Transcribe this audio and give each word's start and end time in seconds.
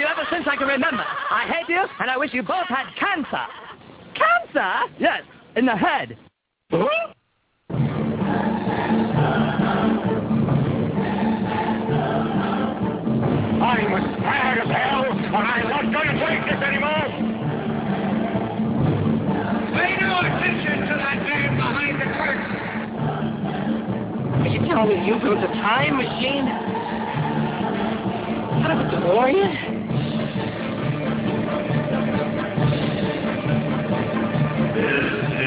you 0.00 0.06
ever 0.06 0.26
since 0.32 0.46
I 0.48 0.56
can 0.56 0.66
remember. 0.66 1.04
I 1.04 1.44
hate 1.46 1.68
you, 1.68 1.84
and 2.00 2.10
I 2.10 2.16
wish 2.16 2.32
you 2.32 2.42
both 2.42 2.66
had 2.68 2.86
cancer. 2.96 3.46
Cancer? 4.14 4.94
Yes, 4.98 5.24
in 5.56 5.66
the 5.66 5.76
head. 5.76 6.16
I'm 13.60 13.92
as 13.92 14.16
tired 14.20 14.58
as 14.64 14.68
hell, 14.72 15.04
and 15.04 15.36
I'm 15.36 15.68
not 15.68 15.92
going 15.92 16.08
to 16.08 16.26
take 16.26 16.44
this 16.48 16.62
anymore. 16.64 17.06
Pay 19.76 20.00
no 20.00 20.16
attention 20.20 20.80
to 20.80 20.94
that 20.96 21.18
man 21.28 21.56
behind 21.56 22.00
the 22.00 22.06
curtain. 22.16 22.56
Are 24.40 24.48
you 24.48 24.60
telling 24.66 24.88
me 24.88 24.94
you 25.06 25.20
built 25.20 25.44
a 25.44 25.48
time 25.60 25.98
machine? 25.98 26.48
Out 28.64 28.70
of 28.70 28.78
a 28.80 28.84
DeLorean? 28.96 29.79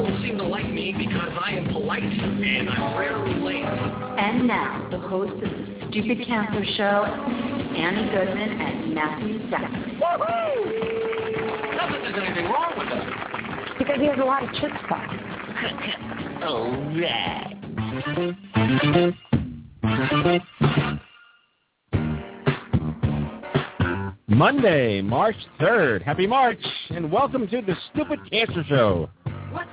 People 0.00 0.22
seem 0.22 0.38
to 0.38 0.44
like 0.44 0.70
me 0.72 0.94
because 0.96 1.28
I 1.44 1.50
am 1.50 1.66
polite 1.74 2.02
and 2.02 2.70
I'm 2.70 2.96
rarely 2.98 3.34
late. 3.34 3.66
And 3.66 4.46
now, 4.46 4.88
the 4.90 4.98
host 4.98 5.34
of 5.34 5.40
the 5.40 5.88
Stupid 5.90 6.26
Cancer 6.26 6.64
Show, 6.78 7.04
Annie 7.04 8.10
Goodman 8.10 8.60
and 8.62 8.94
Matthew 8.94 9.50
Zachary. 9.50 9.98
Not 10.00 10.20
that 11.90 12.00
there's 12.02 12.16
anything 12.16 12.46
wrong 12.46 12.72
with 12.78 12.88
us. 12.88 13.04
Because 13.78 14.00
he 14.00 14.06
has 14.06 14.18
a 14.18 14.24
lot 14.24 14.42
of 14.42 14.48
chutzpah. 14.48 16.44
All 16.44 16.72
right. 16.98 17.58
Monday, 24.28 25.02
March 25.02 25.36
3rd. 25.60 26.00
Happy 26.02 26.26
March, 26.26 26.64
and 26.88 27.12
welcome 27.12 27.46
to 27.48 27.60
the 27.60 27.76
Stupid 27.92 28.20
Cancer 28.30 28.64
Show. 28.66 29.10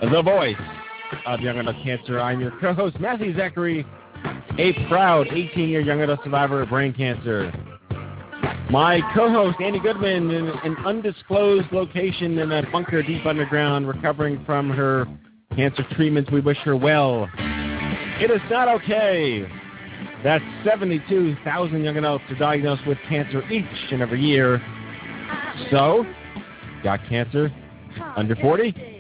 The 0.02 0.22
voice 0.23 0.56
of 1.25 1.39
young 1.42 1.59
adult 1.59 1.75
cancer. 1.83 2.20
I'm 2.20 2.39
your 2.39 2.52
co-host, 2.59 3.00
Matthew 3.00 3.36
Zachary, 3.36 3.86
a 4.58 4.73
proud 4.88 5.28
18-year 5.28 5.81
young 5.81 6.02
adult 6.02 6.23
survivor 6.23 6.64
of 6.64 6.69
brain 6.69 6.94
cancer. 6.94 7.52
My 8.72 9.02
co-host, 9.16 9.58
Annie 9.64 9.80
Goodman, 9.80 10.31
in 10.31 10.47
an 10.50 10.78
undisclosed 10.86 11.72
location 11.72 12.38
in 12.39 12.52
a 12.52 12.69
bunker 12.72 13.03
deep 13.03 13.25
underground, 13.25 13.88
recovering 13.88 14.44
from 14.45 14.69
her 14.69 15.06
cancer 15.56 15.86
treatments. 15.91 16.31
We 16.31 16.41
wish 16.41 16.58
her 16.59 16.75
well. 16.75 17.30
It 17.38 18.31
is 18.31 18.41
not 18.50 18.67
okay 18.81 19.47
that 20.23 20.41
72,000 20.66 21.84
young 21.84 21.97
adults 21.97 22.23
are 22.30 22.36
diagnosed 22.36 22.86
with 22.88 22.97
cancer 23.08 23.47
each 23.50 23.91
and 23.91 24.02
every 24.02 24.22
year. 24.22 24.62
So, 25.69 26.06
got 26.84 27.00
cancer? 27.08 27.52
Under 28.16 28.36
40? 28.36 28.97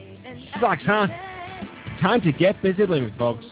Sucks, 0.59 0.83
huh? 0.85 1.07
Time 2.01 2.21
to 2.21 2.31
get 2.31 2.61
busy 2.61 2.85
living, 2.85 3.13
folks, 3.17 3.45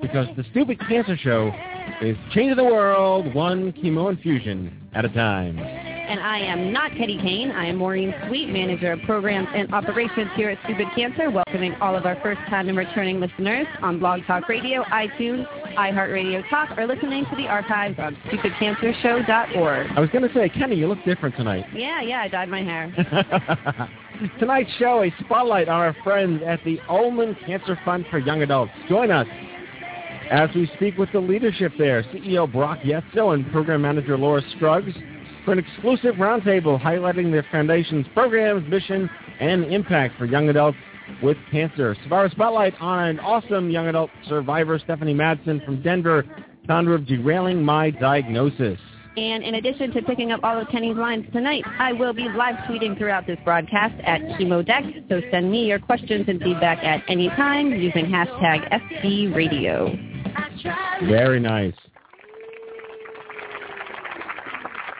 because 0.00 0.26
the 0.36 0.44
Stupid 0.50 0.80
Cancer 0.88 1.16
Show 1.16 1.52
is 2.00 2.16
changing 2.32 2.56
the 2.56 2.64
world 2.64 3.34
one 3.34 3.72
chemo 3.72 4.10
infusion 4.10 4.88
at 4.94 5.04
a 5.04 5.08
time. 5.10 5.58
And 5.58 6.18
I 6.18 6.38
am 6.38 6.72
not 6.72 6.90
Kenny 6.92 7.18
Kane. 7.18 7.52
I 7.52 7.66
am 7.66 7.76
Maureen 7.76 8.12
Sweet, 8.26 8.48
Manager 8.48 8.92
of 8.92 9.00
Programs 9.02 9.46
and 9.54 9.72
Operations 9.72 10.28
here 10.34 10.50
at 10.50 10.58
Stupid 10.64 10.88
Cancer, 10.96 11.30
welcoming 11.30 11.74
all 11.74 11.94
of 11.94 12.04
our 12.04 12.20
first-time 12.20 12.68
and 12.68 12.76
returning 12.76 13.20
listeners 13.20 13.66
on 13.80 14.00
Blog 14.00 14.24
Talk 14.26 14.48
Radio, 14.48 14.82
iTunes, 14.84 15.46
iHeartRadio 15.76 16.48
Talk, 16.50 16.76
or 16.76 16.86
listening 16.86 17.26
to 17.26 17.36
the 17.36 17.46
archives 17.46 17.98
on 18.00 18.16
stupidcancershow.org. 18.26 19.90
I 19.94 20.00
was 20.00 20.10
going 20.10 20.26
to 20.26 20.34
say, 20.34 20.48
Kenny, 20.48 20.76
you 20.76 20.88
look 20.88 21.04
different 21.04 21.36
tonight. 21.36 21.66
Yeah, 21.72 22.00
yeah, 22.00 22.22
I 22.22 22.28
dyed 22.28 22.48
my 22.48 22.62
hair. 22.62 23.88
Tonight's 24.38 24.70
show, 24.78 25.02
a 25.02 25.14
spotlight 25.24 25.68
on 25.68 25.80
our 25.80 25.94
friends 26.04 26.42
at 26.46 26.62
the 26.64 26.78
Ulman 26.88 27.34
Cancer 27.46 27.78
Fund 27.84 28.04
for 28.10 28.18
Young 28.18 28.42
Adults. 28.42 28.72
Join 28.88 29.10
us 29.10 29.26
as 30.30 30.50
we 30.54 30.70
speak 30.76 30.98
with 30.98 31.10
the 31.12 31.20
leadership 31.20 31.72
there, 31.78 32.02
CEO 32.04 32.50
Brock 32.50 32.80
Yetso 32.80 33.34
and 33.34 33.50
Program 33.50 33.82
Manager 33.82 34.18
Laura 34.18 34.42
Scruggs, 34.56 34.92
for 35.44 35.52
an 35.52 35.58
exclusive 35.58 36.16
roundtable 36.16 36.80
highlighting 36.80 37.32
the 37.32 37.42
Foundation's 37.50 38.06
programs, 38.12 38.68
mission, 38.68 39.08
and 39.40 39.64
impact 39.64 40.18
for 40.18 40.26
young 40.26 40.48
adults 40.50 40.78
with 41.22 41.38
cancer. 41.50 41.96
Survivor 42.02 42.28
Spotlight 42.28 42.74
on 42.80 43.08
an 43.08 43.20
awesome 43.20 43.70
young 43.70 43.88
adult 43.88 44.10
survivor, 44.28 44.78
Stephanie 44.78 45.14
Madsen 45.14 45.64
from 45.64 45.82
Denver, 45.82 46.24
founder 46.66 46.94
of 46.94 47.06
Derailing 47.06 47.64
My 47.64 47.90
Diagnosis. 47.90 48.78
And 49.16 49.42
in 49.42 49.56
addition 49.56 49.90
to 49.92 50.02
picking 50.02 50.30
up 50.30 50.40
all 50.44 50.60
of 50.60 50.68
Kenny's 50.68 50.96
lines 50.96 51.26
tonight, 51.32 51.64
I 51.78 51.92
will 51.92 52.12
be 52.12 52.28
live 52.28 52.54
tweeting 52.68 52.96
throughout 52.96 53.26
this 53.26 53.38
broadcast 53.44 53.94
at 54.04 54.20
ChemoDeck. 54.38 55.08
So 55.08 55.20
send 55.30 55.50
me 55.50 55.66
your 55.66 55.80
questions 55.80 56.26
and 56.28 56.40
feedback 56.40 56.78
at 56.84 57.02
any 57.08 57.28
time 57.30 57.70
using 57.72 58.06
hashtag 58.06 58.70
FBRadio. 59.02 61.08
Very 61.08 61.40
nice. 61.40 61.74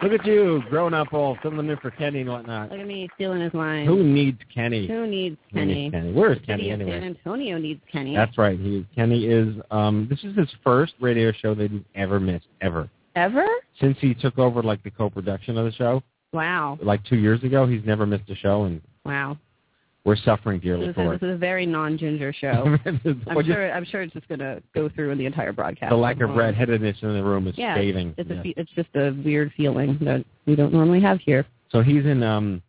Look 0.03 0.13
at 0.13 0.25
you, 0.25 0.63
grown 0.71 0.95
up 0.95 1.13
all 1.13 1.37
filling 1.43 1.69
in 1.69 1.77
for 1.77 1.91
Kenny 1.91 2.23
and 2.23 2.31
whatnot. 2.31 2.71
Look 2.71 2.81
at 2.81 2.87
me 2.87 3.07
stealing 3.17 3.43
his 3.43 3.53
line. 3.53 3.87
Who 3.87 4.03
needs 4.03 4.39
Kenny? 4.53 4.89
Who 4.89 5.07
needs 5.07 5.37
Who 5.53 5.59
Kenny? 5.59 5.75
needs 5.75 5.93
Kenny? 5.93 6.13
Where 6.13 6.33
is 6.33 6.39
Kenny 6.47 6.71
anyway? 6.71 6.93
San 6.93 7.05
Antonio 7.05 7.59
needs 7.59 7.83
Kenny. 7.93 8.17
That's 8.17 8.37
right. 8.39 8.59
He 8.59 8.87
Kenny 8.95 9.27
is. 9.27 9.55
Um, 9.71 10.07
this 10.09 10.19
is 10.25 10.35
his 10.37 10.49
first 10.65 10.95
radio 11.01 11.33
show 11.33 11.55
that 11.55 11.71
he's 11.71 11.83
ever 11.95 12.19
missed 12.19 12.47
ever 12.63 12.89
Ever? 13.17 13.45
since 13.81 13.97
he 14.01 14.15
took 14.15 14.39
over 14.39 14.63
like 14.63 14.83
the 14.83 14.91
co-production 14.91 15.57
of 15.59 15.65
the 15.65 15.73
show. 15.73 16.03
Wow. 16.33 16.79
Like 16.83 17.03
two 17.05 17.17
years 17.17 17.43
ago, 17.43 17.67
he's 17.67 17.85
never 17.85 18.07
missed 18.07 18.29
a 18.31 18.37
show, 18.37 18.65
and 18.65 18.81
Wow. 19.05 19.37
we're 20.05 20.17
suffering 20.17 20.61
dearly 20.61 20.87
This 20.87 20.91
is, 20.91 20.95
for 20.95 21.11
this 21.19 21.23
is 21.29 21.35
a 21.35 21.39
very 21.39 21.67
non-ginger 21.67 22.33
show. 22.35 22.77
I'm 22.87 23.45
sure. 23.45 23.73
I'm 23.73 23.85
sure 23.85 24.03
it's 24.03 24.13
just 24.13 24.29
going 24.29 24.39
to 24.39 24.63
go 24.75 24.89
through 24.89 25.11
in 25.11 25.19
the 25.19 25.27
entire 25.27 25.53
broadcast. 25.53 25.91
the 25.91 25.97
lack 25.97 26.21
of 26.21 26.31
redheadedness 26.31 26.97
in 27.03 27.15
the 27.15 27.23
room 27.25 27.49
is 27.49 27.59
Yeah, 27.59 27.75
scathing. 27.75 28.15
It's 28.17 28.31
Yeah. 28.31 28.43
a, 28.45 28.61
it's 28.61 28.71
just 28.73 28.91
a 28.95 29.11
weird 29.25 29.53
feeling 29.57 29.99
that 30.03 30.25
we 30.47 30.55
don't 30.55 30.73
normally 30.73 31.01
have 31.01 31.19
here. 31.21 31.45
So 31.73 31.83
he's 31.83 32.05
in 32.05 32.23
um, 32.23 32.63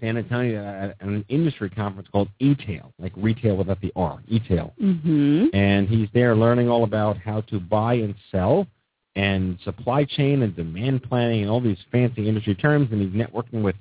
San 0.00 0.16
Antonio 0.16 0.64
at 0.64 0.96
an 1.06 1.24
industry 1.28 1.68
conference 1.70 2.08
called 2.10 2.28
E-Tail, 2.38 2.92
like 2.98 3.12
retail 3.16 3.56
without 3.56 3.80
the 3.80 3.92
R, 3.96 4.20
E-Tail. 4.28 4.72
Mm-hmm. 4.82 5.46
and 5.54 5.88
he's 5.88 6.08
there 6.14 6.34
learning 6.34 6.68
all 6.70 6.84
about 6.84 7.16
how 7.18 7.42
to 7.42 7.60
buy 7.60 7.94
and 7.94 8.14
sell 8.30 8.66
and 9.16 9.58
supply 9.64 10.04
chain 10.04 10.42
and 10.42 10.56
demand 10.56 11.02
planning 11.02 11.42
and 11.42 11.50
all 11.50 11.60
these 11.60 11.78
fancy 11.90 12.28
industry 12.28 12.54
terms 12.54 12.88
and 12.92 13.00
he's 13.02 13.10
networking 13.10 13.62
with 13.62 13.76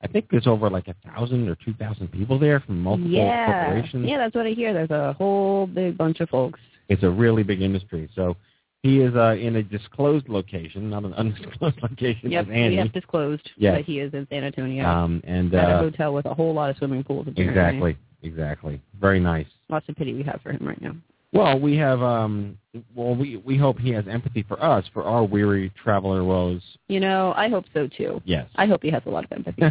I 0.00 0.06
think 0.06 0.26
there's 0.30 0.46
over 0.46 0.70
like 0.70 0.86
a 0.86 0.94
thousand 1.04 1.48
or 1.48 1.56
two 1.56 1.74
thousand 1.74 2.12
people 2.12 2.38
there 2.38 2.60
from 2.60 2.80
multiple 2.82 3.10
Yeah. 3.10 3.64
corporations. 3.64 4.06
Yeah, 4.08 4.18
that's 4.18 4.34
what 4.34 4.46
I 4.46 4.50
hear. 4.50 4.72
There's 4.72 4.90
a 4.90 5.12
whole 5.14 5.66
big 5.66 5.98
bunch 5.98 6.20
of 6.20 6.28
folks. 6.28 6.60
It's 6.88 7.02
a 7.02 7.10
really 7.10 7.42
big 7.42 7.60
industry. 7.62 8.08
So 8.14 8.36
he 8.84 9.00
is 9.00 9.12
uh, 9.16 9.34
in 9.34 9.56
a 9.56 9.62
disclosed 9.64 10.28
location, 10.28 10.88
not 10.88 11.04
an 11.04 11.14
undisclosed 11.16 11.82
location 11.82 12.30
Yep, 12.30 12.46
Annie. 12.48 12.68
we 12.70 12.76
have 12.76 12.92
disclosed 12.92 13.50
Yes. 13.56 13.78
that 13.78 13.84
he 13.86 13.98
is 13.98 14.14
in 14.14 14.24
San 14.30 14.44
Antonio 14.44 14.86
um, 14.86 15.20
and 15.24 15.52
at 15.52 15.68
a 15.68 15.72
uh, 15.74 15.78
hotel 15.80 16.14
with 16.14 16.26
a 16.26 16.34
whole 16.34 16.54
lot 16.54 16.70
of 16.70 16.76
swimming 16.76 17.02
pools. 17.02 17.26
apparently. 17.26 17.50
exactly, 17.50 17.96
exactly. 18.22 18.80
Very 19.00 19.18
nice. 19.18 19.46
Lots 19.68 19.88
of 19.88 19.96
pity 19.96 20.14
we 20.14 20.22
have 20.22 20.40
for 20.44 20.52
him 20.52 20.64
right 20.64 20.80
now. 20.80 20.94
Well, 21.32 21.58
we 21.60 21.76
have 21.76 22.02
um 22.02 22.58
well 22.94 23.14
we 23.14 23.36
we 23.36 23.56
hope 23.56 23.78
he 23.78 23.90
has 23.90 24.06
empathy 24.08 24.42
for 24.42 24.62
us 24.62 24.84
for 24.92 25.04
our 25.04 25.24
weary 25.24 25.70
traveler 25.82 26.24
woes. 26.24 26.62
You 26.88 27.00
know, 27.00 27.34
I 27.36 27.48
hope 27.48 27.66
so 27.74 27.86
too. 27.86 28.22
Yes. 28.24 28.48
I 28.56 28.66
hope 28.66 28.82
he 28.82 28.90
has 28.90 29.02
a 29.06 29.10
lot 29.10 29.24
of 29.24 29.32
empathy. 29.32 29.62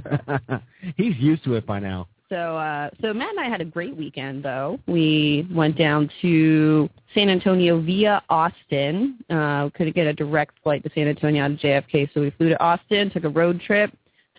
He's 0.98 1.18
used 1.18 1.44
to 1.45 1.56
it 1.56 1.65
by 1.65 1.80
now. 1.80 2.07
So, 2.30 2.57
uh, 2.57 2.89
so 3.01 3.13
Matt 3.13 3.30
and 3.30 3.39
I 3.39 3.48
had 3.48 3.62
a 3.62 3.65
great 3.65 3.95
weekend, 3.95 4.44
though. 4.44 4.80
We 4.86 5.48
went 5.50 5.77
down 5.77 6.09
to 6.21 6.89
San 7.13 7.30
Antonio 7.30 7.80
via 7.80 8.21
Austin. 8.30 9.18
Uh, 9.30 9.69
couldn't 9.69 9.95
get 9.95 10.07
a 10.07 10.13
direct 10.13 10.56
flight 10.62 10.83
to 10.83 10.89
San 10.94 11.07
Antonio 11.07 11.45
out 11.45 11.51
of 11.51 11.57
JFK, 11.60 12.10
so 12.13 12.19
we 12.19 12.31
flew 12.31 12.50
to 12.50 12.62
Austin, 12.62 13.10
took 13.12 13.24
a 13.24 13.30
road 13.30 13.62
trip, 13.62 13.92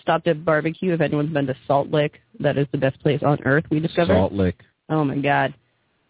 stopped 0.03 0.27
at 0.27 0.45
barbecue. 0.45 0.93
If 0.93 1.01
anyone's 1.01 1.33
been 1.33 1.47
to 1.47 1.57
Salt 1.67 1.89
Lick, 1.89 2.21
that 2.41 2.59
is 2.59 2.67
the 2.73 2.79
best 2.79 3.01
place 3.01 3.23
on 3.23 3.39
earth. 3.45 3.65
We 3.71 3.81
discovered. 3.81 4.15
Salt 4.15 4.33
Lick. 4.35 4.61
Oh 4.91 5.03
my 5.05 5.17
God! 5.17 5.55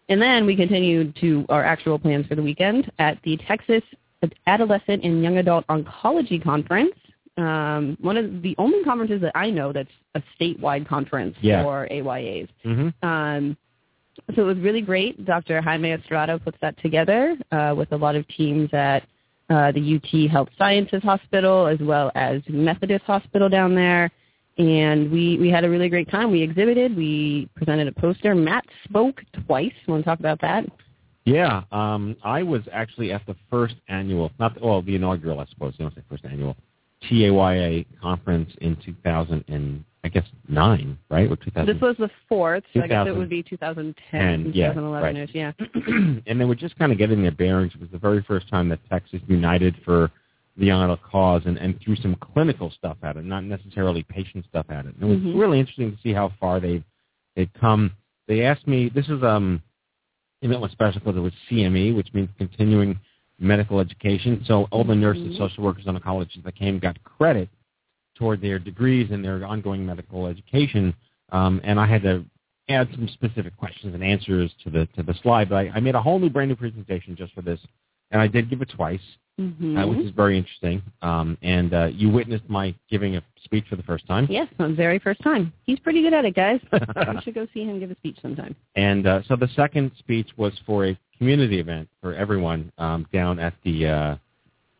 And 0.09 0.21
then 0.21 0.45
we 0.45 0.55
continued 0.55 1.15
to 1.21 1.45
our 1.49 1.63
actual 1.63 1.99
plans 1.99 2.25
for 2.25 2.35
the 2.35 2.41
weekend 2.43 2.91
at 2.99 3.17
the 3.23 3.37
Texas 3.47 3.83
Adolescent 4.47 5.03
and 5.03 5.23
Young 5.23 5.37
Adult 5.37 5.65
Oncology 5.67 6.43
Conference. 6.43 6.93
Um, 7.37 7.95
one 8.01 8.17
of 8.17 8.41
the 8.41 8.53
only 8.57 8.83
conferences 8.83 9.21
that 9.21 9.31
I 9.35 9.49
know 9.49 9.71
that's 9.71 9.89
a 10.15 10.21
statewide 10.37 10.87
conference 10.87 11.37
Yeah. 11.41 11.63
for 11.63 11.87
AYAs. 11.89 12.49
hmm 12.63 12.89
Um, 13.01 13.55
so 14.35 14.41
it 14.41 14.45
was 14.45 14.57
really 14.57 14.81
great. 14.81 15.23
Dr. 15.25 15.61
Jaime 15.61 15.93
Estrada 15.93 16.37
puts 16.37 16.57
that 16.61 16.77
together 16.81 17.37
uh, 17.51 17.73
with 17.77 17.93
a 17.93 17.95
lot 17.95 18.15
of 18.15 18.27
teams 18.27 18.69
at 18.73 19.03
uh, 19.49 19.71
the 19.71 19.95
UT 19.95 20.29
Health 20.29 20.49
Sciences 20.57 21.01
Hospital 21.03 21.67
as 21.67 21.79
well 21.79 22.11
as 22.15 22.41
Methodist 22.49 23.05
Hospital 23.05 23.47
down 23.47 23.73
there. 23.73 24.11
And 24.59 25.09
we, 25.09 25.37
we 25.39 25.49
had 25.49 25.63
a 25.63 25.69
really 25.69 25.87
great 25.87 26.11
time. 26.11 26.31
We 26.31 26.41
exhibited. 26.41 26.95
We 26.95 27.49
presented 27.55 27.87
a 27.87 27.93
poster. 27.93 28.35
Matt 28.35 28.65
spoke 28.83 29.21
twice. 29.45 29.71
Want 29.87 30.03
to 30.03 30.05
talk 30.05 30.19
about 30.19 30.41
that? 30.41 30.65
Yeah, 31.23 31.63
um, 31.71 32.17
I 32.23 32.43
was 32.43 32.61
actually 32.71 33.11
at 33.11 33.25
the 33.25 33.35
first 33.49 33.75
annual, 33.87 34.31
not 34.39 34.55
the, 34.55 34.65
well, 34.65 34.81
the 34.81 34.95
inaugural, 34.95 35.39
I 35.39 35.45
suppose. 35.45 35.75
You 35.77 35.85
don't 35.85 35.95
say 35.95 36.01
first 36.09 36.25
annual 36.25 36.57
TAYA 37.03 37.85
conference 38.01 38.51
in 38.61 38.75
2000 38.83 39.45
and 39.47 39.83
I 40.03 40.07
guess 40.07 40.25
nine, 40.47 40.97
right? 41.09 41.29
Or 41.29 41.35
2000. 41.35 41.65
This 41.65 41.81
was 41.81 41.95
the 41.97 42.09
fourth, 42.27 42.63
so 42.73 42.81
I 42.81 42.87
guess 42.87 43.07
it 43.07 43.15
would 43.15 43.29
be 43.29 43.43
2010, 43.43 44.51
yeah, 44.53 44.73
2011-ish, 44.73 45.31
yeah. 45.33 45.51
and 46.25 46.39
they 46.39 46.45
were 46.45 46.55
just 46.55 46.77
kind 46.79 46.91
of 46.91 46.97
getting 46.97 47.21
their 47.21 47.31
bearings. 47.31 47.73
It 47.75 47.81
was 47.81 47.89
the 47.91 47.97
very 47.97 48.23
first 48.23 48.49
time 48.49 48.69
that 48.69 48.79
Texas 48.89 49.19
united 49.27 49.75
for 49.83 50.09
the 50.59 50.69
adult 50.69 51.01
cause 51.01 51.41
and, 51.45 51.57
and 51.57 51.79
threw 51.81 51.95
some 51.95 52.15
clinical 52.15 52.69
stuff 52.71 52.97
at 53.03 53.17
it, 53.17 53.25
not 53.25 53.43
necessarily 53.43 54.03
patient 54.03 54.45
stuff 54.49 54.65
at 54.69 54.85
it. 54.85 54.93
And 54.95 55.03
it 55.03 55.05
was 55.05 55.19
Mhm. 55.19 55.39
really 55.39 55.59
interesting 55.59 55.91
to 55.95 56.01
see 56.01 56.13
how 56.13 56.29
far 56.39 56.59
they've 56.59 56.83
they've 57.35 57.51
come. 57.53 57.91
They 58.27 58.43
asked 58.43 58.67
me. 58.67 58.89
This 58.89 59.07
is 59.09 59.23
um, 59.23 59.61
event 60.41 60.61
was 60.61 60.71
special 60.71 60.99
because 60.99 61.15
it 61.15 61.21
was 61.21 61.33
CME, 61.49 61.95
which 61.95 62.13
means 62.13 62.29
continuing 62.37 62.99
medical 63.39 63.79
education. 63.79 64.43
So 64.45 64.67
all 64.71 64.83
the 64.83 64.95
nurses, 64.95 65.33
Mhm. 65.33 65.37
social 65.37 65.63
workers, 65.63 65.87
and 65.87 65.97
oncologists 65.97 66.43
that 66.43 66.55
came 66.55 66.79
got 66.79 67.01
credit 67.03 67.49
toward 68.15 68.41
their 68.41 68.59
degrees 68.59 69.11
and 69.11 69.23
their 69.23 69.45
ongoing 69.45 69.85
medical 69.85 70.27
education. 70.27 70.93
Um, 71.31 71.61
and 71.63 71.79
I 71.79 71.85
had 71.85 72.01
to 72.03 72.25
add 72.67 72.89
some 72.93 73.07
specific 73.07 73.55
questions 73.55 73.93
and 73.95 74.03
answers 74.03 74.53
to 74.63 74.69
the 74.69 74.85
to 74.87 75.03
the 75.03 75.13
slide. 75.15 75.49
But 75.49 75.55
I, 75.55 75.71
I 75.75 75.79
made 75.79 75.95
a 75.95 76.01
whole 76.01 76.19
new 76.19 76.29
brand 76.29 76.49
new 76.49 76.55
presentation 76.55 77.15
just 77.15 77.33
for 77.33 77.41
this, 77.41 77.59
and 78.11 78.21
I 78.21 78.27
did 78.27 78.49
give 78.49 78.61
it 78.61 78.69
twice, 78.69 79.01
hmm 79.39 79.77
uh, 79.77 79.87
which 79.87 79.99
is 79.99 80.11
very 80.11 80.37
interesting. 80.37 80.81
Um, 81.01 81.37
and 81.41 81.73
uh, 81.73 81.85
you 81.93 82.09
witnessed 82.09 82.49
my 82.49 82.75
giving 82.89 83.15
a 83.15 83.23
speech 83.45 83.65
for 83.69 83.77
the 83.77 83.83
first 83.83 84.05
time. 84.05 84.27
Yes, 84.29 84.47
my 84.57 84.71
very 84.73 84.99
first 84.99 85.21
time. 85.23 85.53
He's 85.65 85.79
pretty 85.79 86.01
good 86.01 86.13
at 86.13 86.25
it, 86.25 86.35
guys. 86.35 86.59
you 86.73 87.21
should 87.23 87.35
go 87.35 87.47
see 87.53 87.63
him 87.63 87.79
give 87.79 87.89
a 87.89 87.95
speech 87.95 88.17
sometime. 88.21 88.53
And 88.75 89.07
uh, 89.07 89.21
so 89.27 89.35
the 89.37 89.47
second 89.55 89.91
speech 89.97 90.27
was 90.35 90.53
for 90.65 90.87
a 90.87 90.99
community 91.17 91.59
event 91.59 91.87
for 92.01 92.13
everyone 92.15 92.71
um, 92.77 93.07
down 93.13 93.39
at 93.39 93.53
the 93.63 93.87
uh, 93.87 94.15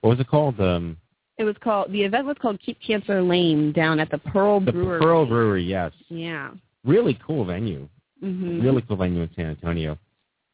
what 0.02 0.12
was 0.12 0.20
it 0.20 0.28
called? 0.28 0.60
Um, 0.60 0.98
It 1.38 1.46
was 1.46 1.56
called 1.64 1.92
the 1.92 2.04
event 2.04 2.26
was 2.28 2.38
called 2.42 2.60
Keep 2.60 2.80
Cancer 2.86 3.22
Lane 3.22 3.72
down 3.72 4.00
at 4.00 4.10
the 4.12 4.18
Pearl 4.18 4.60
the 4.60 4.72
Brewery. 4.74 5.00
Pearl 5.00 5.26
Brewery. 5.26 5.64
Yes, 5.64 5.94
Yeah. 6.10 6.52
really 6.84 7.18
cool 7.26 7.46
venue. 7.46 7.88
hmm 8.20 8.62
Really 8.62 8.82
cool 8.82 8.98
venue 8.98 9.22
in 9.22 9.30
San 9.36 9.46
Antonio. 9.46 9.98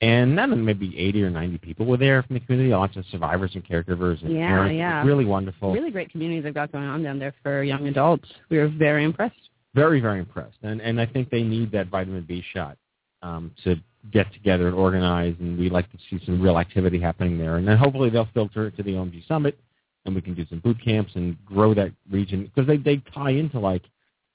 And 0.02 0.38
them, 0.38 0.66
maybe 0.66 0.98
80 0.98 1.24
or 1.24 1.30
90 1.30 1.58
people 1.60 1.86
were 1.86 1.98
there 1.98 2.22
from 2.24 2.34
the 2.34 2.42
community, 2.42 2.72
lots 2.72 2.98
of 2.98 3.06
survivors 3.12 3.52
and 3.56 3.66
caregivers 3.66 4.22
and 4.24 4.34
Yeah, 4.34 4.48
parents. 4.48 4.74
It 4.74 4.78
yeah. 4.78 5.04
really 5.06 5.26
wonderful. 5.26 5.72
Really 5.72 5.92
great 5.92 6.12
communities 6.12 6.44
they've 6.44 6.54
got 6.54 6.72
going 6.72 6.84
on 6.84 7.02
down 7.02 7.18
there 7.18 7.34
for 7.42 7.64
young 7.64 7.88
adults. 7.88 8.30
We 8.50 8.58
were 8.58 8.68
very 8.68 9.06
impressed. 9.06 9.36
Very, 9.74 10.02
very 10.02 10.20
impressed. 10.20 10.58
And, 10.64 10.82
and 10.82 11.00
I 11.00 11.06
think 11.06 11.30
they 11.30 11.44
need 11.44 11.72
that 11.72 11.88
vitamin 11.88 12.26
B 12.28 12.44
shot 12.54 12.78
um, 13.22 13.52
to 13.64 13.78
get 14.12 14.32
together 14.34 14.68
and 14.68 14.76
organize, 14.76 15.36
and 15.40 15.58
we 15.58 15.70
like 15.70 15.90
to 15.92 15.98
see 16.10 16.24
some 16.26 16.42
real 16.42 16.58
activity 16.58 17.00
happening 17.00 17.38
there. 17.38 17.56
And 17.58 17.68
then 17.68 17.78
hopefully 17.78 18.10
they'll 18.10 18.30
filter 18.34 18.68
it 18.68 18.78
to 18.78 18.84
the 18.84 18.92
OMG 18.92 19.28
Summit, 19.28 19.58
and 20.06 20.14
we 20.14 20.22
can 20.22 20.34
do 20.34 20.46
some 20.50 20.60
boot 20.60 20.78
camps 20.84 21.14
and 21.16 21.38
grow 21.46 21.74
that 21.74 21.92
region 22.12 22.44
because 22.44 22.68
they, 22.68 22.78
they 22.78 23.02
tie 23.14 23.32
into 23.32 23.60
like 23.60 23.84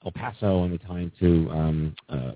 El 0.03 0.11
Paso 0.11 0.63
and 0.63 0.73
they 0.73 0.77
tie 0.77 0.99
into 0.99 1.49
um, 1.51 1.95
uh, 2.09 2.31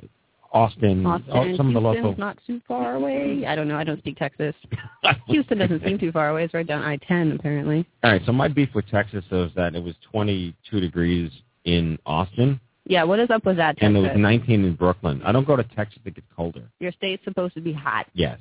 Austin, 0.55 1.05
Austin, 1.05 1.29
oh, 1.33 1.37
all- 1.37 1.57
some 1.57 1.67
of 1.67 1.73
the 1.73 1.81
local. 1.81 2.15
not 2.17 2.37
too 2.47 2.61
far 2.65 2.95
away. 2.95 3.45
I 3.45 3.55
don't 3.55 3.67
know. 3.67 3.75
I 3.75 3.83
don't 3.83 3.99
speak 3.99 4.17
Texas. 4.17 4.55
Houston 5.27 5.57
doesn't 5.57 5.83
seem 5.83 5.99
too 5.99 6.13
far 6.13 6.29
away. 6.29 6.45
It's 6.45 6.53
right 6.53 6.65
down 6.65 6.81
I-10 6.81 7.35
apparently. 7.35 7.85
All 8.03 8.11
right, 8.11 8.21
so 8.25 8.31
my 8.31 8.47
beef 8.47 8.69
with 8.73 8.87
Texas 8.87 9.25
is 9.31 9.51
that 9.55 9.75
it 9.75 9.83
was 9.83 9.95
22 10.11 10.79
degrees 10.79 11.29
in 11.65 11.99
Austin 12.05 12.59
Yeah, 12.85 13.03
what 13.03 13.19
is 13.19 13.29
up 13.31 13.45
with 13.45 13.57
that, 13.57 13.75
and 13.81 13.97
it 13.97 13.99
was 13.99 14.11
19 14.15 14.63
in 14.63 14.75
Brooklyn. 14.75 15.21
I 15.25 15.33
don't 15.33 15.45
go 15.45 15.57
to 15.57 15.63
Texas 15.63 15.99
to 16.05 16.11
get 16.11 16.23
colder. 16.33 16.63
Your 16.79 16.93
state's 16.93 17.23
supposed 17.25 17.53
to 17.55 17.61
be 17.61 17.73
hot. 17.73 18.05
Yes, 18.13 18.39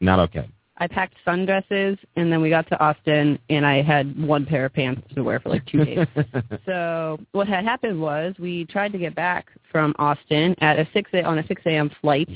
not 0.00 0.20
okay. 0.20 0.48
I 0.80 0.86
packed 0.86 1.14
sundresses, 1.26 1.98
and 2.16 2.32
then 2.32 2.40
we 2.40 2.48
got 2.48 2.66
to 2.68 2.80
Austin, 2.82 3.38
and 3.50 3.66
I 3.66 3.82
had 3.82 4.18
one 4.18 4.46
pair 4.46 4.64
of 4.64 4.72
pants 4.72 5.02
to 5.14 5.22
wear 5.22 5.38
for 5.38 5.50
like 5.50 5.66
two 5.66 5.84
days. 5.84 6.06
so 6.66 7.18
what 7.32 7.46
had 7.46 7.64
happened 7.64 8.00
was 8.00 8.34
we 8.38 8.64
tried 8.64 8.92
to 8.92 8.98
get 8.98 9.14
back 9.14 9.48
from 9.70 9.94
Austin 9.98 10.54
at 10.60 10.78
a 10.78 10.88
six 10.94 11.10
a, 11.12 11.22
on 11.22 11.38
a 11.38 11.46
six 11.46 11.60
a.m. 11.66 11.90
flight 12.00 12.30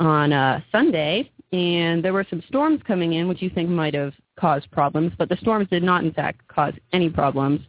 on 0.00 0.32
a 0.32 0.64
Sunday, 0.72 1.30
and 1.52 2.02
there 2.02 2.14
were 2.14 2.26
some 2.30 2.42
storms 2.48 2.80
coming 2.86 3.12
in, 3.12 3.28
which 3.28 3.42
you 3.42 3.50
think 3.50 3.68
might 3.68 3.94
have 3.94 4.14
caused 4.40 4.70
problems, 4.70 5.12
but 5.18 5.28
the 5.28 5.36
storms 5.36 5.68
did 5.68 5.82
not, 5.82 6.02
in 6.02 6.12
fact, 6.12 6.46
cause 6.48 6.72
any 6.94 7.10
problems. 7.10 7.60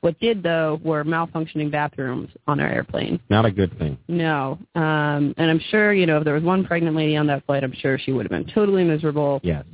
What 0.00 0.18
did 0.20 0.42
though 0.42 0.80
were 0.84 1.04
malfunctioning 1.04 1.72
bathrooms 1.72 2.30
on 2.46 2.60
our 2.60 2.68
airplane. 2.68 3.20
not 3.30 3.44
a 3.44 3.50
good 3.50 3.76
thing. 3.78 3.98
No, 4.06 4.58
um, 4.74 5.34
and 5.36 5.50
I'm 5.50 5.60
sure 5.70 5.92
you 5.92 6.06
know 6.06 6.18
if 6.18 6.24
there 6.24 6.34
was 6.34 6.42
one 6.42 6.64
pregnant 6.64 6.96
lady 6.96 7.16
on 7.16 7.26
that 7.26 7.44
flight, 7.46 7.64
I'm 7.64 7.74
sure 7.74 7.98
she 7.98 8.12
would 8.12 8.24
have 8.24 8.30
been 8.30 8.52
totally 8.54 8.84
miserable. 8.84 9.40
Yes. 9.42 9.64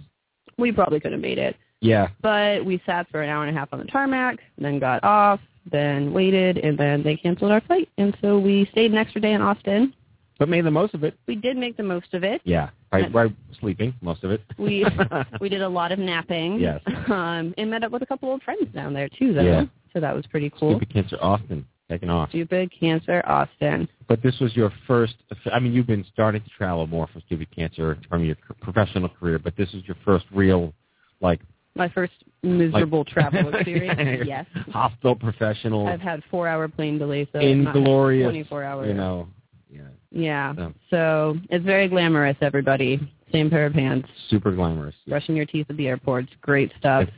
We 0.57 0.73
probably 0.73 1.01
could 1.01 1.13
have 1.13 1.21
made 1.21 1.39
it. 1.39 1.57
Yeah. 1.81 2.09
But 2.23 2.65
we 2.65 2.81
sat 2.87 3.09
for 3.11 3.23
an 3.23 3.29
hour 3.29 3.45
and 3.45 3.55
a 3.55 3.59
half 3.59 3.69
on 3.73 3.79
the 3.79 3.85
tarmac, 3.85 4.39
then 4.57 4.79
got 4.79 5.05
off, 5.05 5.41
then 5.71 6.13
waited, 6.13 6.59
and 6.59 6.79
then 6.79 7.03
they 7.03 7.17
canceled 7.17 7.51
our 7.51 7.61
flight. 7.63 7.89
And 7.99 8.17
so 8.23 8.39
we 8.39 8.67
stayed 8.73 8.91
an 8.91 8.97
extra 8.97 9.21
day 9.21 9.33
in 9.33 9.43
Austin. 9.43 9.93
But 10.39 10.49
made 10.49 10.65
the 10.65 10.71
most 10.71 10.95
of 10.95 11.05
it. 11.05 11.15
We 11.29 11.37
did 11.37 11.57
make 11.57 11.77
the 11.77 11.83
most 11.83 12.13
of 12.13 12.25
it. 12.25 12.41
Yeah. 12.45 12.71
Right, 12.93 13.13
right 13.13 13.33
sleeping, 13.61 13.95
most 14.01 14.25
of 14.25 14.31
it. 14.31 14.41
We 14.59 14.85
we 15.41 15.49
did 15.49 15.63
a 15.63 15.69
lot 15.69 15.93
of 15.93 15.99
napping. 15.99 16.59
Yes. 16.59 16.81
Um, 17.09 17.55
and 17.59 17.71
met 17.71 17.85
up 17.85 17.93
with 17.93 18.03
a 18.03 18.07
couple 18.07 18.31
old 18.31 18.43
friends 18.43 18.73
down 18.75 18.95
there 18.95 19.09
too, 19.09 19.33
though. 19.35 19.43
Yeah. 19.43 19.65
So 19.95 20.01
that 20.01 20.15
was 20.15 20.27
pretty 20.27 20.51
cool. 20.59 20.73
Stupid 20.73 20.93
Cancer 20.93 21.17
Austin, 21.21 21.65
taking 21.89 22.11
off. 22.11 22.29
Stupid 22.31 22.71
Cancer 22.79 23.23
Austin. 23.27 23.89
But 24.09 24.23
this 24.23 24.39
was 24.41 24.55
your 24.57 24.73
first, 24.87 25.15
I 25.53 25.59
mean, 25.61 25.73
you've 25.73 25.87
been 25.87 26.05
starting 26.13 26.43
to 26.43 26.51
travel 26.51 26.87
more 26.87 27.07
for 27.13 27.21
Stupid 27.21 27.49
Cancer 27.55 27.97
from 28.09 28.25
your 28.25 28.37
professional 28.61 29.09
career, 29.09 29.39
but 29.39 29.57
this 29.57 29.73
is 29.73 29.85
your 29.87 29.97
first 30.05 30.27
real, 30.33 30.75
like, 31.21 31.41
My 31.77 31.89
first 31.89 32.13
miserable 32.43 32.99
like- 33.01 33.07
travel 33.09 33.55
experience. 33.55 34.25
yes. 34.27 34.47
hospital 34.73 35.15
professional, 35.15 35.87
I've 35.87 36.01
had 36.01 36.23
four 36.31 36.49
hour 36.49 36.67
plane 36.69 36.99
delays, 36.99 37.29
so 37.33 37.39
inglorious, 37.39 38.27
24 38.27 38.65
hours. 38.65 38.89
you 38.89 38.95
know, 38.95 39.29
yeah, 39.71 39.81
Yeah. 40.11 40.55
So- 40.57 40.73
So 40.91 41.39
it's 41.51 41.65
very 41.65 41.87
glamorous, 41.89 42.37
everybody. 42.41 42.99
Same 43.33 43.49
pair 43.51 43.67
of 43.67 43.73
pants. 43.73 44.09
super 44.29 44.51
glamorous. 44.53 44.95
Brushing 45.09 45.35
your 45.37 45.47
teeth 45.47 45.67
at 45.71 45.77
the 45.77 45.89
airports. 45.89 46.29
Great 46.41 46.71
stuff. 46.79 47.05
It's 47.09 47.13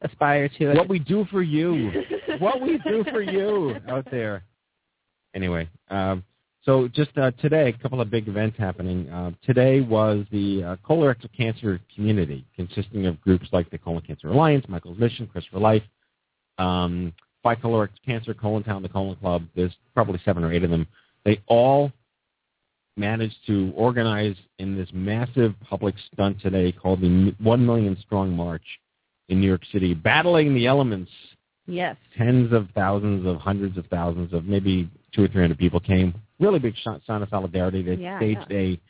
Aspire 0.00 0.48
to 0.48 0.70
it. 0.70 0.76
what 0.76 0.88
we 0.88 0.98
do 0.98 1.24
for 1.30 1.42
you. 1.42 1.90
what 2.38 2.60
we 2.60 2.78
do 2.78 3.04
for 3.10 3.20
you 3.20 3.76
out 3.88 4.06
there. 4.10 4.44
Anyway, 5.34 5.68
um, 5.90 6.22
so 6.62 6.86
just 6.88 7.16
uh, 7.16 7.30
today, 7.40 7.68
a 7.68 7.82
couple 7.82 8.00
of 8.00 8.10
big 8.10 8.28
events 8.28 8.58
happening. 8.58 9.08
Uh, 9.08 9.32
today 9.44 9.80
was 9.80 10.24
the 10.30 10.62
uh, 10.62 10.76
colorectal 10.88 11.32
cancer 11.36 11.80
community, 11.94 12.44
consisting 12.54 13.06
of 13.06 13.20
groups 13.22 13.48
like 13.52 13.70
the 13.70 13.78
Colon 13.78 14.02
Cancer 14.02 14.28
Alliance, 14.28 14.66
Michael's 14.68 14.98
Mission, 14.98 15.26
Chris 15.26 15.44
for 15.50 15.58
Life, 15.58 15.82
um, 16.58 17.12
Fight 17.42 17.62
Colorectal 17.62 18.02
Cancer, 18.04 18.34
COLONTOWN, 18.34 18.82
the 18.82 18.88
Colon 18.88 19.16
Club. 19.16 19.44
There's 19.56 19.74
probably 19.94 20.20
seven 20.24 20.44
or 20.44 20.52
eight 20.52 20.64
of 20.64 20.70
them. 20.70 20.86
They 21.24 21.40
all 21.46 21.90
managed 22.96 23.36
to 23.46 23.72
organize 23.74 24.36
in 24.58 24.76
this 24.76 24.88
massive 24.92 25.54
public 25.68 25.94
stunt 26.12 26.40
today 26.40 26.72
called 26.72 27.00
the 27.00 27.34
One 27.40 27.64
Million 27.64 27.96
Strong 28.00 28.36
March 28.36 28.64
in 29.28 29.40
New 29.40 29.46
York 29.46 29.62
City, 29.72 29.94
battling 29.94 30.54
the 30.54 30.66
elements 30.66 31.10
yes. 31.66 31.96
tens 32.16 32.52
of 32.52 32.68
thousands 32.74 33.26
of 33.26 33.36
hundreds 33.36 33.76
of 33.76 33.86
thousands 33.86 34.32
of 34.32 34.44
maybe 34.44 34.90
two 35.14 35.24
or 35.24 35.28
three 35.28 35.42
hundred 35.42 35.58
people 35.58 35.80
came. 35.80 36.14
Really 36.40 36.58
big 36.58 36.74
sign 36.84 37.22
of 37.22 37.28
solidarity. 37.28 37.82
They 37.82 37.94
Yeah, 37.94 38.18
staged 38.18 38.50
a 38.50 38.80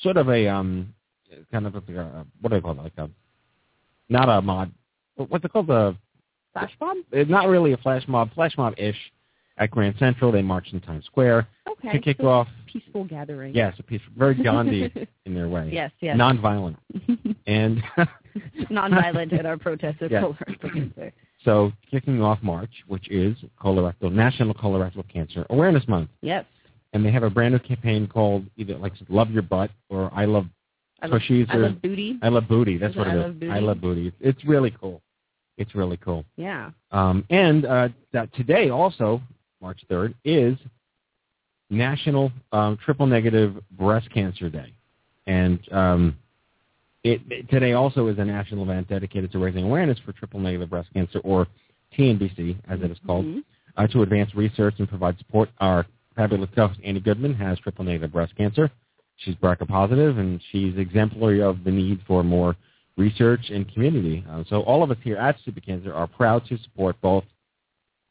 sort 0.00 0.16
of 0.16 0.28
a 0.28 0.48
um 0.48 0.94
kind 1.52 1.66
of 1.66 1.74
a, 1.74 2.00
uh, 2.00 2.24
what 2.40 2.50
do 2.50 2.56
I 2.56 2.60
call 2.60 2.72
it? 2.72 2.78
Like 2.78 2.92
a 2.98 3.10
not 4.08 4.28
a 4.28 4.42
mod. 4.42 4.70
What's 5.16 5.44
it 5.44 5.52
called? 5.52 5.68
The 5.68 5.96
Flash 6.52 6.72
mob? 6.80 6.96
it's 7.12 7.30
not 7.30 7.48
really 7.48 7.72
a 7.72 7.76
flash 7.78 8.02
mob. 8.08 8.32
Flash 8.34 8.56
mob 8.56 8.74
ish. 8.78 8.96
At 9.58 9.70
Grand 9.70 9.94
Central, 9.98 10.30
they 10.32 10.42
marched 10.42 10.72
in 10.74 10.80
Times 10.80 11.04
Square 11.06 11.46
Okay. 11.68 11.92
to 11.92 11.98
kick 11.98 12.16
so 12.20 12.28
off. 12.28 12.48
Peaceful 12.66 13.04
gathering. 13.04 13.54
Yes, 13.54 13.74
a 13.78 13.82
piece 13.82 14.00
very 14.16 14.34
Gandhi 14.42 14.92
in 15.24 15.34
their 15.34 15.48
way. 15.48 15.70
yes, 15.72 15.90
yes. 16.00 16.16
Nonviolent. 16.16 16.76
And 17.46 17.80
Nonviolent 18.70 19.38
in 19.38 19.46
our 19.46 19.56
protest 19.56 20.00
of 20.02 20.10
Yes. 20.10 20.24
colorectal 20.24 20.72
cancer. 20.72 21.12
so 21.44 21.72
kicking 21.90 22.20
off 22.22 22.38
March, 22.42 22.70
which 22.88 23.08
is 23.08 23.36
colorectal 23.62 24.12
National 24.12 24.52
Colorectal 24.54 25.06
Cancer 25.08 25.46
Awareness 25.50 25.86
Month. 25.88 26.10
Yes. 26.22 26.44
and 26.92 27.04
they 27.04 27.10
have 27.12 27.22
a 27.22 27.30
brand 27.30 27.52
new 27.54 27.58
campaign 27.60 28.06
called 28.06 28.44
either 28.56 28.76
like 28.78 28.92
Love 29.08 29.30
Your 29.30 29.42
Butt 29.42 29.70
or 29.88 30.10
I 30.14 30.24
Love 30.24 30.46
I 31.02 31.06
love, 31.08 31.20
I 31.28 31.54
or 31.54 31.58
love 31.58 31.82
booty. 31.82 32.18
I 32.22 32.28
Love 32.30 32.48
Booty. 32.48 32.78
That's 32.78 32.92
Is 32.92 32.96
it 32.96 32.98
what 33.00 33.08
I 33.08 33.12
it 33.12 33.16
is. 33.18 33.22
Love 33.24 33.40
Booty? 33.40 33.52
I 33.52 33.58
Love 33.58 33.80
Booty. 33.82 34.06
It's, 34.08 34.16
it's 34.20 34.44
really 34.46 34.74
cool. 34.80 35.02
It's 35.58 35.74
really 35.74 35.98
cool. 35.98 36.24
Yeah. 36.36 36.70
Um, 36.90 37.24
and 37.28 37.66
uh, 37.66 37.88
that 38.12 38.32
today 38.34 38.70
also, 38.70 39.20
March 39.66 39.80
3rd, 39.90 40.14
is 40.24 40.56
National 41.70 42.30
um, 42.52 42.78
Triple 42.84 43.06
Negative 43.06 43.56
Breast 43.72 44.08
Cancer 44.14 44.48
Day. 44.48 44.72
And 45.26 45.58
um, 45.72 46.16
it, 47.02 47.20
it, 47.28 47.50
today 47.50 47.72
also 47.72 48.06
is 48.06 48.16
a 48.18 48.24
national 48.24 48.62
event 48.62 48.88
dedicated 48.88 49.32
to 49.32 49.40
raising 49.40 49.64
awareness 49.64 49.98
for 50.04 50.12
triple 50.12 50.38
negative 50.38 50.70
breast 50.70 50.88
cancer, 50.94 51.18
or 51.24 51.48
TNBC, 51.98 52.56
as 52.68 52.80
it 52.80 52.92
is 52.92 52.98
called, 53.04 53.24
Mhm. 53.24 53.42
uh, 53.76 53.88
to 53.88 54.02
advance 54.02 54.32
research 54.36 54.74
and 54.78 54.88
provide 54.88 55.18
support. 55.18 55.48
Our 55.58 55.84
fabulous 56.14 56.48
host, 56.54 56.78
Annie 56.84 57.00
Goodman, 57.00 57.34
has 57.34 57.58
triple 57.58 57.84
negative 57.84 58.12
breast 58.12 58.36
cancer. 58.36 58.70
She's 59.16 59.34
BRCA 59.34 59.66
positive, 59.66 60.18
and 60.18 60.40
she's 60.52 60.76
exemplary 60.76 61.42
of 61.42 61.64
the 61.64 61.72
need 61.72 61.98
for 62.06 62.22
more 62.22 62.54
research 62.96 63.50
and 63.50 63.66
community. 63.74 64.24
Uh, 64.30 64.44
so 64.48 64.62
all 64.62 64.84
of 64.84 64.92
us 64.92 64.98
here 65.02 65.16
at 65.16 65.40
Stupid 65.40 65.66
Cancer 65.66 65.92
are 65.92 66.06
proud 66.06 66.46
to 66.46 66.56
support 66.58 66.94
both 67.00 67.24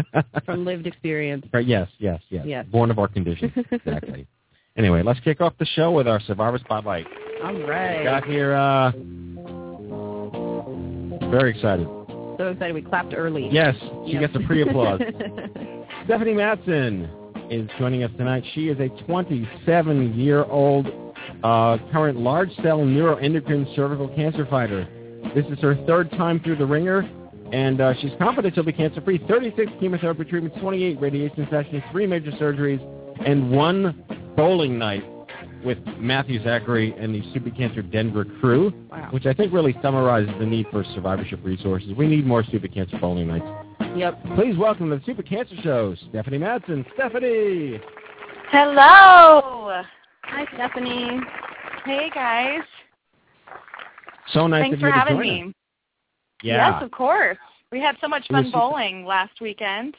from 0.45 0.65
lived 0.65 0.87
experience. 0.87 1.45
Right, 1.53 1.67
yes, 1.67 1.89
yes, 1.99 2.21
yes. 2.29 2.45
Yes. 2.47 2.67
Born 2.71 2.91
of 2.91 2.99
our 2.99 3.09
condition. 3.09 3.53
Exactly. 3.71 4.27
anyway, 4.77 5.03
let's 5.03 5.21
kick 5.21 5.41
off 5.41 5.55
the 5.59 5.67
show 5.67 5.91
with 5.93 6.07
our 6.09 6.21
Survivor 6.21 6.59
Spotlight. 6.59 7.07
All 7.45 7.55
We 7.55 7.63
right. 7.63 8.05
got 8.05 8.25
here, 8.25 8.55
uh, 8.55 8.91
very 11.31 11.51
excited. 11.51 11.87
So 12.39 12.49
excited 12.51 12.75
we 12.75 12.83
clapped 12.83 13.15
early. 13.17 13.49
Yes, 13.51 13.75
she 14.07 14.13
Yep. 14.13 14.21
gets 14.21 14.37
a 14.37 14.41
pre-applause. 14.47 15.01
Stephanie 16.05 16.35
Madsen 16.35 17.09
is 17.51 17.69
joining 17.79 18.03
us 18.03 18.11
tonight. 18.17 18.45
She 18.55 18.69
is 18.69 18.79
a 18.79 18.89
27-year-old 19.11 20.87
uh, 21.43 21.79
current 21.93 22.19
large-cell 22.19 22.79
neuroendocrine 22.81 23.75
cervical 23.75 24.09
cancer 24.09 24.47
fighter. 24.47 24.87
This 25.35 25.47
is 25.47 25.59
her 25.61 25.77
third 25.87 26.11
time 26.13 26.39
through 26.41 26.57
the 26.57 26.67
ringer, 26.67 27.09
and 27.57 27.81
uh, 27.81 27.95
she's 28.03 28.11
confident 28.19 28.55
she'll 28.55 28.65
be 28.65 28.73
cancer-free. 28.73 29.25
36 29.27 29.73
chemotherapy 29.81 30.25
treatments, 30.25 30.59
28 30.61 31.01
radiation 31.01 31.49
sessions, 31.51 31.83
three 31.91 32.07
major 32.07 32.31
surgeries, 32.33 32.83
and 33.27 33.51
one 33.51 34.05
bowling 34.37 34.79
night 34.79 35.03
with 35.65 35.79
Matthew 35.99 36.43
Zachary 36.45 36.95
and 36.99 37.15
the 37.15 37.23
Stupid 37.31 37.57
Cancer 37.57 37.81
Denver 37.81 38.27
crew, 38.41 38.75
Wow. 38.91 39.09
which 39.11 39.25
I 39.25 39.33
think 39.33 39.55
really 39.55 39.75
summarizes 39.81 40.35
the 40.39 40.45
need 40.45 40.67
for 40.71 40.85
survivorship 40.95 41.41
resources. 41.43 41.95
We 41.97 42.07
need 42.07 42.27
more 42.27 42.45
Stupid 42.45 42.75
Cancer 42.75 42.99
bowling 43.01 43.29
nights. 43.29 43.47
Yep. 43.97 44.23
Please 44.35 44.59
welcome 44.59 44.91
to 44.91 44.97
the 44.97 45.03
Stupid 45.05 45.27
Cancer 45.27 45.57
Show, 45.63 45.95
Stephanie 46.11 46.39
Madsen. 46.39 46.85
Stephanie! 46.93 47.81
Hello. 48.51 49.83
Hi, 50.25 50.45
Stephanie. 50.53 51.21
Hey 51.87 52.11
guys. 52.15 52.61
So 54.35 54.47
nice 54.47 54.65
Thanks 54.65 54.75
of 54.75 54.81
for 54.81 54.89
you 54.89 54.93
to 54.93 54.99
having 54.99 55.15
join 55.17 55.23
me. 55.23 55.43
us. 55.49 55.55
Yeah. 56.43 56.71
Yes, 56.71 56.83
of 56.83 56.91
course. 56.91 57.39
We 57.73 57.81
had 57.81 57.97
so 58.01 58.09
much 58.09 58.27
fun 58.31 58.51
bowling 58.51 59.05
last 59.05 59.41
weekend. 59.41 59.97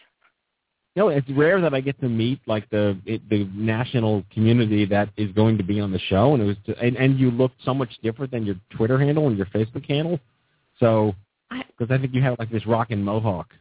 You 0.96 1.04
No, 1.04 1.10
it's 1.10 1.30
rare 1.30 1.60
that 1.62 1.74
I 1.74 1.82
get 1.82 2.00
to 2.02 2.10
meet 2.10 2.40
like 2.48 2.70
the 2.70 2.98
it, 3.06 3.28
the 3.30 3.46
national 3.54 4.24
community 4.34 4.86
that 4.86 5.10
is 5.18 5.32
going 5.34 5.58
to 5.58 5.64
be 5.64 5.80
on 5.80 5.92
the 5.92 6.00
show, 6.00 6.34
and 6.34 6.42
it 6.42 6.46
was 6.46 6.76
and, 6.82 6.96
and 6.96 7.20
you 7.20 7.30
looked 7.30 7.62
so 7.64 7.74
much 7.74 7.90
different 8.02 8.32
than 8.32 8.46
your 8.46 8.56
Twitter 8.70 8.98
handle 8.98 9.28
and 9.28 9.38
your 9.38 9.48
Facebook 9.48 9.86
handle. 9.86 10.20
So, 10.80 11.14
because 11.50 11.92
I 11.92 12.00
think 12.00 12.14
you 12.14 12.22
have 12.22 12.40
like 12.40 12.52
this 12.52 12.66
rockin' 12.66 13.04
mohawk. 13.04 13.54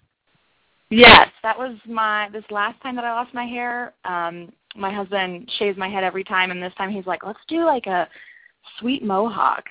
Yes, 0.88 1.28
that 1.42 1.58
was 1.58 1.76
my 1.86 2.28
this 2.32 2.44
last 2.50 2.80
time 2.82 2.94
that 2.96 3.04
I 3.04 3.12
lost 3.12 3.34
my 3.34 3.44
hair. 3.44 3.92
Um 4.04 4.52
my 4.76 4.92
husband 4.92 5.50
shaves 5.58 5.78
my 5.78 5.88
head 5.88 6.04
every 6.04 6.22
time 6.22 6.50
and 6.50 6.62
this 6.62 6.74
time 6.78 6.90
he's 6.90 7.06
like, 7.06 7.24
"Let's 7.24 7.40
do 7.48 7.64
like 7.64 7.86
a 7.86 8.08
sweet 8.78 9.02
mohawk." 9.02 9.64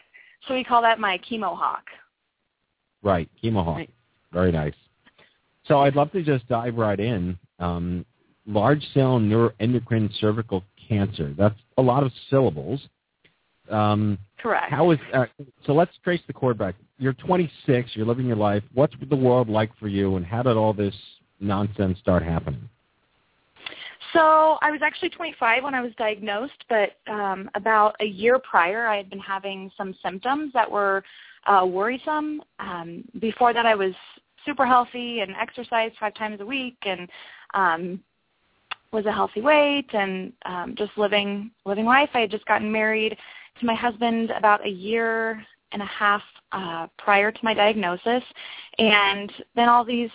So 0.48 0.54
we 0.54 0.64
call 0.64 0.82
that 0.82 1.00
my 1.00 1.20
chemo 1.20 1.56
hawk. 1.58 1.86
Right, 3.06 3.30
chemohawk. 3.42 3.76
Right. 3.76 3.90
Very 4.34 4.52
nice. 4.52 4.74
So 5.68 5.80
I'd 5.80 5.96
love 5.96 6.12
to 6.12 6.24
just 6.24 6.48
dive 6.50 6.76
right 6.76 7.00
in. 7.00 7.38
Um, 7.60 8.04
large 8.48 8.84
cell 8.94 9.20
neuroendocrine 9.20 10.12
cervical 10.20 10.64
cancer. 10.90 11.34
That's 11.38 11.56
a 11.78 11.82
lot 11.82 12.04
of 12.04 12.12
syllables. 12.30 12.82
Um, 13.70 14.18
Correct. 14.40 14.72
How 14.72 14.92
is 14.92 15.00
uh, 15.14 15.26
so? 15.66 15.74
Let's 15.74 15.92
trace 16.04 16.22
the 16.28 16.34
cord 16.34 16.58
back. 16.58 16.76
You're 16.98 17.14
26. 17.14 17.92
You're 17.94 18.06
living 18.06 18.26
your 18.26 18.36
life. 18.36 18.64
What's 18.74 18.94
the 19.10 19.16
world 19.16 19.50
like 19.50 19.76
for 19.80 19.88
you, 19.88 20.18
and 20.18 20.26
how 20.26 20.44
did 20.44 20.58
all 20.58 20.74
this 20.74 20.94
nonsense 21.40 21.98
start 22.00 22.22
happening? 22.24 22.70
So 24.14 24.58
I 24.62 24.72
was 24.72 24.82
actually 24.84 25.10
25 25.10 25.64
when 25.64 25.74
I 25.74 25.82
was 25.82 25.92
diagnosed, 25.98 26.64
but 26.70 26.92
um, 27.12 27.50
about 27.56 27.96
a 28.00 28.06
year 28.06 28.40
prior, 28.40 28.88
I 28.88 28.98
had 28.98 29.10
been 29.10 29.20
having 29.20 29.72
some 29.76 29.96
symptoms 30.04 30.54
that 30.54 30.70
were 30.70 31.04
uh, 31.46 31.66
worrisome. 31.66 32.42
Um, 32.60 33.04
before 33.20 33.54
that, 33.54 33.66
I 33.66 33.76
was 33.76 33.94
super 34.46 34.66
healthy 34.66 35.22
and 35.22 35.36
exercised 35.36 35.96
five 36.00 36.14
times 36.16 36.40
a 36.42 36.46
week, 36.46 36.78
and 36.84 37.10
um, 37.54 38.04
was 38.92 39.06
a 39.06 39.12
healthy 39.12 39.42
weight, 39.42 39.94
and 39.94 40.32
um, 40.46 40.76
just 40.78 40.92
living 40.98 41.52
living 41.66 41.86
life. 41.86 42.10
I 42.14 42.22
had 42.22 42.32
just 42.32 42.46
gotten 42.46 42.72
married 42.72 43.18
to 43.60 43.66
my 43.66 43.76
husband 43.76 44.32
about 44.32 44.66
a 44.66 44.70
year 44.70 45.44
and 45.72 45.82
a 45.82 45.86
half 45.86 46.22
uh, 46.52 46.88
prior 46.98 47.32
to 47.32 47.40
my 47.44 47.54
diagnosis, 47.54 48.24
and 48.78 49.32
then 49.56 49.68
all 49.70 49.84
these 49.84 50.12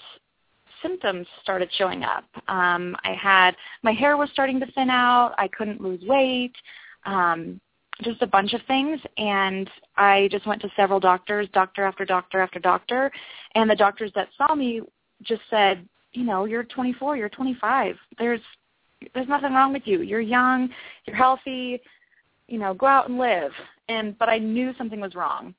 symptoms 0.83 1.27
started 1.43 1.69
showing 1.77 2.05
up. 2.05 2.25
Um, 2.49 2.97
I 3.05 3.15
had 3.21 3.55
my 3.83 3.93
hair 3.93 4.17
was 4.17 4.31
starting 4.33 4.61
to 4.61 4.73
thin 4.73 4.91
out. 4.91 5.35
I 5.39 5.49
couldn't 5.49 5.81
lose 5.81 6.03
weight. 6.07 6.55
Um, 7.05 7.61
just 8.02 8.23
a 8.23 8.26
bunch 8.26 8.52
of 8.52 8.61
things, 8.66 9.00
and 9.16 9.69
I 9.97 10.28
just 10.30 10.47
went 10.47 10.61
to 10.62 10.71
several 10.76 11.00
doctors, 11.00 11.49
doctor 11.52 11.85
after 11.85 12.04
doctor 12.04 12.40
after 12.40 12.59
doctor, 12.59 13.11
and 13.54 13.69
the 13.69 13.76
doctors 13.76 14.12
that 14.14 14.28
saw 14.37 14.54
me 14.54 14.83
just 15.23 15.42
said, 15.50 15.87
you 16.12 16.25
know, 16.25 16.45
you're 16.45 16.64
24, 16.64 17.16
you're 17.16 17.28
25. 17.28 17.97
There's 18.19 18.40
there's 19.14 19.28
nothing 19.28 19.54
wrong 19.54 19.73
with 19.73 19.87
you. 19.87 20.02
You're 20.02 20.21
young, 20.21 20.69
you're 21.07 21.16
healthy. 21.16 21.80
You 22.49 22.59
know, 22.59 22.75
go 22.75 22.87
out 22.87 23.09
and 23.09 23.19
live. 23.19 23.52
And 23.88 24.19
but 24.19 24.28
I 24.28 24.38
knew 24.38 24.73
something 24.76 25.00
was 25.00 25.14
wrong, 25.14 25.54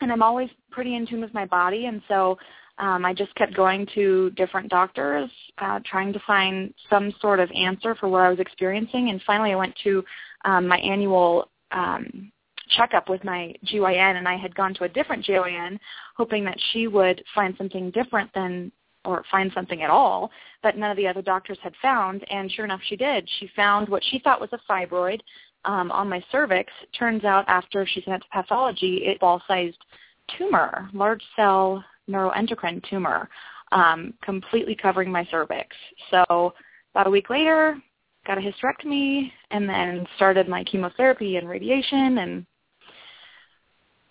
and 0.00 0.12
I'm 0.12 0.22
always 0.22 0.50
pretty 0.70 0.94
in 0.94 1.06
tune 1.06 1.20
with 1.20 1.34
my 1.34 1.46
body, 1.46 1.86
and 1.86 2.02
so 2.08 2.38
um, 2.78 3.04
I 3.04 3.14
just 3.14 3.34
kept 3.36 3.54
going 3.54 3.86
to 3.94 4.30
different 4.30 4.68
doctors, 4.68 5.30
uh, 5.58 5.80
trying 5.84 6.12
to 6.12 6.20
find 6.26 6.74
some 6.90 7.12
sort 7.20 7.40
of 7.40 7.50
answer 7.52 7.94
for 7.94 8.08
what 8.08 8.20
I 8.20 8.28
was 8.28 8.38
experiencing. 8.38 9.08
And 9.10 9.22
finally, 9.26 9.52
I 9.52 9.56
went 9.56 9.74
to 9.84 10.04
um, 10.44 10.68
my 10.68 10.78
annual 10.78 11.48
um, 11.72 12.32
checkup 12.76 13.08
with 13.08 13.22
my 13.24 13.54
GYN, 13.64 14.16
and 14.16 14.28
I 14.28 14.36
had 14.36 14.54
gone 14.54 14.74
to 14.74 14.84
a 14.84 14.88
different 14.88 15.24
GYN, 15.24 15.78
hoping 16.16 16.44
that 16.44 16.58
she 16.72 16.86
would 16.86 17.22
find 17.34 17.54
something 17.56 17.90
different 17.90 18.30
than 18.34 18.72
or 19.04 19.24
find 19.30 19.52
something 19.54 19.82
at 19.82 19.90
all 19.90 20.30
that 20.64 20.76
none 20.76 20.90
of 20.90 20.96
the 20.96 21.06
other 21.06 21.22
doctors 21.22 21.58
had 21.62 21.72
found. 21.80 22.24
And 22.28 22.50
sure 22.50 22.64
enough, 22.64 22.80
she 22.88 22.96
did. 22.96 23.28
She 23.38 23.48
found 23.54 23.88
what 23.88 24.02
she 24.10 24.18
thought 24.18 24.40
was 24.40 24.50
a 24.52 24.60
fibroid 24.70 25.20
um, 25.64 25.92
on 25.92 26.08
my 26.08 26.22
cervix. 26.32 26.72
Turns 26.98 27.24
out, 27.24 27.44
after 27.48 27.86
she 27.86 28.02
sent 28.02 28.16
it 28.16 28.24
to 28.24 28.42
pathology, 28.42 29.02
it 29.04 29.20
ball-sized 29.20 29.78
tumor, 30.36 30.90
large 30.92 31.22
cell 31.36 31.84
neuroendocrine 32.10 32.82
tumor, 32.88 33.28
um, 33.72 34.12
completely 34.22 34.74
covering 34.74 35.10
my 35.10 35.26
cervix. 35.30 35.76
So 36.10 36.54
about 36.94 37.06
a 37.06 37.10
week 37.10 37.30
later, 37.30 37.76
got 38.26 38.38
a 38.38 38.40
hysterectomy, 38.40 39.30
and 39.50 39.68
then 39.68 40.06
started 40.16 40.48
my 40.48 40.64
chemotherapy 40.64 41.36
and 41.36 41.48
radiation, 41.48 42.18
and 42.18 42.46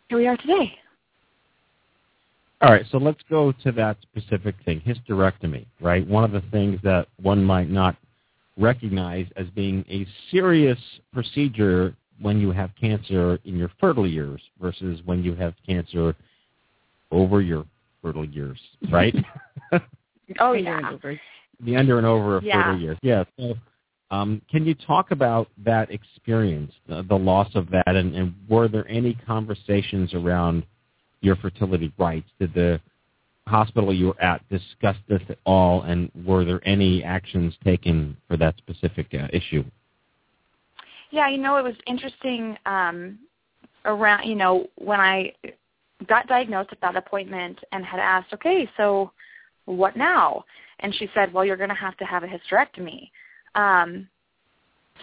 here 0.09 0.17
we 0.17 0.27
are 0.27 0.37
today. 0.37 0.73
All 2.61 2.71
right, 2.71 2.85
so 2.91 2.97
let's 2.97 3.19
go 3.29 3.51
to 3.63 3.71
that 3.73 3.97
specific 4.01 4.55
thing, 4.63 4.81
hysterectomy, 4.81 5.65
right? 5.81 6.07
One 6.07 6.23
of 6.23 6.31
the 6.31 6.43
things 6.51 6.79
that 6.83 7.07
one 7.21 7.43
might 7.43 7.69
not 7.69 7.97
recognize 8.57 9.27
as 9.35 9.47
being 9.47 9.83
a 9.89 10.07
serious 10.31 10.79
procedure 11.13 11.93
when 12.21 12.39
you 12.39 12.51
have 12.51 12.71
cancer 12.79 13.37
in 13.43 13.57
your 13.57 13.69
fertile 13.79 14.07
years 14.07 14.41
versus 14.61 15.01
when 15.05 15.21
you 15.23 15.35
have 15.35 15.53
cancer 15.65 16.15
over 17.11 17.41
your 17.41 17.65
fertile 18.01 18.25
years, 18.25 18.59
right? 18.91 19.15
Oh 20.39 20.53
Finger 20.53 20.81
yeah. 20.81 21.17
the 21.63 21.75
under 21.75 21.99
and 21.99 22.07
over 22.07 22.37
of 22.37 22.43
Yeah. 22.43 22.63
fertile 22.63 22.79
years. 22.79 22.97
Yeah. 23.03 23.25
So, 23.37 23.55
um, 24.11 24.41
can 24.51 24.65
you 24.65 24.75
talk 24.75 25.11
about 25.11 25.47
that 25.63 25.91
experience, 25.91 26.71
the, 26.87 27.15
loss 27.15 27.49
of 27.55 27.69
that, 27.71 27.87
and, 27.87 28.15
and 28.15 28.33
were 28.47 28.67
there 28.67 28.87
any 28.87 29.15
conversations 29.25 30.13
around 30.13 30.63
your 31.21 31.35
fertility 31.37 31.91
rights? 31.97 32.29
Did 32.39 32.53
the 32.53 32.79
hospital 33.47 33.93
you 33.93 34.07
were 34.07 34.21
at 34.21 34.47
discuss 34.49 34.95
this 35.09 35.21
at 35.29 35.39
all, 35.45 35.81
and 35.83 36.11
were 36.25 36.45
there 36.45 36.61
any 36.67 37.03
actions 37.03 37.53
taken 37.63 38.15
for 38.27 38.37
that 38.37 38.55
specific 38.57 39.07
uh, 39.13 39.27
issue? 39.33 39.63
Yeah, 41.11 41.29
you 41.29 41.37
know, 41.37 41.57
it 41.57 41.63
was 41.63 41.75
interesting 41.87 42.57
um, 42.65 43.19
around, 43.85 44.27
you 44.27 44.35
know, 44.35 44.67
when 44.75 44.99
I 44.99 45.33
got 46.07 46.27
diagnosed 46.27 46.69
at 46.71 46.81
that 46.81 46.95
appointment 46.95 47.57
and 47.71 47.85
had 47.85 47.99
asked, 47.99 48.33
okay, 48.33 48.69
so 48.77 49.11
what 49.65 49.95
now? 49.95 50.43
And 50.79 50.93
she 50.95 51.09
said, 51.13 51.33
well, 51.33 51.45
you're 51.45 51.57
going 51.57 51.69
to 51.69 51.75
have 51.75 51.97
to 51.97 52.05
have 52.05 52.23
a 52.23 52.27
hysterectomy. 52.27 53.09
Um, 53.55 54.07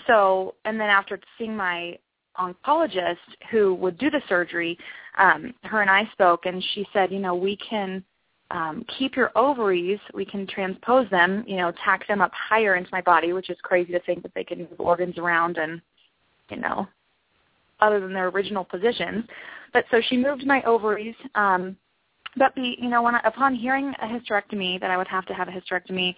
so, 0.06 0.54
and 0.64 0.80
then 0.80 0.88
after 0.88 1.18
seeing 1.38 1.56
my 1.56 1.99
oncologist 2.38 3.16
who 3.50 3.75
would 3.75 3.99
do 3.99 4.11
the 4.11 4.23
surgery, 4.28 4.78
um, 5.18 5.54
her 5.64 5.82
and 5.82 5.90
I 5.90 6.09
spoke, 6.12 6.47
and 6.47 6.62
she 6.75 6.87
said, 6.92 7.12
you 7.12 7.18
know, 7.18 7.35
we 7.35 7.56
can 7.56 8.02
um, 8.50 8.85
keep 8.99 9.16
your 9.16 9.32
ovaries, 9.37 9.99
we 10.14 10.25
can 10.25 10.47
transpose 10.47 11.09
them, 11.11 11.44
you 11.47 11.56
know, 11.56 11.73
tack 11.85 12.06
them 12.06 12.21
up 12.21 12.32
higher 12.35 12.76
into 12.76 12.90
my 12.92 13.00
body, 13.00 13.32
which 13.32 13.50
is 13.50 13.56
crazy 13.62 13.92
to 13.92 14.00
think 14.00 14.23
that 14.23 14.32
they 14.35 14.44
can 14.44 14.59
move 14.59 14.78
organs 14.78 15.18
around 15.18 15.56
and, 15.56 15.80
you 16.50 16.59
know, 16.59 16.87
other 17.80 18.00
than 18.00 18.12
their 18.12 18.28
original 18.28 18.64
positions. 18.64 19.25
But 19.73 19.85
so 19.90 20.00
she 20.09 20.16
moved 20.16 20.47
my 20.47 20.62
ovaries. 20.62 21.14
Um, 21.35 21.76
but 22.37 22.54
the, 22.54 22.76
you 22.78 22.88
know, 22.88 23.02
when 23.02 23.14
I, 23.14 23.21
upon 23.25 23.54
hearing 23.54 23.94
a 24.02 24.06
hysterectomy 24.06 24.80
that 24.80 24.90
I 24.90 24.97
would 24.97 25.09
have 25.09 25.26
to 25.26 25.35
have 25.35 25.49
a 25.49 25.50
hysterectomy, 25.50 26.14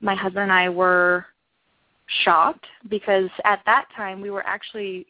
my 0.00 0.14
husband 0.14 0.44
and 0.44 0.52
I 0.52 0.68
were 0.68 1.26
shocked 2.24 2.66
because 2.88 3.30
at 3.44 3.60
that 3.66 3.86
time 3.96 4.20
we 4.20 4.30
were 4.30 4.46
actually 4.46 5.06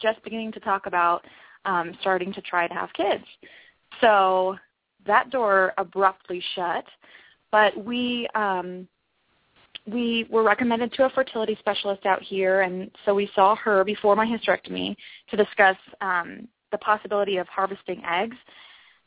just 0.00 0.22
beginning 0.24 0.52
to 0.52 0.60
talk 0.60 0.86
about 0.86 1.24
um, 1.64 1.92
starting 2.00 2.32
to 2.32 2.40
try 2.42 2.66
to 2.66 2.74
have 2.74 2.92
kids. 2.92 3.24
So 4.00 4.56
that 5.06 5.30
door 5.30 5.72
abruptly 5.78 6.42
shut. 6.54 6.84
But 7.50 7.76
we 7.84 8.26
um, 8.34 8.88
we 9.86 10.26
were 10.30 10.42
recommended 10.42 10.92
to 10.94 11.04
a 11.04 11.10
fertility 11.10 11.56
specialist 11.58 12.06
out 12.06 12.22
here, 12.22 12.62
and 12.62 12.90
so 13.04 13.14
we 13.14 13.28
saw 13.34 13.56
her 13.56 13.84
before 13.84 14.16
my 14.16 14.26
hysterectomy 14.26 14.96
to 15.30 15.36
discuss 15.36 15.76
um, 16.00 16.48
the 16.70 16.78
possibility 16.78 17.38
of 17.38 17.48
harvesting 17.48 18.02
eggs. 18.08 18.36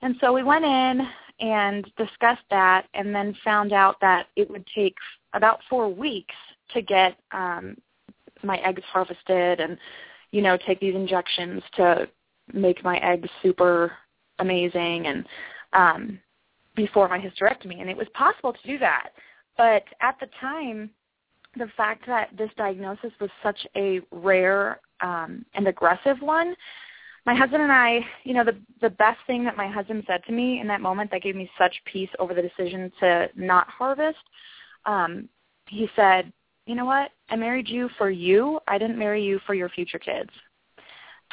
And 0.02 0.16
so 0.20 0.34
we 0.34 0.44
went 0.44 0.66
in 0.66 1.02
and 1.40 1.86
discussed 1.98 2.44
that, 2.50 2.88
and 2.94 3.16
then 3.16 3.36
found 3.44 3.74
out 3.74 3.96
that 4.02 4.28
it 4.36 4.50
would 4.50 4.66
take 4.76 4.96
about 5.34 5.60
four 5.70 5.90
weeks 5.90 6.36
to 6.74 6.82
get 6.82 7.18
um, 7.32 7.78
my 8.44 8.58
eggs 8.58 8.84
harvested, 8.92 9.60
and 9.60 9.78
you 10.32 10.42
know 10.42 10.58
take 10.58 10.80
these 10.80 10.96
injections 10.96 11.64
to 11.76 12.08
make 12.54 12.84
my 12.84 12.98
eggs 12.98 13.30
super 13.42 13.92
amazing, 14.40 15.08
and 15.08 15.26
um, 15.74 16.20
before 16.76 17.08
my 17.08 17.20
hysterectomy, 17.20 17.82
and 17.82 17.90
it 17.90 17.98
was 17.98 18.08
possible 18.14 18.54
to 18.54 18.68
do 18.68 18.78
that. 18.80 19.10
But 19.58 19.84
at 20.02 20.18
the 20.20 20.28
time, 20.40 20.90
the 21.58 21.68
fact 21.78 22.06
that 22.08 22.30
this 22.38 22.50
diagnosis 22.58 23.12
was 23.20 23.30
such 23.42 23.66
a 23.76 24.02
rare 24.12 24.82
um, 25.02 25.46
and 25.54 25.68
aggressive 25.68 26.18
one, 26.20 26.56
my 27.26 27.34
husband 27.34 27.64
and 27.64 27.72
I, 27.72 28.02
you 28.24 28.34
know, 28.34 28.44
the 28.44 28.58
the 28.82 28.90
best 28.90 29.20
thing 29.26 29.44
that 29.46 29.58
my 29.58 29.68
husband 29.68 30.04
said 30.06 30.24
to 30.26 30.32
me 30.32 30.60
in 30.60 30.68
that 30.68 30.82
moment 30.82 31.10
that 31.12 31.24
gave 31.24 31.36
me 31.36 31.50
such 31.58 31.74
peace 31.92 32.10
over 32.20 32.34
the 32.34 32.42
decision 32.42 32.92
to 33.00 33.30
not 33.36 33.68
harvest, 33.68 34.20
um, 34.86 35.28
he 35.68 35.90
said, 35.96 36.32
"You 36.66 36.76
know 36.76 36.86
what? 36.86 37.12
I 37.30 37.36
married 37.36 37.68
you 37.70 37.90
for 37.98 38.10
you. 38.10 38.60
I 38.68 38.78
didn't 38.78 38.98
marry 38.98 39.24
you 39.24 39.40
for 39.46 39.54
your 39.54 39.70
future 39.70 40.00
kids." 40.00 40.30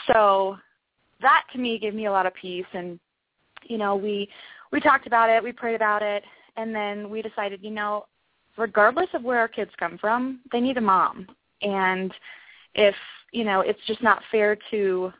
So 0.07 0.59
that 1.21 1.45
to 1.53 1.59
me 1.59 1.79
gave 1.79 1.95
me 1.95 2.07
a 2.07 2.13
lot 2.13 2.27
of 2.27 2.35
peace 2.35 2.67
and 2.73 2.99
you 3.65 3.79
know, 3.79 3.97
we 3.97 4.29
we 4.71 4.81
talked 4.81 5.07
about 5.07 5.31
it, 5.31 5.43
we 5.43 5.53
prayed 5.53 5.75
about 5.75 6.03
it, 6.03 6.25
and 6.57 6.75
then 6.75 7.11
we 7.11 7.23
decided, 7.23 7.63
you 7.63 7.71
know, 7.71 8.07
regardless 8.57 9.09
of 9.15 9.23
where 9.23 9.39
our 9.39 9.49
kids 9.49 9.71
come 9.79 9.99
from, 9.99 10.41
they 10.51 10.61
need 10.61 10.79
a 10.79 10.81
mom. 10.81 11.27
And 11.61 12.13
if, 12.75 12.95
you 13.33 13.45
know, 13.45 13.61
it's 13.61 13.81
just 13.87 14.03
not 14.03 14.23
fair 14.31 14.57
to 14.71 15.13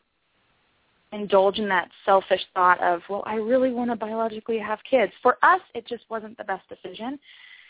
indulge 1.13 1.59
in 1.59 1.69
that 1.69 1.91
selfish 2.07 2.41
thought 2.55 2.83
of, 2.83 3.03
well, 3.11 3.23
I 3.27 3.35
really 3.35 3.71
want 3.73 3.91
to 3.91 3.97
biologically 3.97 4.59
have 4.59 4.79
kids. 4.89 5.13
For 5.23 5.37
us, 5.43 5.61
it 5.75 5.87
just 5.87 6.05
wasn't 6.09 6.39
the 6.39 6.45
best 6.45 6.67
decision. 6.69 7.19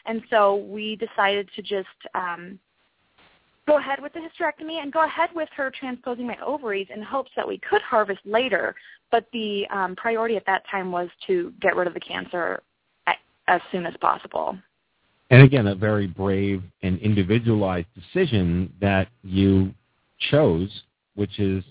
And 0.07 0.23
so 0.31 0.57
we 0.57 0.97
decided 0.97 1.49
to 1.57 1.63
just 1.63 1.89
um, 2.15 2.59
go 3.67 3.79
ahead 3.79 4.01
with 4.03 4.13
the 4.13 4.21
hysterectomy 4.21 4.83
and 4.83 4.93
go 4.93 5.05
ahead 5.05 5.31
with 5.35 5.49
her 5.57 5.71
transposing 5.79 6.27
my 6.27 6.37
ovaries 6.45 6.89
in 6.95 7.03
hopes 7.03 7.31
that 7.37 7.47
we 7.47 7.59
could 7.59 7.83
harvest 7.83 8.21
later. 8.25 8.75
But 9.11 9.27
the 9.33 9.67
um, 9.71 9.95
priority 9.97 10.37
at 10.37 10.47
that 10.47 10.65
time 10.71 10.91
was 10.91 11.09
to 11.27 11.53
get 11.61 11.77
rid 11.77 11.87
of 11.87 11.95
the 11.95 12.01
cancer 12.01 12.63
as 13.49 13.61
soon 13.71 13.87
as 13.87 13.95
possible. 14.01 14.57
And 15.31 15.43
again, 15.43 15.67
a 15.67 15.75
very 15.75 16.07
brave 16.07 16.63
and 16.83 16.99
individualized 16.99 17.89
decision 17.95 18.73
that 18.81 19.09
you 19.23 19.73
chose, 20.31 20.83
which 21.15 21.39
is, 21.39 21.65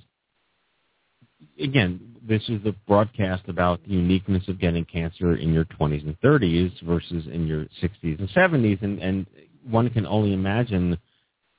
again, 1.61 1.99
this 2.27 2.41
is 2.49 2.63
the 2.63 2.75
broadcast 2.87 3.43
about 3.47 3.83
the 3.83 3.91
uniqueness 3.91 4.47
of 4.47 4.59
getting 4.59 4.85
cancer 4.85 5.35
in 5.35 5.53
your 5.53 5.65
20s 5.65 6.05
and 6.05 6.19
30s 6.21 6.71
versus 6.83 7.25
in 7.31 7.47
your 7.47 7.65
60s 7.81 8.19
and 8.19 8.29
70s. 8.29 8.81
And, 8.81 8.99
and 8.99 9.25
one 9.69 9.89
can 9.89 10.05
only 10.05 10.33
imagine 10.33 10.97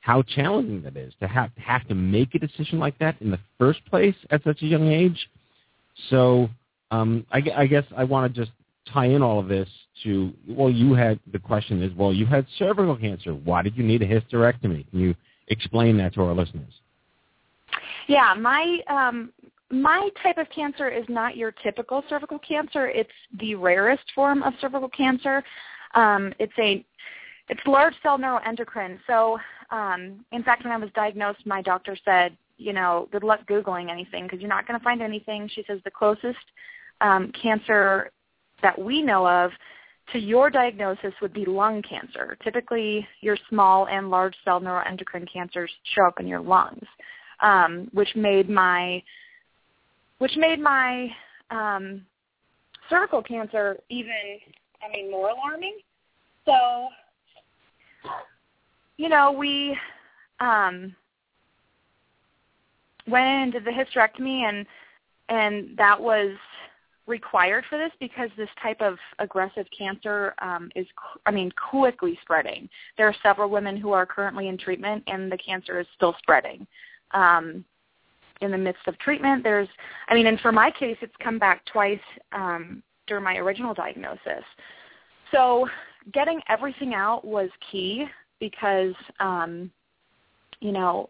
how 0.01 0.23
challenging 0.23 0.83
that 0.83 0.97
is 0.97 1.13
to 1.21 1.29
have, 1.29 1.51
have 1.57 1.87
to 1.89 1.95
make 1.95 2.35
a 2.35 2.39
decision 2.39 2.79
like 2.79 2.99
that 2.99 3.21
in 3.21 3.31
the 3.31 3.39
first 3.59 3.85
place 3.87 4.15
at 4.31 4.43
such 4.45 4.63
a 4.63 4.67
young 4.67 4.89
age. 4.89 5.29
So 6.11 6.49
um, 6.91 7.27
I, 7.31 7.43
I 7.57 7.67
guess 7.67 7.85
I 7.97 8.05
want 8.05 8.33
to 8.33 8.41
just 8.41 8.53
tie 8.93 9.07
in 9.07 9.23
all 9.23 9.39
of 9.39 9.49
this 9.49 9.69
to, 10.05 10.33
well, 10.49 10.71
you 10.71 10.95
had, 10.95 11.21
the 11.33 11.39
question 11.39 11.83
is, 11.83 11.93
well, 11.97 12.13
you 12.13 12.27
had 12.27 12.47
cervical 12.59 12.97
cancer. 12.97 13.33
Why 13.33 13.63
did 13.63 13.77
you 13.77 13.85
need 13.85 14.03
a 14.03 14.07
hysterectomy? 14.07 14.89
Can 14.91 15.01
you 15.01 15.15
explain 15.49 15.97
that 15.99 16.15
to 16.15 16.23
our 16.23 16.35
listeners? 16.35 16.73
Yeah, 18.09 18.35
my 18.35 18.81
um, 18.89 19.33
my 19.73 20.11
type 20.23 20.37
of 20.37 20.47
cancer 20.55 20.89
is 20.91 21.05
not 21.09 21.37
your 21.37 21.51
typical 21.51 22.05
cervical 22.09 22.39
cancer. 22.39 22.89
It's 22.89 23.11
the 23.41 23.55
rarest 23.55 24.05
form 24.15 24.43
of 24.43 24.53
cervical 24.61 24.91
cancer. 24.91 25.43
Um, 25.95 26.33
it's 26.39 26.53
a 26.59 26.85
it's 27.49 27.61
large 27.67 27.95
cell 28.03 28.19
neuroendocrine. 28.19 28.99
So, 29.07 29.39
um, 29.71 30.25
in 30.31 30.43
fact, 30.43 30.63
when 30.65 30.73
I 30.73 30.77
was 30.77 30.91
diagnosed, 30.95 31.41
my 31.47 31.63
doctor 31.63 31.97
said, 32.05 32.37
you 32.59 32.73
know, 32.73 33.09
good 33.11 33.25
luck 33.25 33.41
googling 33.49 33.91
anything 33.91 34.25
because 34.25 34.41
you're 34.41 34.49
not 34.49 34.69
going 34.69 34.79
to 34.79 34.85
find 34.85 35.03
anything. 35.03 35.49
She 35.53 35.65
says 35.67 35.81
the 35.85 35.91
closest 35.91 36.39
um, 37.01 37.33
cancer 37.41 38.11
that 38.63 38.79
we 38.79 39.03
know 39.03 39.27
of 39.27 39.51
to 40.13 40.19
your 40.19 40.51
diagnosis 40.51 41.15
would 41.23 41.33
be 41.33 41.45
lung 41.47 41.83
cancer. 41.83 42.37
Typically, 42.45 43.07
your 43.23 43.39
small 43.49 43.89
and 43.89 44.11
large 44.11 44.35
cell 44.45 44.61
neuroendocrine 44.61 45.31
cancers 45.33 45.71
show 45.95 46.07
up 46.07 46.21
in 46.21 46.27
your 46.27 46.41
lungs, 46.41 46.87
um, 47.41 47.89
which 47.93 48.15
made 48.15 48.49
my 48.51 49.03
which 50.23 50.37
made 50.37 50.61
my 50.61 51.11
um, 51.51 52.07
cervical 52.89 53.21
cancer 53.21 53.77
even, 53.89 54.39
I 54.81 54.89
mean, 54.93 55.11
more 55.11 55.31
alarming. 55.31 55.79
So, 56.47 56.87
you 58.99 59.09
know, 59.09 59.33
we 59.33 59.77
um, 60.39 60.95
went 63.09 63.27
in 63.27 63.43
and 63.43 63.53
did 63.53 63.65
the 63.65 63.73
hysterectomy, 63.73 64.49
and 64.49 64.65
and 65.29 65.77
that 65.77 66.01
was 66.01 66.31
required 67.09 67.65
for 67.69 67.77
this 67.77 67.91
because 67.99 68.31
this 68.37 68.49
type 68.63 68.81
of 68.81 68.99
aggressive 69.19 69.67
cancer 69.77 70.35
um, 70.41 70.71
is, 70.77 70.87
I 71.27 71.33
mean, 71.33 71.51
quickly 71.69 72.17
spreading. 72.23 72.69
There 72.97 73.09
are 73.09 73.17
several 73.25 73.51
women 73.51 73.77
who 73.77 73.91
are 73.91 74.07
currently 74.07 74.47
in 74.47 74.57
treatment, 74.57 75.03
and 75.09 75.33
the 75.33 75.39
cancer 75.39 75.81
is 75.81 75.87
still 75.97 76.15
spreading. 76.23 76.65
Um, 77.11 77.65
in 78.43 78.51
the 78.51 78.59
midst 78.59 78.87
of 78.87 78.99
treatment, 78.99 79.43
there's, 79.43 79.69
I 80.09 80.15
mean, 80.15 80.27
and 80.27 80.39
for 80.41 80.53
my 80.53 80.71
case, 80.71 80.97
it's 81.01 81.15
come 81.23 81.39
back 81.39 81.65
twice 81.67 82.01
um, 82.33 82.83
during 83.07 83.25
my 83.25 83.37
original 83.37 83.75
diagnosis. 83.75 84.45
So 85.31 85.69
getting 86.13 86.41
everything 86.49 86.95
out 86.95 87.25
was 87.25 87.49
key 87.71 88.07
because, 88.41 88.95
um, 89.21 89.71
you 90.61 90.73
know, 90.73 91.09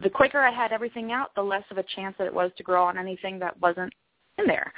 the 0.00 0.10
quicker 0.10 0.40
I 0.40 0.52
had 0.52 0.72
everything 0.72 1.12
out, 1.12 1.34
the 1.34 1.42
less 1.42 1.64
of 1.70 1.78
a 1.78 1.84
chance 1.94 2.14
that 2.18 2.26
it 2.26 2.34
was 2.34 2.50
to 2.56 2.62
grow 2.62 2.84
on 2.84 2.98
anything 2.98 3.38
that 3.38 3.58
wasn't 3.60 3.92
in 4.38 4.46
there. 4.46 4.72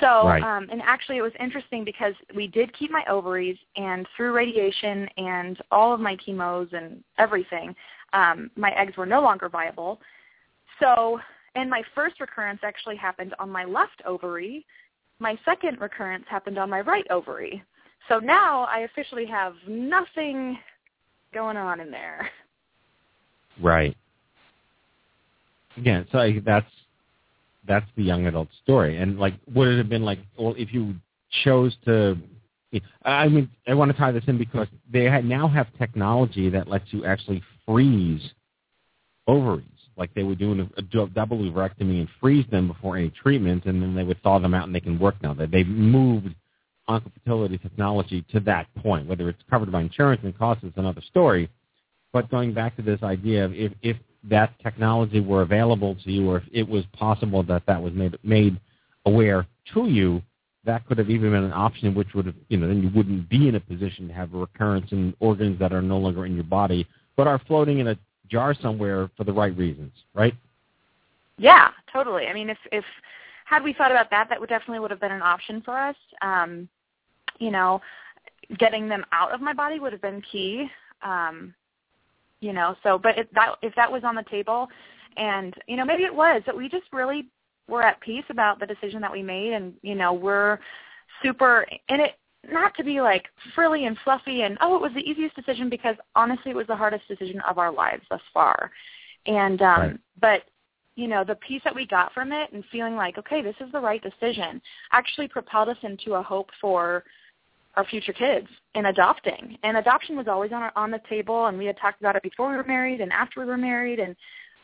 So, 0.00 0.26
right. 0.26 0.42
um, 0.42 0.68
and 0.70 0.82
actually 0.82 1.16
it 1.16 1.22
was 1.22 1.32
interesting 1.40 1.84
because 1.84 2.14
we 2.34 2.46
did 2.46 2.76
keep 2.76 2.90
my 2.90 3.04
ovaries 3.08 3.56
and 3.76 4.06
through 4.16 4.32
radiation 4.32 5.08
and 5.16 5.58
all 5.70 5.94
of 5.94 6.00
my 6.00 6.16
chemos 6.16 6.68
and 6.72 7.02
everything, 7.18 7.74
um, 8.12 8.50
my 8.56 8.70
eggs 8.72 8.96
were 8.96 9.06
no 9.06 9.22
longer 9.22 9.48
viable. 9.48 10.00
So, 10.80 11.20
and 11.54 11.68
my 11.68 11.82
first 11.94 12.20
recurrence 12.20 12.60
actually 12.62 12.96
happened 12.96 13.34
on 13.38 13.50
my 13.50 13.64
left 13.64 14.02
ovary. 14.06 14.64
My 15.18 15.38
second 15.44 15.80
recurrence 15.80 16.24
happened 16.28 16.58
on 16.58 16.70
my 16.70 16.80
right 16.80 17.06
ovary. 17.10 17.62
So 18.08 18.18
now 18.18 18.64
I 18.64 18.80
officially 18.80 19.26
have 19.26 19.54
nothing 19.66 20.58
going 21.34 21.56
on 21.56 21.80
in 21.80 21.90
there. 21.90 22.30
Right. 23.60 23.96
Again, 25.76 26.06
so 26.12 26.32
that's 26.44 26.70
that's 27.66 27.86
the 27.96 28.02
young 28.02 28.26
adult 28.26 28.48
story. 28.62 28.98
And 28.98 29.18
like, 29.18 29.34
would 29.52 29.68
it 29.68 29.78
have 29.78 29.88
been 29.88 30.04
like, 30.04 30.20
well, 30.38 30.54
if 30.56 30.72
you 30.72 30.94
chose 31.44 31.74
to. 31.84 32.16
I 33.02 33.28
mean, 33.28 33.48
I 33.66 33.72
want 33.72 33.90
to 33.90 33.96
tie 33.96 34.12
this 34.12 34.24
in 34.26 34.36
because 34.36 34.68
they 34.92 35.08
now 35.22 35.48
have 35.48 35.66
technology 35.78 36.50
that 36.50 36.68
lets 36.68 36.84
you 36.90 37.06
actually 37.06 37.42
freeze 37.66 38.20
ovaries, 39.26 39.64
like 39.98 40.14
they 40.14 40.22
would 40.22 40.38
do 40.38 40.52
a, 40.52 40.78
a 40.78 40.82
double 40.82 41.38
ovarectomy 41.38 42.00
and 42.00 42.08
freeze 42.20 42.46
them 42.50 42.68
before 42.68 42.96
any 42.96 43.10
treatment, 43.10 43.64
and 43.66 43.82
then 43.82 43.94
they 43.94 44.04
would 44.04 44.22
thaw 44.22 44.38
them 44.38 44.54
out 44.54 44.66
and 44.66 44.74
they 44.74 44.80
can 44.80 44.98
work 44.98 45.16
now. 45.22 45.34
They've 45.34 45.66
moved 45.66 46.34
oncofertility 46.88 47.60
technology 47.60 48.24
to 48.32 48.40
that 48.40 48.66
point. 48.76 49.06
Whether 49.06 49.28
it's 49.28 49.42
covered 49.50 49.70
by 49.70 49.82
insurance 49.82 50.22
and 50.24 50.36
costs 50.36 50.64
is 50.64 50.72
another 50.76 51.02
story. 51.02 51.50
But 52.12 52.30
going 52.30 52.54
back 52.54 52.76
to 52.76 52.82
this 52.82 53.02
idea 53.02 53.44
of 53.44 53.52
if, 53.52 53.72
if 53.82 53.96
that 54.24 54.58
technology 54.62 55.20
were 55.20 55.42
available 55.42 55.96
to 56.04 56.10
you 56.10 56.30
or 56.30 56.38
if 56.38 56.44
it 56.52 56.68
was 56.68 56.84
possible 56.92 57.42
that 57.42 57.64
that 57.66 57.82
was 57.82 57.92
made, 57.92 58.16
made 58.22 58.58
aware 59.04 59.46
to 59.74 59.86
you, 59.88 60.22
that 60.64 60.86
could 60.86 60.98
have 60.98 61.10
even 61.10 61.32
been 61.32 61.44
an 61.44 61.52
option 61.52 61.94
which 61.94 62.08
would 62.14 62.26
have, 62.26 62.34
you 62.48 62.56
know, 62.56 62.68
then 62.68 62.82
you 62.82 62.90
wouldn't 62.94 63.28
be 63.28 63.48
in 63.48 63.54
a 63.54 63.60
position 63.60 64.08
to 64.08 64.14
have 64.14 64.32
a 64.34 64.38
recurrence 64.38 64.90
in 64.92 65.14
organs 65.20 65.58
that 65.58 65.72
are 65.72 65.82
no 65.82 65.98
longer 65.98 66.24
in 66.24 66.34
your 66.34 66.44
body 66.44 66.86
but 67.18 67.26
are 67.26 67.40
floating 67.48 67.80
in 67.80 67.88
a 67.88 67.98
jar 68.28 68.54
somewhere 68.54 69.10
for 69.16 69.24
the 69.24 69.32
right 69.32 69.56
reasons, 69.56 69.92
right? 70.14 70.34
Yeah, 71.38 71.70
totally. 71.92 72.26
I 72.26 72.34
mean, 72.34 72.50
if 72.50 72.58
if 72.72 72.84
had 73.44 73.62
we 73.62 73.72
thought 73.72 73.90
about 73.90 74.10
that, 74.10 74.28
that 74.28 74.40
would 74.40 74.48
definitely 74.48 74.80
would 74.80 74.90
have 74.90 75.00
been 75.00 75.12
an 75.12 75.22
option 75.22 75.62
for 75.62 75.78
us. 75.78 75.96
Um, 76.20 76.68
you 77.38 77.50
know, 77.50 77.80
getting 78.58 78.88
them 78.88 79.04
out 79.12 79.32
of 79.32 79.40
my 79.40 79.52
body 79.52 79.78
would 79.78 79.92
have 79.92 80.02
been 80.02 80.22
key. 80.30 80.68
Um, 81.02 81.54
you 82.40 82.52
know, 82.52 82.76
so 82.82 82.98
but 82.98 83.18
if 83.18 83.26
that 83.32 83.54
if 83.62 83.74
that 83.76 83.90
was 83.90 84.04
on 84.04 84.14
the 84.14 84.24
table, 84.30 84.68
and 85.16 85.54
you 85.66 85.76
know 85.76 85.84
maybe 85.84 86.04
it 86.04 86.14
was, 86.14 86.42
but 86.46 86.56
we 86.56 86.68
just 86.68 86.84
really 86.92 87.28
were 87.68 87.82
at 87.82 88.00
peace 88.00 88.24
about 88.30 88.60
the 88.60 88.66
decision 88.66 89.00
that 89.00 89.12
we 89.12 89.22
made, 89.22 89.52
and 89.52 89.74
you 89.82 89.94
know 89.94 90.12
we're 90.12 90.58
super 91.22 91.66
in 91.88 92.00
it. 92.00 92.16
Not 92.50 92.74
to 92.76 92.84
be 92.84 93.00
like 93.00 93.26
frilly 93.54 93.86
and 93.86 93.96
fluffy 94.04 94.42
and 94.42 94.56
oh 94.60 94.76
it 94.76 94.82
was 94.82 94.92
the 94.94 95.00
easiest 95.00 95.34
decision 95.36 95.68
because 95.68 95.96
honestly 96.14 96.52
it 96.52 96.56
was 96.56 96.66
the 96.66 96.76
hardest 96.76 97.06
decision 97.08 97.40
of 97.48 97.58
our 97.58 97.72
lives 97.72 98.02
thus 98.08 98.20
far, 98.32 98.70
and 99.26 99.60
um, 99.60 99.80
right. 99.80 100.00
but 100.20 100.42
you 100.94 101.08
know 101.08 101.24
the 101.24 101.34
peace 101.36 101.62
that 101.64 101.74
we 101.74 101.86
got 101.86 102.12
from 102.12 102.32
it 102.32 102.52
and 102.52 102.64
feeling 102.70 102.94
like 102.94 103.18
okay 103.18 103.42
this 103.42 103.56
is 103.60 103.70
the 103.72 103.80
right 103.80 104.02
decision 104.02 104.62
actually 104.92 105.28
propelled 105.28 105.68
us 105.68 105.76
into 105.82 106.14
a 106.14 106.22
hope 106.22 106.50
for 106.60 107.04
our 107.78 107.84
future 107.84 108.12
kids 108.12 108.48
and 108.74 108.88
adopting. 108.88 109.56
And 109.62 109.76
adoption 109.76 110.16
was 110.16 110.26
always 110.26 110.52
on 110.52 110.62
our, 110.62 110.72
on 110.74 110.90
the 110.90 111.00
table, 111.08 111.46
and 111.46 111.56
we 111.56 111.64
had 111.64 111.78
talked 111.78 112.00
about 112.00 112.16
it 112.16 112.24
before 112.24 112.50
we 112.50 112.56
were 112.56 112.64
married 112.64 113.00
and 113.00 113.12
after 113.12 113.40
we 113.40 113.46
were 113.46 113.56
married, 113.56 114.00
and 114.00 114.16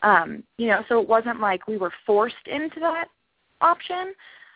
um, 0.03 0.43
you 0.57 0.67
know, 0.67 0.83
so 0.89 0.99
it 0.99 1.07
wasn't 1.07 1.39
like 1.39 1.65
we 1.67 1.77
were 1.77 1.93
forced 2.05 2.35
into 2.45 2.79
that 2.81 3.05
option. 3.61 4.13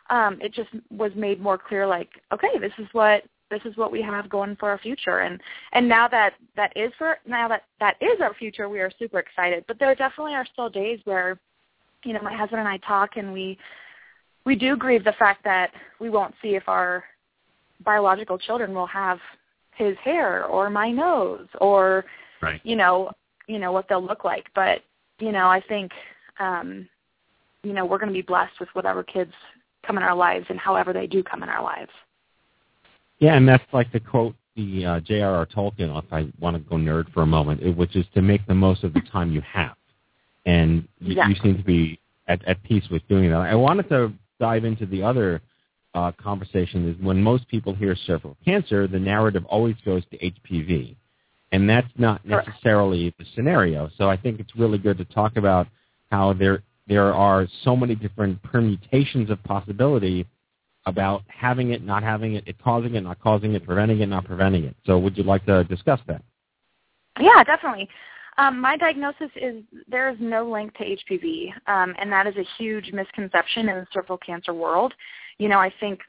Um, 0.10 0.40
it 0.42 0.54
just 0.54 0.70
was 0.90 1.12
made 1.16 1.40
more 1.40 1.58
clear, 1.58 1.86
like, 1.86 2.10
okay, 2.34 2.58
this 2.60 2.74
is 2.80 2.88
what 2.94 3.24
this 3.52 3.62
is 3.66 3.76
what 3.78 3.92
we 3.92 4.02
have 4.02 4.30
going 4.30 4.56
for 4.58 4.70
our 4.70 4.78
future, 4.78 5.20
and 5.20 5.42
and 5.74 5.88
now 5.88 6.08
that 6.08 6.34
that 6.56 6.72
is 6.76 6.92
for 6.98 7.18
now 7.28 7.48
that 7.48 7.64
that 7.80 7.96
is 8.02 8.22
our 8.22 8.34
future, 8.34 8.70
we 8.70 8.80
are 8.80 8.92
super 9.00 9.20
excited. 9.20 9.66
But 9.68 9.80
there 9.80 9.94
definitely 9.96 10.34
are 10.34 10.46
still 10.52 10.70
days 10.70 11.00
where, 11.06 11.40
you 12.06 12.14
know, 12.14 12.22
my 12.22 12.36
husband 12.36 12.60
and 12.60 12.68
I 12.68 12.78
talk, 12.78 13.18
and 13.18 13.34
we 13.34 13.58
we 14.46 14.56
do 14.56 14.76
grieve 14.76 15.04
the 15.04 15.14
fact 15.14 15.44
that 15.44 15.72
we 16.00 16.10
won't 16.10 16.34
see 16.42 16.56
if 16.56 16.68
our 16.68 17.04
biological 17.84 18.38
children 18.38 18.74
will 18.74 18.88
have 18.88 19.20
his 19.76 19.96
hair 20.04 20.46
or 20.46 20.70
my 20.70 20.92
nose 20.92 21.48
or 21.62 22.06
right. 22.42 22.60
you 22.64 22.76
know 22.76 23.12
you 23.48 23.58
know 23.58 23.72
what 23.72 23.86
they'll 23.88 24.06
look 24.06 24.26
like 24.26 24.46
but 24.54 24.82
you 25.20 25.32
know 25.32 25.48
i 25.48 25.62
think 25.70 25.92
um 26.40 26.88
you 27.64 27.72
know 27.74 27.86
we're 27.86 27.98
going 27.98 28.10
to 28.10 28.14
be 28.14 28.22
blessed 28.22 28.60
with 28.60 28.70
whatever 28.74 29.04
kids 29.04 29.32
come 29.86 29.98
in 29.98 30.04
our 30.04 30.16
lives 30.16 30.46
and 30.50 30.60
however 30.60 30.94
they 30.94 31.08
do 31.08 31.24
come 31.24 31.44
in 31.44 31.50
our 31.50 31.64
lives 31.64 31.92
yeah 33.20 33.36
and 33.36 33.48
that's 33.48 33.64
like 33.74 33.92
the 33.92 34.00
quote 34.00 34.36
the 34.60 34.86
uh, 34.86 35.00
J.R.R. 35.00 35.46
Tolkien, 35.46 35.98
if 35.98 36.12
I 36.12 36.28
want 36.40 36.58
to 36.58 36.70
go 36.70 36.76
nerd 36.76 37.12
for 37.14 37.24
a 37.24 37.26
moment, 37.26 37.78
which 37.78 37.96
is 37.96 38.06
to 38.14 38.22
make 38.22 38.46
the 38.46 38.54
most 38.54 38.84
of 38.84 38.94
the 38.94 39.02
time 39.12 39.32
you 39.32 39.42
have. 39.42 39.76
And 40.46 40.88
you, 41.00 41.12
exactly. 41.12 41.36
you 41.36 41.42
seem 41.42 41.58
to 41.58 41.64
be 41.64 42.00
at, 42.28 42.44
at 42.46 42.62
peace 42.64 42.84
with 42.90 43.08
doing 43.08 43.30
that. 43.30 43.38
I 43.38 43.56
wanted 43.56 43.88
to 43.90 44.12
dive 44.40 44.66
into 44.66 44.86
the 44.86 45.04
other 45.04 45.42
uh, 45.94 46.12
conversation 46.22 46.90
is 46.90 47.04
when 47.04 47.22
most 47.22 47.48
people 47.48 47.74
hear 47.74 47.96
cervical 48.06 48.38
cancer, 48.46 48.88
the 48.88 49.00
narrative 49.00 49.46
always 49.46 49.76
goes 49.86 50.04
to 50.12 50.18
HPV. 50.18 50.96
And 51.52 51.68
that's 51.68 51.88
not 51.98 52.24
necessarily 52.26 53.14
the 53.18 53.26
scenario. 53.36 53.90
So 53.98 54.08
I 54.10 54.16
think 54.16 54.40
it's 54.40 54.56
really 54.56 54.78
good 54.78 54.98
to 55.00 55.06
talk 55.06 55.36
about 55.36 55.68
how 56.12 56.34
there 56.34 56.62
there 56.90 57.14
are 57.14 57.48
so 57.64 57.76
many 57.76 57.96
different 57.96 58.42
permutations 58.44 59.30
of 59.30 59.42
possibility 59.44 60.28
about 60.86 61.24
having 61.28 61.72
it, 61.72 61.84
not 61.84 62.04
having 62.04 62.36
it, 62.36 62.44
it 62.48 62.62
causing 62.62 62.96
it, 62.96 63.02
not 63.02 63.20
causing 63.22 63.54
it, 63.54 63.66
preventing 63.66 64.02
it, 64.02 64.08
not 64.08 64.26
preventing 64.26 64.66
it. 64.66 64.76
So 64.86 64.98
would 65.00 65.18
you 65.18 65.24
like 65.24 65.46
to 65.46 65.64
discuss 65.66 66.02
that? 66.08 66.22
Yeah, 67.20 67.44
definitely. 67.46 67.88
Um, 68.38 68.60
my 68.60 68.76
diagnosis 68.76 69.30
is 69.36 69.64
there 69.88 70.10
is 70.10 70.18
no 70.20 70.50
link 70.50 70.74
to 70.78 70.84
HPV, 70.84 71.52
um, 71.68 71.94
and 72.00 72.12
that 72.12 72.28
is 72.28 72.36
a 72.38 72.46
huge 72.58 72.92
misconception 72.92 73.70
in 73.70 73.76
the 73.76 73.88
cervical 73.94 74.18
cancer 74.18 74.54
world 74.54 74.94
you 75.40 75.48
know, 75.48 75.58
I 75.58 75.74
think 75.80 76.02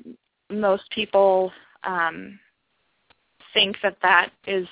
most 0.50 0.82
people 0.90 1.50
um, 1.84 2.38
think 3.54 3.76
that 3.82 3.96
that 4.02 4.30
is, 4.46 4.66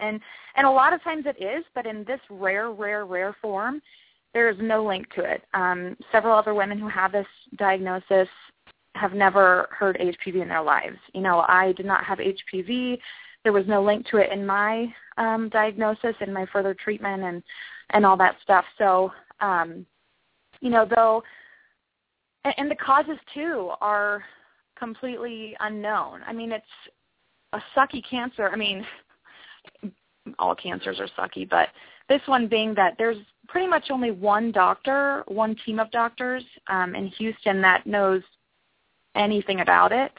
and 0.00 0.20
and 0.56 0.66
a 0.66 0.70
lot 0.70 0.92
of 0.92 1.02
times 1.02 1.24
it 1.26 1.42
is, 1.42 1.64
but 1.74 1.86
in 1.86 2.04
this 2.04 2.20
rare, 2.28 2.72
rare, 2.72 3.06
rare 3.06 3.34
form, 3.40 3.80
there 4.34 4.48
is 4.48 4.56
no 4.60 4.84
link 4.84 5.12
to 5.14 5.22
it. 5.24 5.42
Um, 5.54 5.96
several 6.12 6.36
other 6.36 6.54
women 6.54 6.78
who 6.78 6.88
have 6.88 7.12
this 7.12 7.26
diagnosis 7.56 8.28
have 8.94 9.12
never 9.12 9.68
heard 9.70 9.98
HPV 9.98 10.42
in 10.42 10.48
their 10.48 10.62
lives. 10.62 10.98
You 11.14 11.20
know, 11.20 11.44
I 11.48 11.72
did 11.76 11.86
not 11.86 12.04
have 12.04 12.18
HPV. 12.18 12.98
There 13.42 13.52
was 13.52 13.66
no 13.66 13.82
link 13.82 14.06
to 14.08 14.18
it 14.18 14.30
in 14.32 14.46
my 14.46 14.92
um, 15.16 15.48
diagnosis 15.48 16.14
and 16.20 16.32
my 16.32 16.46
further 16.52 16.74
treatment 16.74 17.22
and 17.22 17.42
and 17.92 18.06
all 18.06 18.16
that 18.16 18.36
stuff. 18.42 18.64
So, 18.78 19.10
um, 19.40 19.84
you 20.60 20.70
know, 20.70 20.86
though 20.88 21.22
and, 22.44 22.54
and 22.56 22.70
the 22.70 22.76
causes 22.76 23.18
too 23.34 23.70
are 23.80 24.24
completely 24.78 25.56
unknown. 25.60 26.20
I 26.26 26.32
mean, 26.32 26.52
it's 26.52 26.64
a 27.52 27.60
sucky 27.76 28.02
cancer. 28.08 28.48
I 28.50 28.56
mean, 28.56 28.86
all 30.38 30.54
cancers 30.54 31.00
are 31.00 31.08
sucky, 31.18 31.48
but 31.48 31.68
this 32.08 32.20
one 32.26 32.48
being 32.48 32.74
that 32.74 32.94
there's 32.98 33.18
pretty 33.50 33.66
much 33.66 33.90
only 33.90 34.12
one 34.12 34.52
doctor, 34.52 35.24
one 35.26 35.56
team 35.66 35.80
of 35.80 35.90
doctors 35.90 36.44
um, 36.68 36.94
in 36.94 37.08
Houston 37.18 37.60
that 37.60 37.84
knows 37.84 38.22
anything 39.16 39.60
about 39.60 39.90
it. 39.90 40.12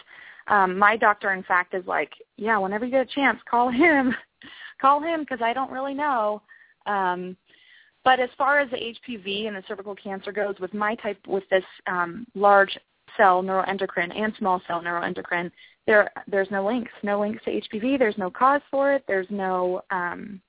Um, 0.47 0.77
my 0.77 0.97
doctor, 0.97 1.31
in 1.31 1.43
fact, 1.43 1.73
is 1.73 1.85
like, 1.87 2.11
yeah, 2.35 2.57
whenever 2.57 2.83
you 2.83 2.91
get 2.91 3.09
a 3.09 3.15
chance, 3.15 3.39
call 3.49 3.69
him, 3.69 4.13
call 4.81 5.01
him 5.01 5.21
because 5.21 5.39
I 5.41 5.53
don't 5.53 5.71
really 5.71 5.93
know. 5.93 6.41
Um, 6.85 7.37
but 8.03 8.19
as 8.19 8.29
far 8.37 8.59
as 8.59 8.69
the 8.69 8.77
HPV 8.77 9.47
and 9.47 9.55
the 9.55 9.63
cervical 9.67 9.95
cancer 9.95 10.31
goes, 10.33 10.55
with 10.59 10.73
my 10.73 10.95
type, 10.95 11.19
with 11.25 11.47
this 11.49 11.63
um, 11.87 12.27
large 12.35 12.77
cell 13.15 13.41
neuroendocrine 13.41 14.13
and 14.13 14.33
small 14.37 14.61
cell 14.67 14.81
neuroendocrine, 14.81 15.51
there 15.87 16.11
there's 16.27 16.51
no 16.51 16.65
links, 16.65 16.91
no 17.03 17.19
links 17.19 17.43
to 17.45 17.61
HPV. 17.61 17.97
There's 17.97 18.17
no 18.17 18.29
cause 18.29 18.61
for 18.69 18.93
it. 18.93 19.03
There's 19.07 19.27
no 19.29 19.81
um, 19.89 20.41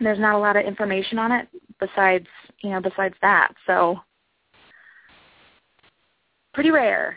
there's 0.00 0.18
not 0.18 0.34
a 0.34 0.38
lot 0.38 0.56
of 0.56 0.64
information 0.64 1.18
on 1.18 1.32
it 1.32 1.48
besides 1.78 2.26
you 2.62 2.70
know 2.70 2.80
besides 2.80 3.14
that. 3.22 3.52
So 3.66 3.98
pretty 6.54 6.70
rare. 6.70 7.16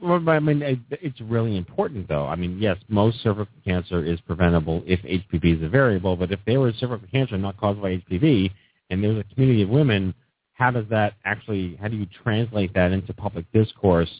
Well, 0.00 0.22
I 0.28 0.38
mean, 0.38 0.62
it's 0.90 1.20
really 1.20 1.56
important, 1.56 2.06
though. 2.06 2.26
I 2.26 2.36
mean, 2.36 2.58
yes, 2.60 2.76
most 2.88 3.20
cervical 3.20 3.52
cancer 3.64 4.04
is 4.04 4.20
preventable 4.20 4.84
if 4.86 5.00
HPV 5.00 5.56
is 5.56 5.62
a 5.64 5.68
variable, 5.68 6.14
but 6.14 6.30
if 6.30 6.38
there 6.46 6.60
was 6.60 6.76
cervical 6.76 7.08
cancer 7.08 7.36
not 7.36 7.56
caused 7.56 7.82
by 7.82 7.96
HPV, 7.96 8.52
and 8.90 9.02
there's 9.02 9.18
a 9.18 9.34
community 9.34 9.62
of 9.62 9.70
women, 9.70 10.14
how 10.52 10.70
does 10.70 10.86
that 10.90 11.14
actually, 11.24 11.76
how 11.80 11.88
do 11.88 11.96
you 11.96 12.06
translate 12.22 12.72
that 12.74 12.92
into 12.92 13.12
public 13.12 13.50
discourse? 13.52 14.10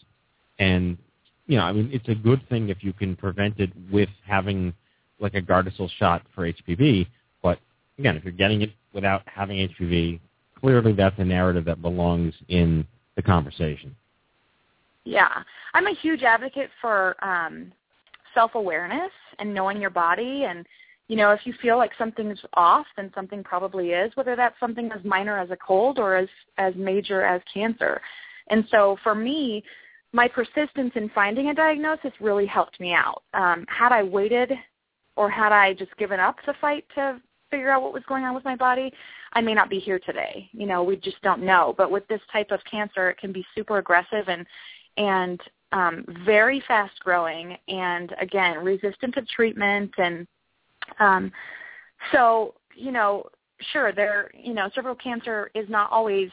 And, 0.58 0.98
you 1.46 1.58
know, 1.58 1.64
I 1.64 1.72
mean, 1.72 1.90
it's 1.92 2.08
a 2.08 2.14
good 2.14 2.46
thing 2.48 2.70
if 2.70 2.82
you 2.82 2.92
can 2.92 3.14
prevent 3.14 3.60
it 3.60 3.70
with 3.92 4.08
having 4.26 4.74
like 5.20 5.34
a 5.34 5.42
Gardasil 5.42 5.88
shot 5.98 6.22
for 6.34 6.52
HPV, 6.52 7.06
again, 7.98 8.16
if 8.16 8.24
you're 8.24 8.32
getting 8.32 8.62
it 8.62 8.70
without 8.92 9.22
having 9.26 9.68
HPV, 9.68 10.20
clearly 10.60 10.92
that's 10.92 11.18
a 11.18 11.24
narrative 11.24 11.64
that 11.66 11.82
belongs 11.82 12.34
in 12.48 12.86
the 13.16 13.22
conversation. 13.22 13.94
Yeah, 15.04 15.42
I'm 15.74 15.86
a 15.86 15.94
huge 15.94 16.22
advocate 16.22 16.70
for 16.80 17.16
um, 17.24 17.72
self-awareness 18.34 19.12
and 19.38 19.54
knowing 19.54 19.80
your 19.80 19.90
body 19.90 20.44
and 20.44 20.66
you 21.08 21.16
know, 21.16 21.30
if 21.30 21.40
you 21.44 21.54
feel 21.62 21.78
like 21.78 21.92
something's 21.96 22.38
off, 22.52 22.86
then 22.96 23.10
something 23.14 23.42
probably 23.42 23.92
is, 23.92 24.14
whether 24.14 24.36
that's 24.36 24.60
something 24.60 24.92
as 24.92 25.02
minor 25.04 25.38
as 25.38 25.50
a 25.50 25.56
cold 25.56 25.98
or 25.98 26.16
as 26.16 26.28
as 26.58 26.74
major 26.76 27.24
as 27.24 27.40
cancer. 27.52 28.00
And 28.48 28.64
so 28.70 28.98
for 29.02 29.14
me, 29.14 29.64
my 30.12 30.28
persistence 30.28 30.92
in 30.94 31.10
finding 31.14 31.48
a 31.48 31.54
diagnosis 31.54 32.12
really 32.20 32.46
helped 32.46 32.78
me 32.78 32.92
out. 32.92 33.22
Um, 33.32 33.64
had 33.68 33.90
I 33.90 34.02
waited 34.02 34.52
or 35.16 35.30
had 35.30 35.50
I 35.50 35.74
just 35.74 35.96
given 35.96 36.20
up 36.20 36.36
the 36.46 36.54
fight 36.60 36.84
to 36.94 37.20
figure 37.50 37.70
out 37.70 37.82
what 37.82 37.92
was 37.92 38.02
going 38.08 38.24
on 38.24 38.34
with 38.34 38.44
my 38.44 38.56
body, 38.56 38.92
I 39.32 39.40
may 39.40 39.54
not 39.54 39.70
be 39.70 39.78
here 39.78 39.98
today. 39.98 40.48
You 40.52 40.66
know, 40.66 40.82
we 40.82 40.96
just 40.96 41.20
don't 41.22 41.42
know. 41.42 41.74
But 41.76 41.90
with 41.90 42.06
this 42.08 42.20
type 42.32 42.50
of 42.50 42.60
cancer, 42.70 43.10
it 43.10 43.18
can 43.18 43.32
be 43.32 43.44
super 43.54 43.78
aggressive 43.78 44.28
and 44.28 44.46
and 44.96 45.40
um, 45.72 46.04
very 46.24 46.62
fast 46.66 46.98
growing 47.00 47.56
and 47.68 48.14
again 48.20 48.58
resistant 48.58 49.14
to 49.14 49.22
treatment 49.22 49.92
and 49.98 50.26
um, 50.98 51.30
so 52.12 52.54
you 52.74 52.90
know 52.90 53.26
sure 53.72 53.92
there 53.92 54.30
you 54.34 54.54
know 54.54 54.70
cervical 54.74 54.94
cancer 54.94 55.50
is 55.54 55.68
not 55.68 55.90
always 55.90 56.30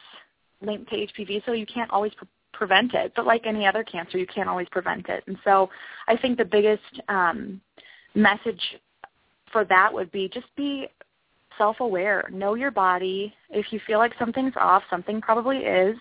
linked 0.61 0.89
to 0.89 0.95
HPV 0.95 1.45
so 1.45 1.51
you 1.51 1.65
can't 1.65 1.91
always 1.91 2.13
pre- 2.13 2.27
prevent 2.53 2.93
it 2.93 3.11
but 3.15 3.25
like 3.25 3.45
any 3.45 3.67
other 3.67 3.83
cancer 3.83 4.17
you 4.17 4.27
can't 4.27 4.47
always 4.47 4.67
prevent 4.71 5.09
it 5.09 5.23
and 5.27 5.37
so 5.43 5.69
I 6.07 6.15
think 6.15 6.37
the 6.37 6.45
biggest 6.45 7.01
um, 7.09 7.59
message 8.13 8.61
for 9.51 9.65
that 9.65 9.93
would 9.93 10.11
be 10.11 10.29
just 10.29 10.47
be 10.55 10.87
self-aware 11.57 12.29
know 12.31 12.55
your 12.55 12.71
body 12.71 13.33
if 13.49 13.71
you 13.71 13.79
feel 13.85 13.99
like 13.99 14.13
something's 14.19 14.53
off 14.57 14.83
something 14.89 15.21
probably 15.21 15.57
is 15.57 15.95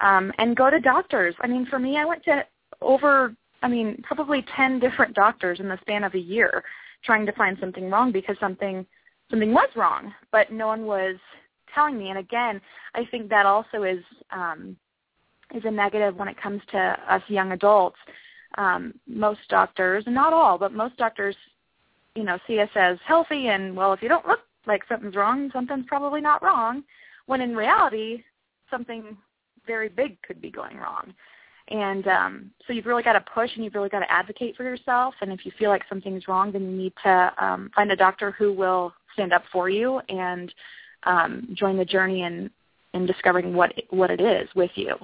um, 0.00 0.32
and 0.38 0.56
go 0.56 0.70
to 0.70 0.80
doctors 0.80 1.34
I 1.40 1.46
mean 1.46 1.66
for 1.66 1.78
me 1.78 1.96
I 1.98 2.04
went 2.04 2.24
to 2.24 2.44
over, 2.82 3.34
I 3.62 3.68
mean, 3.68 4.02
probably 4.02 4.44
10 4.56 4.80
different 4.80 5.14
doctors 5.14 5.60
in 5.60 5.68
the 5.68 5.78
span 5.82 6.04
of 6.04 6.14
a 6.14 6.18
year 6.18 6.62
trying 7.04 7.26
to 7.26 7.32
find 7.32 7.56
something 7.60 7.90
wrong 7.90 8.12
because 8.12 8.36
something 8.38 8.86
something 9.30 9.54
was 9.54 9.68
wrong, 9.76 10.12
but 10.32 10.50
no 10.52 10.66
one 10.66 10.86
was 10.86 11.16
telling 11.72 11.96
me. 11.96 12.10
And 12.10 12.18
again, 12.18 12.60
I 12.94 13.04
think 13.10 13.28
that 13.28 13.46
also 13.46 13.84
is 13.84 14.02
um, 14.32 14.76
is 15.54 15.62
a 15.64 15.70
negative 15.70 16.16
when 16.16 16.28
it 16.28 16.40
comes 16.40 16.60
to 16.72 16.96
us 17.08 17.22
young 17.28 17.52
adults. 17.52 17.96
Um, 18.58 18.94
most 19.06 19.40
doctors, 19.48 20.04
not 20.08 20.32
all, 20.32 20.58
but 20.58 20.72
most 20.72 20.96
doctors, 20.96 21.36
you 22.16 22.24
know, 22.24 22.38
see 22.46 22.58
us 22.58 22.68
as 22.74 22.98
healthy 23.06 23.48
and 23.48 23.76
well, 23.76 23.92
if 23.92 24.02
you 24.02 24.08
don't 24.08 24.26
look 24.26 24.40
like 24.66 24.82
something's 24.88 25.16
wrong, 25.16 25.50
something's 25.52 25.86
probably 25.86 26.20
not 26.20 26.42
wrong. 26.42 26.82
When 27.26 27.40
in 27.40 27.56
reality, 27.56 28.24
something 28.70 29.16
very 29.66 29.88
big 29.88 30.20
could 30.22 30.40
be 30.40 30.50
going 30.50 30.76
wrong. 30.76 31.14
And 31.68 32.06
um, 32.08 32.50
so 32.66 32.72
you've 32.72 32.86
really 32.86 33.02
got 33.02 33.12
to 33.12 33.24
push 33.32 33.50
and 33.54 33.64
you've 33.64 33.74
really 33.74 33.88
got 33.88 34.00
to 34.00 34.10
advocate 34.10 34.56
for 34.56 34.64
yourself. 34.64 35.14
And 35.20 35.32
if 35.32 35.46
you 35.46 35.52
feel 35.56 35.70
like 35.70 35.82
something's 35.88 36.26
wrong, 36.26 36.50
then 36.50 36.62
you 36.62 36.76
need 36.76 36.92
to 37.04 37.32
um, 37.38 37.70
find 37.74 37.92
a 37.92 37.96
doctor 37.96 38.32
who 38.32 38.52
will 38.52 38.92
stand 39.12 39.32
up 39.32 39.44
for 39.52 39.68
you 39.68 40.00
and 40.08 40.52
um, 41.04 41.48
join 41.54 41.76
the 41.76 41.84
journey 41.84 42.22
in, 42.22 42.50
in 42.92 43.06
discovering 43.06 43.54
what 43.54 43.72
what 43.90 44.10
it 44.10 44.20
is 44.20 44.48
with 44.56 44.72
you. 44.74 44.96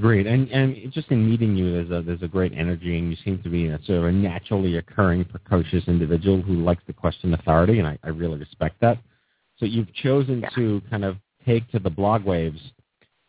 Great, 0.00 0.26
and 0.26 0.50
and 0.50 0.92
just 0.92 1.08
in 1.12 1.28
meeting 1.28 1.54
you, 1.54 1.70
there's 1.70 1.90
a 1.90 2.04
there's 2.04 2.22
a 2.22 2.28
great 2.28 2.52
energy, 2.52 2.98
and 2.98 3.10
you 3.10 3.16
seem 3.24 3.40
to 3.44 3.48
be 3.48 3.66
a 3.68 3.78
sort 3.84 3.98
of 3.98 4.04
a 4.06 4.12
naturally 4.12 4.76
occurring, 4.76 5.24
precocious 5.24 5.84
individual 5.86 6.42
who 6.42 6.64
likes 6.64 6.82
to 6.88 6.92
question 6.92 7.32
authority, 7.32 7.78
and 7.78 7.86
I, 7.86 7.96
I 8.02 8.08
really 8.08 8.38
respect 8.38 8.80
that. 8.80 8.98
So 9.56 9.66
you've 9.66 9.92
chosen 9.94 10.40
yeah. 10.40 10.48
to 10.56 10.82
kind 10.90 11.04
of 11.04 11.16
take 11.46 11.70
to 11.70 11.78
the 11.78 11.90
blog 11.90 12.24
waves 12.24 12.60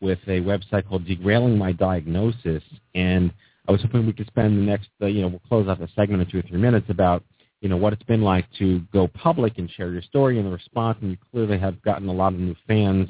with 0.02 0.18
a 0.26 0.42
website 0.42 0.88
called 0.90 1.06
Derailing 1.06 1.56
My 1.56 1.72
Diagnosis, 1.72 2.64
and 2.96 3.32
I 3.68 3.72
was 3.72 3.82
hoping 3.84 4.08
we 4.08 4.14
could 4.14 4.28
spend 4.28 4.58
the 4.58 4.62
next, 4.62 4.90
uh, 5.02 5.06
you 5.06 5.22
know, 5.22 5.28
we'll 5.28 5.42
close 5.48 5.68
out 5.68 5.80
the 5.80 5.88
segment 5.96 6.24
in 6.24 6.30
two 6.32 6.40
or 6.40 6.48
three 6.50 6.60
minutes 6.60 6.88
about, 6.90 7.24
you 7.62 7.70
know, 7.70 7.78
what 7.78 7.94
it's 7.94 8.04
been 8.04 8.22
like 8.22 8.46
to 8.58 8.80
go 8.92 9.08
public 9.08 9.60
and 9.60 9.70
share 9.70 9.92
your 9.92 10.02
story 10.02 10.38
and 10.40 10.48
the 10.48 10.52
response, 10.52 10.98
and 11.02 11.12
you 11.12 11.18
clearly 11.32 11.60
have 11.60 11.80
gotten 11.84 12.08
a 12.08 12.14
lot 12.14 12.34
of 12.34 12.40
new 12.40 12.56
fans 12.68 13.08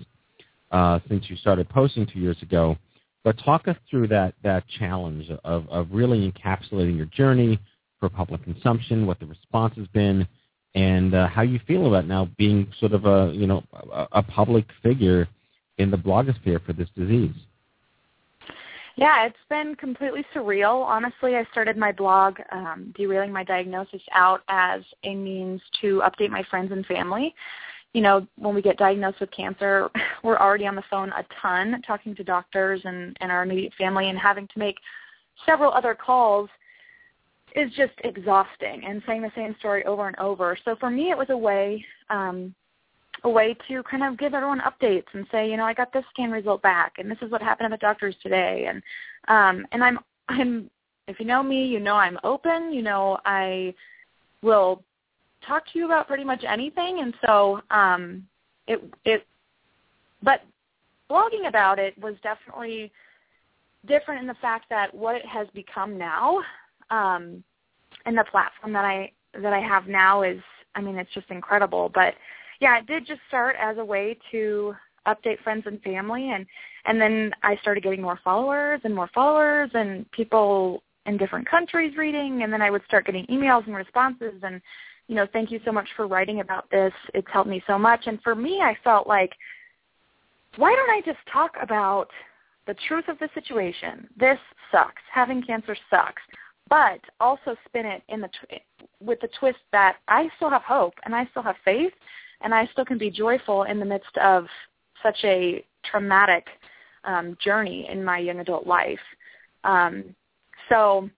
uh, 0.72 1.00
since 1.08 1.30
you 1.30 1.38
started 1.38 1.70
posting 1.70 2.06
two 2.06 2.20
years 2.20 2.42
ago. 2.42 2.78
But 3.26 3.40
talk 3.44 3.68
us 3.68 3.76
through 3.90 4.08
that 4.10 4.36
that 4.44 4.64
challenge 4.80 5.30
of 5.44 5.68
of 5.68 5.88
really 5.92 6.32
encapsulating 6.32 6.96
your 6.96 7.08
journey 7.08 7.60
for 8.00 8.08
public 8.08 8.44
consumption, 8.44 9.08
what 9.08 9.20
the 9.20 9.26
response 9.26 9.74
has 9.78 9.88
been, 9.88 10.28
and 10.76 11.16
uh, 11.16 11.28
how 11.28 11.42
you 11.42 11.60
feel 11.68 11.88
about 11.88 12.06
now 12.06 12.30
being 12.38 12.72
sort 12.80 12.94
of 12.94 13.06
a 13.06 13.34
you 13.34 13.48
know 13.48 13.64
a, 13.92 14.08
a 14.14 14.24
public 14.24 14.66
figure 14.84 15.28
in 15.80 15.90
the 15.90 15.98
blogosphere 15.98 16.64
for 16.64 16.74
this 16.74 16.88
disease? 16.96 17.34
Yeah, 18.96 19.26
it's 19.26 19.36
been 19.50 19.76
completely 19.76 20.24
surreal. 20.34 20.86
Honestly, 20.86 21.36
I 21.36 21.46
started 21.52 21.78
my 21.78 21.92
blog, 21.92 22.38
um, 22.52 22.94
derailing 22.96 23.34
my 23.34 23.44
diagnosis, 23.44 24.02
out 24.14 24.42
as 24.48 24.84
a 25.04 25.16
means 25.16 25.62
to 25.82 26.02
update 26.06 26.30
my 26.30 26.44
friends 26.44 26.72
and 26.72 26.86
family. 26.86 27.34
You 27.96 28.02
know, 28.02 28.28
when 28.38 28.54
we 28.54 28.62
get 28.62 28.78
diagnosed 28.78 29.22
with 29.22 29.32
cancer, 29.32 29.90
we're 30.24 30.38
already 30.38 30.68
on 30.68 30.76
the 30.76 30.84
phone 30.90 31.14
a 31.14 31.26
ton, 31.42 31.82
talking 31.88 32.14
to 32.16 32.24
doctors 32.26 32.82
and, 32.84 33.16
and 33.22 33.32
our 33.32 33.44
immediate 33.44 33.74
family, 33.78 34.10
and 34.10 34.20
having 34.20 34.48
to 34.48 34.60
make 34.60 34.76
several 35.46 35.72
other 35.72 35.96
calls 35.96 36.50
is 37.56 37.72
just 37.72 37.94
exhausting 38.04 38.84
and 38.86 39.02
saying 39.08 39.22
the 39.22 39.32
same 39.34 39.56
story 39.60 39.86
over 39.86 40.08
and 40.08 40.20
over. 40.20 40.58
So 40.66 40.76
for 40.78 40.90
me, 40.90 41.10
it 41.12 41.18
was 41.18 41.30
a 41.30 41.38
way 41.38 41.86
um, 42.10 42.54
a 43.24 43.30
way 43.30 43.56
to 43.70 43.82
kind 43.84 44.04
of 44.04 44.20
give 44.20 44.34
everyone 44.34 44.60
updates 44.60 45.06
and 45.14 45.26
say, 45.32 45.50
you 45.50 45.56
know, 45.56 45.64
I 45.64 45.74
got 45.74 45.94
this 45.94 46.04
scan 46.12 46.32
result 46.32 46.62
back, 46.62 46.96
and 46.98 47.10
this 47.10 47.18
is 47.22 47.32
what 47.32 47.42
happened 47.42 47.72
at 47.72 47.80
the 47.80 47.86
doctor's 47.86 48.16
today, 48.22 48.68
and 48.68 48.84
um, 49.30 49.66
and 49.72 49.82
I'm 49.82 50.00
I'm 50.28 50.70
if 51.08 51.18
you 51.20 51.26
know 51.26 51.42
me, 51.42 51.66
you 51.66 51.80
know 51.80 51.96
I'm 51.96 52.20
open. 52.26 52.74
You 52.74 52.82
know 52.82 53.20
I 53.26 53.74
will 54.42 54.84
talk 55.48 55.66
to 55.72 55.80
you 55.80 55.86
about 55.86 56.08
pretty 56.08 56.24
much 56.24 56.44
anything, 56.48 57.00
and 57.02 57.14
so 57.26 57.62
um, 57.72 58.26
it 58.68 58.82
it 59.04 59.26
but 60.24 60.42
blogging 61.10 61.48
about 61.48 61.80
it 61.80 61.98
was 62.00 62.16
definitely 62.24 62.92
different 63.86 64.22
in 64.22 64.28
the 64.28 64.36
fact 64.36 64.66
that 64.70 64.94
what 64.94 65.16
it 65.16 65.26
has 65.26 65.48
become 65.54 65.98
now 65.98 66.40
um, 66.90 67.44
and 68.06 68.18
the 68.18 68.26
platform 68.32 68.74
that 68.74 68.86
I 68.86 69.12
that 69.42 69.54
I 69.54 69.60
have 69.60 69.88
now 69.88 70.24
is 70.24 70.40
I 70.76 70.82
mean 70.82 70.98
it's 70.98 71.14
just 71.14 71.30
incredible. 71.30 71.92
But 71.94 72.16
yeah, 72.60 72.80
it 72.80 72.88
did 72.88 73.06
just 73.06 73.22
start 73.28 73.56
as 73.60 73.78
a 73.78 73.86
way 73.86 74.18
to 74.32 74.76
update 75.08 75.42
friends 75.44 75.64
and 75.66 75.82
family. 75.82 76.32
And 76.32 76.46
and 76.86 77.00
then 77.00 77.32
I 77.44 77.58
started 77.58 77.84
getting 77.84 78.02
more 78.02 78.20
followers 78.24 78.82
and 78.84 78.94
more 78.94 79.10
followers 79.14 79.70
and 79.74 80.10
people 80.12 80.84
in 81.06 81.18
different 81.18 81.50
countries 81.50 81.98
reading. 81.98 82.44
And 82.44 82.52
then 82.52 82.62
I 82.62 82.70
would 82.70 82.84
start 82.88 83.06
getting 83.06 83.26
emails 83.28 83.66
and 83.66 83.76
responses. 83.76 84.42
And 84.44 84.62
you 85.08 85.16
know, 85.16 85.28
thank 85.34 85.52
you 85.52 85.60
so 85.66 85.72
much 85.72 85.88
for 85.96 86.08
writing 86.08 86.40
about 86.40 86.70
this. 86.72 86.94
It's 87.14 87.28
helped 87.32 87.50
me 87.50 87.64
so 87.68 87.78
much. 87.78 88.08
And 88.08 88.22
for 88.24 88.36
me, 88.36 88.62
I 88.62 88.76
felt 88.84 89.08
like 89.08 89.32
why 90.58 90.74
don't 90.76 90.90
I 90.90 91.02
just 91.06 91.20
talk 91.32 91.52
about 91.62 92.08
the 92.66 92.76
truth 92.88 93.06
of 93.08 93.20
the 93.20 93.30
situation? 93.34 94.08
This 94.18 94.40
sucks. 94.72 95.02
Having 95.14 95.44
cancer 95.44 95.76
sucks. 95.90 96.22
But 96.68 97.00
also 97.20 97.56
spin 97.68 97.86
it 97.86 98.02
in 98.10 98.22
the 98.22 98.28
tw- 98.28 98.62
with 99.00 99.20
the 99.22 99.30
twist 99.40 99.60
that 99.72 99.98
I 100.08 100.30
still 100.38 100.50
have 100.50 100.64
hope 100.64 100.96
and 101.04 101.16
I 101.16 101.28
still 101.32 101.44
have 101.44 101.58
faith 101.64 101.94
and 102.42 102.54
I 102.54 102.68
still 102.72 102.86
can 102.86 102.98
be 102.98 103.12
joyful 103.12 103.64
in 103.64 103.80
the 103.80 103.86
midst 103.86 104.18
of 104.18 104.46
such 105.04 105.18
a 105.24 105.64
traumatic 105.90 106.48
um, 107.04 107.38
journey 107.44 107.88
in 107.92 108.04
my 108.04 108.18
young 108.18 108.40
adult 108.40 108.66
life. 108.66 109.00
Um, 109.64 110.16
so, 110.70 111.10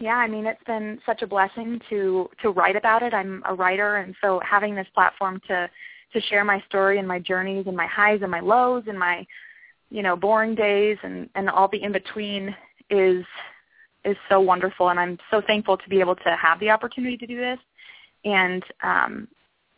yeah, 0.00 0.16
I 0.16 0.26
mean, 0.26 0.46
it's 0.46 0.62
been 0.64 0.98
such 1.06 1.22
a 1.22 1.26
blessing 1.26 1.80
to 1.90 2.28
to 2.42 2.50
write 2.50 2.76
about 2.76 3.02
it. 3.02 3.14
I'm 3.14 3.42
a 3.46 3.54
writer, 3.54 3.96
and 3.96 4.14
so 4.20 4.40
having 4.44 4.74
this 4.74 4.88
platform 4.94 5.40
to 5.48 5.70
to 6.12 6.20
share 6.22 6.44
my 6.44 6.62
story 6.68 6.98
and 6.98 7.06
my 7.06 7.18
journeys 7.18 7.66
and 7.66 7.76
my 7.76 7.86
highs 7.86 8.20
and 8.22 8.30
my 8.30 8.40
lows 8.40 8.84
and 8.86 8.98
my 8.98 9.26
you 9.90 10.02
know 10.02 10.16
boring 10.16 10.54
days 10.54 10.96
and 11.02 11.28
and 11.34 11.50
all 11.50 11.68
the 11.68 11.82
in 11.82 11.92
between 11.92 12.54
is 12.90 13.24
is 14.04 14.16
so 14.28 14.40
wonderful 14.40 14.90
and 14.90 14.98
I'm 14.98 15.18
so 15.30 15.40
thankful 15.46 15.76
to 15.76 15.88
be 15.88 16.00
able 16.00 16.16
to 16.16 16.36
have 16.40 16.60
the 16.60 16.70
opportunity 16.70 17.16
to 17.16 17.26
do 17.26 17.36
this 17.36 17.58
and 18.24 18.62
um 18.82 19.28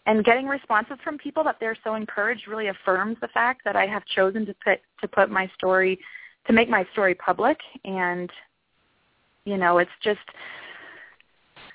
and 0.07 0.25
getting 0.25 0.47
responses 0.47 0.99
from 1.03 1.19
people 1.19 1.43
that 1.45 1.57
they're 1.59 1.77
so 1.83 1.95
encouraged 1.95 2.47
really 2.47 2.69
affirms 2.69 3.17
the 3.21 3.29
fact 3.29 3.63
that 3.65 3.77
I 3.77 3.87
have 3.87 4.05
chosen 4.07 4.47
to 4.47 4.55
put 4.65 4.81
to 5.01 5.09
put 5.09 5.31
my 5.31 5.51
story 5.55 5.99
to 6.47 6.53
make 6.53 6.69
my 6.69 6.87
story 6.93 7.15
public 7.15 7.59
and 7.85 8.31
you 9.47 9.57
know 9.57 9.79
it's 9.79 9.91
just 10.03 10.21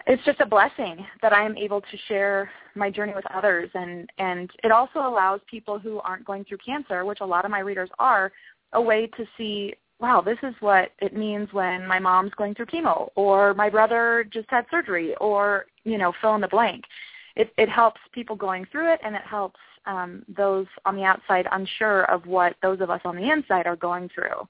it's 0.05 0.23
just 0.25 0.39
a 0.41 0.45
blessing 0.45 1.05
that 1.23 1.33
I 1.33 1.43
am 1.43 1.57
able 1.57 1.81
to 1.81 1.97
share 2.07 2.51
my 2.75 2.91
journey 2.91 3.13
with 3.15 3.25
others 3.33 3.69
and 3.73 4.07
and 4.19 4.51
it 4.63 4.71
also 4.71 4.99
allows 4.99 5.41
people 5.49 5.79
who 5.79 5.99
aren't 6.01 6.25
going 6.25 6.45
through 6.45 6.59
cancer 6.63 7.03
which 7.03 7.21
a 7.21 7.25
lot 7.25 7.45
of 7.45 7.49
my 7.49 7.59
readers 7.59 7.89
are 7.97 8.31
a 8.73 8.81
way 8.81 9.07
to 9.17 9.25
see 9.37 9.73
wow 9.99 10.21
this 10.21 10.37
is 10.43 10.53
what 10.59 10.91
it 10.99 11.15
means 11.15 11.49
when 11.51 11.87
my 11.87 11.97
mom's 11.97 12.33
going 12.37 12.53
through 12.53 12.67
chemo 12.67 13.09
or 13.15 13.55
my 13.55 13.69
brother 13.69 14.23
just 14.31 14.49
had 14.49 14.65
surgery 14.69 15.15
or 15.19 15.65
you 15.83 15.97
know 15.97 16.13
fill 16.21 16.35
in 16.35 16.41
the 16.41 16.47
blank 16.47 16.83
it, 17.35 17.53
it 17.57 17.69
helps 17.69 17.99
people 18.11 18.35
going 18.35 18.65
through 18.71 18.93
it, 18.93 18.99
and 19.03 19.15
it 19.15 19.23
helps 19.23 19.59
um, 19.85 20.23
those 20.35 20.67
on 20.85 20.95
the 20.95 21.03
outside 21.03 21.47
unsure 21.51 22.03
of 22.11 22.25
what 22.25 22.55
those 22.61 22.81
of 22.81 22.89
us 22.89 23.01
on 23.05 23.15
the 23.15 23.29
inside 23.29 23.67
are 23.67 23.75
going 23.75 24.09
through. 24.13 24.47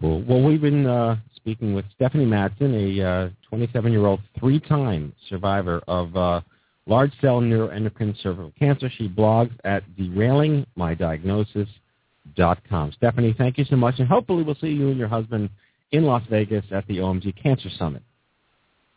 Cool. 0.00 0.22
Well, 0.24 0.42
we've 0.42 0.60
been 0.60 0.86
uh, 0.86 1.16
speaking 1.34 1.74
with 1.74 1.86
Stephanie 1.94 2.26
Madsen, 2.26 2.74
a 2.74 3.32
27-year-old 3.50 4.20
uh, 4.20 4.22
three-time 4.38 5.12
survivor 5.28 5.82
of 5.88 6.16
uh, 6.16 6.42
large 6.86 7.10
cell 7.20 7.40
neuroendocrine 7.40 8.16
cervical 8.22 8.52
cancer. 8.58 8.90
She 8.96 9.08
blogs 9.08 9.52
at 9.64 9.82
derailingmydiagnosis.com. 9.98 12.92
Stephanie, 12.92 13.34
thank 13.38 13.58
you 13.58 13.64
so 13.64 13.76
much, 13.76 13.98
and 13.98 14.08
hopefully 14.08 14.42
we'll 14.42 14.54
see 14.56 14.68
you 14.68 14.88
and 14.88 14.98
your 14.98 15.08
husband 15.08 15.48
in 15.92 16.04
Las 16.04 16.24
Vegas 16.28 16.64
at 16.72 16.86
the 16.88 16.98
OMG 16.98 17.40
Cancer 17.42 17.70
Summit. 17.78 18.02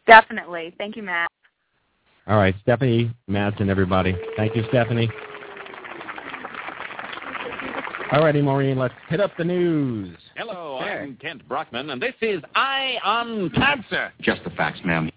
Definitely. 0.06 0.76
Thank 0.78 0.98
you, 0.98 1.04
Matt. 1.04 1.30
All 2.28 2.36
right, 2.38 2.54
Stephanie 2.62 3.12
Madsen, 3.30 3.70
everybody. 3.70 4.18
Thank 4.36 4.54
you, 4.56 4.66
Stephanie. 4.70 5.10
All 8.12 8.24
righty, 8.24 8.42
Maureen, 8.42 8.80
let's 8.80 8.96
hit 9.08 9.22
up 9.22 9.38
the 9.38 9.44
news. 9.44 10.18
Hello, 10.40 10.78
I'm 10.78 11.18
Kent 11.18 11.46
Brockman, 11.50 11.90
and 11.90 12.02
this 12.02 12.14
is 12.22 12.42
Eye 12.56 12.96
on 13.04 13.50
Cancer. 13.50 14.14
Just 14.22 14.42
the 14.46 14.50
facts, 14.52 14.80
ma'am. 14.86 15.12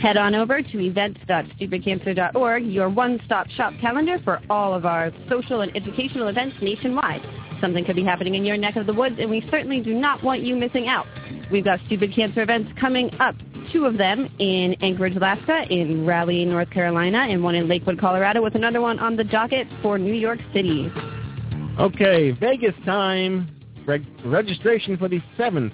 Head 0.00 0.16
on 0.16 0.34
over 0.34 0.62
to 0.62 0.80
events.stupidcancer.org, 0.80 2.64
your 2.64 2.88
one-stop 2.88 3.48
shop 3.50 3.74
calendar 3.82 4.18
for 4.24 4.40
all 4.48 4.72
of 4.72 4.86
our 4.86 5.10
social 5.28 5.60
and 5.60 5.76
educational 5.76 6.28
events 6.28 6.56
nationwide. 6.62 7.20
Something 7.60 7.84
could 7.84 7.96
be 7.96 8.02
happening 8.02 8.34
in 8.34 8.46
your 8.46 8.56
neck 8.56 8.76
of 8.76 8.86
the 8.86 8.94
woods, 8.94 9.16
and 9.18 9.28
we 9.28 9.46
certainly 9.50 9.82
do 9.82 9.92
not 9.92 10.24
want 10.24 10.40
you 10.40 10.56
missing 10.56 10.88
out. 10.88 11.04
We've 11.52 11.62
got 11.62 11.78
Stupid 11.84 12.14
Cancer 12.14 12.40
events 12.40 12.72
coming 12.80 13.10
up, 13.20 13.34
two 13.74 13.84
of 13.84 13.98
them 13.98 14.34
in 14.38 14.74
Anchorage, 14.80 15.16
Alaska, 15.16 15.66
in 15.68 16.06
Raleigh, 16.06 16.46
North 16.46 16.70
Carolina, 16.70 17.26
and 17.28 17.44
one 17.44 17.56
in 17.56 17.68
Lakewood, 17.68 18.00
Colorado, 18.00 18.42
with 18.42 18.54
another 18.54 18.80
one 18.80 18.98
on 19.00 19.16
the 19.16 19.24
docket 19.24 19.66
for 19.82 19.98
New 19.98 20.14
York 20.14 20.38
City. 20.54 20.90
Okay, 21.78 22.30
Vegas 22.30 22.74
time. 22.86 23.50
Reg- 23.86 24.06
registration 24.24 24.96
for 24.96 25.08
the 25.08 25.20
seventh 25.36 25.72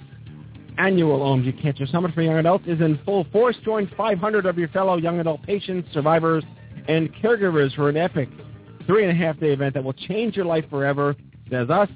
annual 0.77 1.19
OMG 1.19 1.61
Cancer 1.61 1.85
Summit 1.85 2.13
for 2.13 2.21
Young 2.21 2.37
Adults 2.37 2.65
is 2.67 2.81
in 2.81 2.99
full 3.05 3.25
force. 3.31 3.55
Join 3.63 3.89
500 3.95 4.45
of 4.45 4.57
your 4.57 4.67
fellow 4.69 4.97
young 4.97 5.19
adult 5.19 5.43
patients, 5.43 5.87
survivors, 5.93 6.43
and 6.87 7.13
caregivers 7.15 7.75
for 7.75 7.89
an 7.89 7.97
epic 7.97 8.29
three-and-a-half-day 8.87 9.51
event 9.51 9.75
that 9.75 9.83
will 9.83 9.93
change 9.93 10.35
your 10.35 10.45
life 10.45 10.65
forever. 10.69 11.15
Says 11.49 11.69
us. 11.69 11.89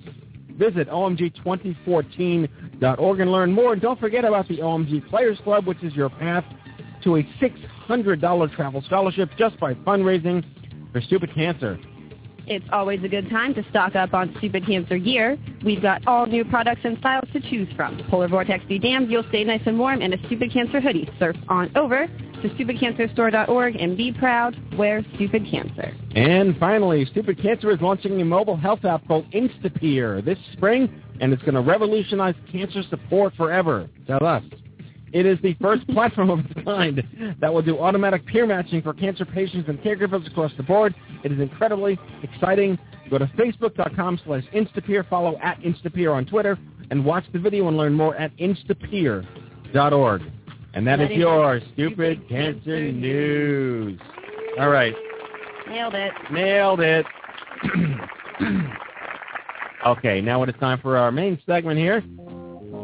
Visit 0.51 0.87
OMG2014.org 0.89 3.19
and 3.19 3.31
learn 3.31 3.51
more. 3.51 3.73
And 3.73 3.81
don't 3.81 3.99
forget 3.99 4.23
about 4.23 4.47
the 4.47 4.59
OMG 4.59 5.09
Players 5.09 5.39
Club, 5.43 5.65
which 5.65 5.83
is 5.83 5.93
your 5.93 6.09
path 6.09 6.45
to 7.03 7.17
a 7.17 7.23
$600 7.89 8.55
travel 8.55 8.81
scholarship 8.83 9.29
just 9.37 9.59
by 9.59 9.73
fundraising 9.73 10.45
for 10.91 11.01
Stupid 11.01 11.33
Cancer. 11.35 11.77
It's 12.47 12.65
always 12.71 13.03
a 13.03 13.07
good 13.07 13.29
time 13.29 13.55
to 13.55 13.67
stock 13.69 13.95
up 13.95 14.13
on 14.13 14.33
Stupid 14.37 14.67
Cancer 14.67 14.99
gear. 14.99 15.37
We've 15.63 15.81
got 15.81 16.05
all 16.07 16.27
new 16.27 16.45
products 16.45 16.81
and 16.83 16.97
styles 16.99 17.27
to 17.33 17.39
choose 17.39 17.67
from. 17.75 17.99
Polar 18.09 18.27
Vortex 18.27 18.63
be 18.65 18.77
damned, 18.77 19.09
you'll 19.09 19.27
stay 19.29 19.43
nice 19.43 19.63
and 19.65 19.79
warm, 19.79 20.01
in 20.01 20.13
a 20.13 20.17
Stupid 20.27 20.53
Cancer 20.53 20.79
hoodie. 20.79 21.09
Surf 21.17 21.35
on 21.49 21.75
over 21.75 22.07
to 22.41 22.49
stupidcancerstore.org 22.49 23.75
and 23.77 23.97
be 23.97 24.11
proud, 24.11 24.55
wear 24.77 25.03
Stupid 25.15 25.47
Cancer. 25.49 25.95
And 26.15 26.55
finally, 26.57 27.05
Stupid 27.05 27.41
Cancer 27.41 27.71
is 27.71 27.81
launching 27.81 28.21
a 28.21 28.25
mobile 28.25 28.57
health 28.57 28.85
app 28.85 29.07
called 29.07 29.25
Instapeer 29.31 30.23
this 30.23 30.37
spring, 30.53 31.01
and 31.19 31.33
it's 31.33 31.41
going 31.41 31.55
to 31.55 31.61
revolutionize 31.61 32.35
cancer 32.51 32.83
support 32.89 33.33
forever. 33.35 33.89
Tell 34.05 34.23
us. 34.23 34.43
It 35.15 35.25
is 35.25 35.39
the 35.41 35.55
first 35.61 35.87
platform 35.87 36.29
of 36.29 36.39
its 36.39 36.53
kind 36.65 37.01
that 37.39 37.53
will 37.53 37.61
do 37.61 37.79
automatic 37.79 38.25
peer 38.25 38.45
matching 38.45 38.81
for 38.81 38.93
cancer 38.93 39.23
patients 39.23 39.69
and 39.69 39.79
caregivers 39.79 40.27
across 40.27 40.51
the 40.57 40.63
board. 40.63 40.93
It 41.23 41.31
is 41.31 41.39
incredibly 41.39 41.97
exciting. 42.21 42.77
Go 43.09 43.19
to 43.19 43.25
facebook.com 43.27 44.19
slash 44.25 44.43
Instapeer, 44.53 45.07
follow 45.07 45.39
at 45.41 45.57
Instapeer 45.61 46.13
on 46.13 46.25
Twitter, 46.25 46.59
and 46.91 47.05
watch 47.05 47.23
the 47.31 47.39
video 47.39 47.69
and 47.69 47.77
learn 47.77 47.93
more 47.93 48.13
at 48.17 48.35
instapeer.org. 48.35 50.21
And 50.73 50.85
that 50.85 50.99
is 50.99 51.11
your 51.11 51.61
Stupid 51.73 52.27
Cancer 52.27 52.91
News. 52.91 53.97
All 54.59 54.67
right. 54.67 54.93
Nailed 55.69 55.95
it. 55.95 56.11
Nailed 56.29 56.81
it. 56.81 57.05
okay, 59.87 60.19
now 60.19 60.43
it 60.43 60.49
is 60.49 60.55
time 60.59 60.81
for 60.81 60.97
our 60.97 61.09
main 61.09 61.39
segment 61.45 61.79
here. 61.79 62.03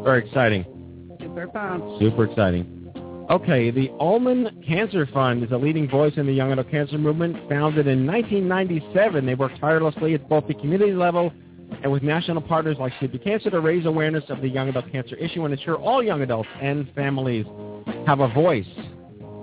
Very 0.02 0.26
exciting. 0.26 0.71
Super 1.32 1.48
pumped. 1.48 1.98
Super 1.98 2.24
exciting. 2.24 2.92
Okay, 3.30 3.70
the 3.70 3.88
Ulman 4.00 4.66
Cancer 4.66 5.08
Fund 5.14 5.42
is 5.42 5.50
a 5.50 5.56
leading 5.56 5.88
voice 5.88 6.12
in 6.16 6.26
the 6.26 6.32
young 6.32 6.52
adult 6.52 6.70
cancer 6.70 6.98
movement. 6.98 7.36
Founded 7.48 7.86
in 7.86 8.06
1997, 8.06 9.24
they 9.24 9.34
work 9.34 9.52
tirelessly 9.58 10.12
at 10.12 10.28
both 10.28 10.46
the 10.46 10.52
community 10.52 10.92
level 10.92 11.32
and 11.82 11.90
with 11.90 12.02
national 12.02 12.42
partners 12.42 12.76
like 12.78 12.92
Stupid 12.98 13.24
Cancer 13.24 13.48
to 13.48 13.60
raise 13.60 13.86
awareness 13.86 14.24
of 14.28 14.42
the 14.42 14.48
young 14.48 14.68
adult 14.68 14.92
cancer 14.92 15.16
issue 15.16 15.46
and 15.46 15.54
ensure 15.54 15.76
all 15.76 16.02
young 16.02 16.20
adults 16.20 16.50
and 16.60 16.92
families 16.94 17.46
have 18.06 18.20
a 18.20 18.28
voice 18.28 18.66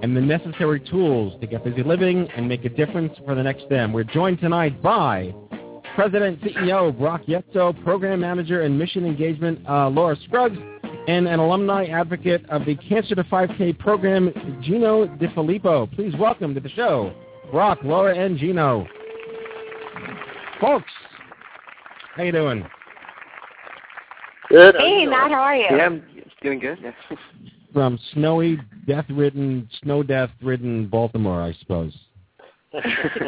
and 0.04 0.16
the 0.16 0.22
necessary 0.22 0.80
tools 0.80 1.34
to 1.42 1.48
get 1.48 1.64
busy 1.64 1.82
living 1.82 2.30
and 2.36 2.48
make 2.48 2.66
a 2.66 2.70
difference 2.70 3.14
for 3.26 3.34
the 3.34 3.42
next 3.42 3.68
them. 3.70 3.92
We're 3.94 4.04
joined 4.04 4.40
tonight 4.40 4.80
by 4.84 5.34
President 5.96 6.40
CEO 6.42 6.96
Brock 6.96 7.24
Yetso, 7.28 7.84
Program 7.84 8.20
Manager 8.20 8.62
and 8.62 8.78
Mission 8.78 9.04
Engagement 9.06 9.60
uh, 9.68 9.90
Laura 9.90 10.16
Scruggs, 10.26 10.58
and 11.08 11.28
an 11.28 11.40
alumni 11.40 11.86
advocate 11.86 12.48
of 12.50 12.66
the 12.66 12.76
Cancer 12.76 13.16
to 13.16 13.24
5K 13.24 13.78
program, 13.80 14.32
Gino 14.62 15.08
DiFilippo. 15.08 15.94
Please 15.96 16.14
welcome 16.20 16.54
to 16.54 16.60
the 16.60 16.70
show, 16.70 17.14
Brock, 17.52 17.80
Laura, 17.84 18.16
and 18.16 18.38
Gino. 18.38 18.88
Folks, 20.62 20.92
how 22.16 22.24
you 22.24 22.32
doing? 22.32 22.66
Good. 24.50 24.76
Hey, 24.78 25.06
Matt, 25.06 25.32
how 25.32 25.42
are 25.42 25.56
you? 25.56 25.68
Yeah, 25.70 25.86
I'm 25.86 26.04
doing 26.42 26.60
good. 26.60 26.80
Yeah. 26.82 26.92
From 27.74 28.00
snowy, 28.14 28.60
death-ridden, 28.88 29.70
snow 29.84 30.02
death-ridden 30.02 30.88
Baltimore, 30.88 31.42
I 31.42 31.54
suppose. 31.60 31.96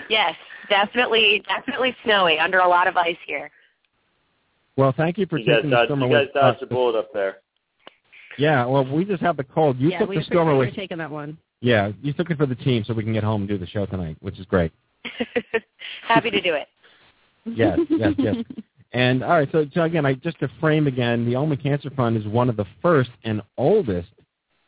yes, 0.10 0.36
definitely, 0.68 1.44
definitely 1.48 1.96
snowy. 2.04 2.40
Under 2.40 2.58
a 2.58 2.68
lot 2.68 2.88
of 2.88 2.98
ice 2.98 3.18
here. 3.28 3.52
Well, 4.78 4.94
thank 4.98 5.18
you 5.20 5.28
for 5.28 5.38
You 5.38 5.46
guys 5.46 5.56
taking 5.58 5.70
the 5.70 5.76
dodged, 5.76 5.88
storm 5.90 6.02
you 6.02 6.10
guys 6.10 6.28
dodged 6.34 6.64
a 6.64 6.66
bullet 6.66 6.98
up 6.98 7.14
there. 7.14 7.38
Yeah, 8.38 8.66
well, 8.66 8.86
we 8.86 9.06
just 9.06 9.22
have 9.22 9.38
the 9.38 9.44
cold. 9.44 9.78
You 9.80 9.90
yeah, 9.90 10.00
took 10.00 10.10
we 10.10 10.18
the 10.18 10.24
storm 10.24 10.50
away. 10.50 10.68
you 10.68 10.72
taking 10.72 10.98
that 10.98 11.12
one. 11.12 11.38
Yeah, 11.62 11.92
you 12.02 12.14
took 12.14 12.30
it 12.30 12.38
for 12.38 12.46
the 12.46 12.56
team 12.56 12.84
so 12.84 12.94
we 12.94 13.04
can 13.04 13.14
get 13.14 13.24
home 13.24 13.42
and 13.42 13.50
do 13.50 13.58
the 13.58 13.68
show 13.68 13.86
tonight, 13.86 14.18
which 14.20 14.40
is 14.40 14.46
great. 14.46 14.72
Happy 16.08 16.32
to 16.32 16.42
do 16.42 16.54
it. 16.56 16.68
Yes, 17.46 17.80
yes, 17.90 18.14
yes. 18.18 18.36
And 18.94 19.24
all 19.24 19.30
right, 19.30 19.48
so, 19.54 19.66
so 19.74 19.84
again, 19.84 20.06
I 20.06 20.16
just 20.16 20.38
to 20.40 20.50
frame 20.60 20.86
again, 20.86 21.26
the 21.26 21.32
Ulman 21.34 21.64
Cancer 21.64 21.90
Fund 21.92 22.18
is 22.18 22.28
one 22.28 22.50
of 22.50 22.58
the 22.58 22.66
first 22.82 23.10
and 23.24 23.42
oldest 23.58 24.10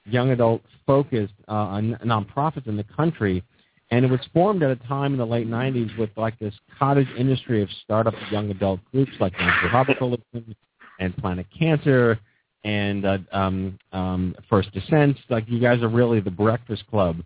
young 0.05 0.31
adult 0.31 0.61
focused 0.87 1.33
uh, 1.49 1.51
on 1.51 1.99
nonprofits 2.05 2.67
in 2.67 2.77
the 2.77 2.85
country, 2.85 3.43
and 3.91 4.05
it 4.05 4.11
was 4.11 4.21
formed 4.33 4.63
at 4.63 4.71
a 4.71 4.77
time 4.87 5.11
in 5.11 5.19
the 5.19 5.25
late 5.25 5.49
'90s 5.49 5.97
with 5.97 6.09
like 6.15 6.39
this 6.39 6.53
cottage 6.79 7.07
industry 7.17 7.61
of 7.61 7.69
startup 7.83 8.13
young 8.31 8.49
adult 8.49 8.79
groups 8.93 9.11
like 9.19 9.33
Harbor 9.33 9.93
Coalition 9.95 10.55
and 10.99 11.17
Planet 11.17 11.45
Cancer 11.57 12.17
and 12.63 13.05
uh, 13.05 13.17
um, 13.31 13.77
um, 13.91 14.35
First 14.49 14.71
Descent. 14.73 15.17
Like 15.29 15.45
you 15.47 15.59
guys 15.59 15.81
are 15.81 15.89
really 15.89 16.19
the 16.19 16.31
breakfast 16.31 16.83
club 16.89 17.17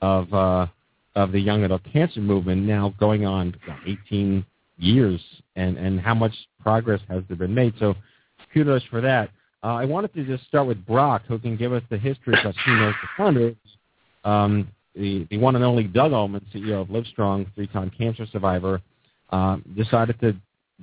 of 0.00 0.32
uh, 0.32 0.66
of 1.14 1.32
the 1.32 1.40
young 1.40 1.64
adult 1.64 1.82
cancer 1.92 2.20
movement 2.20 2.62
now 2.62 2.94
going 2.98 3.26
on 3.26 3.54
18 3.86 4.44
years 4.78 5.20
and, 5.56 5.76
and 5.76 6.00
how 6.00 6.14
much 6.14 6.32
progress 6.60 7.00
has 7.08 7.22
there 7.28 7.36
been 7.36 7.54
made. 7.54 7.74
So 7.78 7.94
kudos 8.52 8.82
for 8.90 9.00
that. 9.00 9.30
Uh, 9.62 9.74
I 9.74 9.84
wanted 9.84 10.14
to 10.14 10.24
just 10.24 10.46
start 10.46 10.66
with 10.66 10.84
Brock, 10.86 11.22
who 11.28 11.38
can 11.38 11.56
give 11.56 11.72
us 11.72 11.82
the 11.90 11.98
history 11.98 12.34
because 12.34 12.54
he 12.64 12.70
knows 12.72 12.94
the 13.02 13.08
founder, 13.16 13.54
um, 14.24 14.68
the, 14.94 15.26
the 15.30 15.36
one 15.36 15.54
and 15.54 15.64
only 15.64 15.84
Doug 15.84 16.12
Ulman, 16.12 16.42
CEO 16.54 16.80
of 16.80 16.88
Livestrong, 16.88 17.52
three-time 17.54 17.90
cancer 17.96 18.26
survivor, 18.32 18.80
uh, 19.30 19.58
decided 19.76 20.18
to 20.20 20.34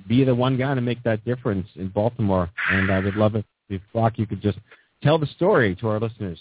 be 0.06 0.22
the 0.22 0.34
one 0.34 0.56
guy 0.56 0.74
to 0.74 0.80
make 0.80 1.02
that 1.02 1.24
difference 1.24 1.66
in 1.74 1.88
Baltimore. 1.88 2.48
And 2.70 2.90
I 2.90 3.00
would 3.00 3.16
love 3.16 3.34
it 3.34 3.44
if, 3.68 3.82
Brock, 3.92 4.14
you 4.18 4.26
could 4.26 4.40
just 4.40 4.58
tell 5.02 5.18
the 5.18 5.26
story 5.26 5.76
to 5.76 5.88
our 5.88 6.00
listeners. 6.00 6.38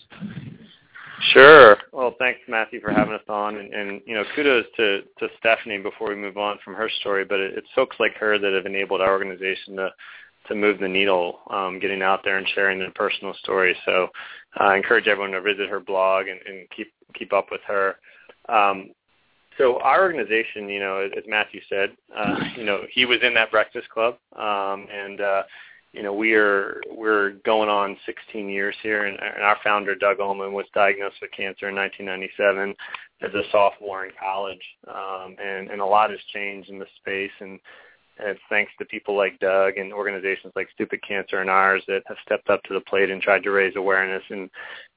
Sure. 1.33 1.77
Well, 1.91 2.15
thanks, 2.19 2.39
Matthew, 2.47 2.79
for 2.79 2.91
having 2.91 3.13
us 3.13 3.23
on, 3.27 3.57
and, 3.57 3.73
and 3.73 4.01
you 4.05 4.13
know, 4.13 4.23
kudos 4.35 4.65
to 4.77 5.01
to 5.19 5.27
Stephanie 5.39 5.79
before 5.79 6.09
we 6.09 6.15
move 6.15 6.37
on 6.37 6.59
from 6.63 6.75
her 6.75 6.89
story. 6.99 7.25
But 7.25 7.39
it, 7.39 7.53
it's 7.57 7.67
folks 7.73 7.95
like 7.99 8.13
her 8.19 8.37
that 8.37 8.53
have 8.53 8.67
enabled 8.67 9.01
our 9.01 9.11
organization 9.11 9.77
to 9.77 9.89
to 10.47 10.55
move 10.55 10.79
the 10.79 10.87
needle, 10.87 11.39
um, 11.49 11.79
getting 11.79 12.01
out 12.01 12.21
there 12.23 12.37
and 12.37 12.47
sharing 12.53 12.79
their 12.79 12.91
personal 12.91 13.33
stories. 13.41 13.75
So 13.85 14.09
uh, 14.59 14.63
I 14.63 14.77
encourage 14.77 15.07
everyone 15.07 15.31
to 15.31 15.41
visit 15.41 15.69
her 15.69 15.79
blog 15.79 16.27
and, 16.27 16.39
and 16.45 16.69
keep 16.75 16.93
keep 17.15 17.33
up 17.33 17.47
with 17.51 17.61
her. 17.67 17.95
Um, 18.47 18.91
so 19.57 19.79
our 19.79 20.03
organization, 20.03 20.69
you 20.69 20.79
know, 20.79 21.09
as 21.17 21.23
Matthew 21.27 21.61
said, 21.67 21.89
uh, 22.15 22.39
you 22.55 22.63
know, 22.63 22.81
he 22.91 23.05
was 23.05 23.17
in 23.23 23.33
that 23.33 23.49
Breakfast 23.49 23.89
Club, 23.89 24.17
um, 24.35 24.87
and 24.93 25.19
uh, 25.19 25.43
you 25.93 26.03
know, 26.03 26.13
we 26.13 26.33
are 26.33 26.81
we're 26.91 27.31
going 27.45 27.69
on 27.69 27.97
16 28.05 28.49
years 28.49 28.75
here, 28.83 29.05
and, 29.05 29.17
and 29.19 29.43
our 29.43 29.57
founder 29.63 29.95
Doug 29.95 30.17
Ulman 30.17 30.51
was 30.51 30.65
diagnosed 30.73 31.17
with 31.21 31.31
cancer 31.31 31.69
in 31.69 31.75
1997 31.75 32.75
as 33.21 33.33
a 33.33 33.49
sophomore 33.51 34.05
in 34.05 34.11
college, 34.19 34.61
um, 34.87 35.35
and 35.43 35.69
and 35.69 35.81
a 35.81 35.85
lot 35.85 36.11
has 36.11 36.19
changed 36.33 36.69
in 36.69 36.79
the 36.79 36.85
space, 36.99 37.31
and 37.39 37.59
and 38.19 38.29
it's 38.29 38.39
thanks 38.49 38.71
to 38.79 38.85
people 38.85 39.15
like 39.15 39.39
Doug 39.39 39.77
and 39.77 39.93
organizations 39.93 40.53
like 40.55 40.67
Stupid 40.73 41.01
Cancer 41.07 41.39
and 41.39 41.49
ours 41.49 41.83
that 41.87 42.01
have 42.07 42.17
stepped 42.25 42.49
up 42.49 42.63
to 42.63 42.73
the 42.73 42.81
plate 42.81 43.11
and 43.11 43.21
tried 43.21 43.43
to 43.43 43.51
raise 43.51 43.75
awareness 43.75 44.23
and 44.29 44.49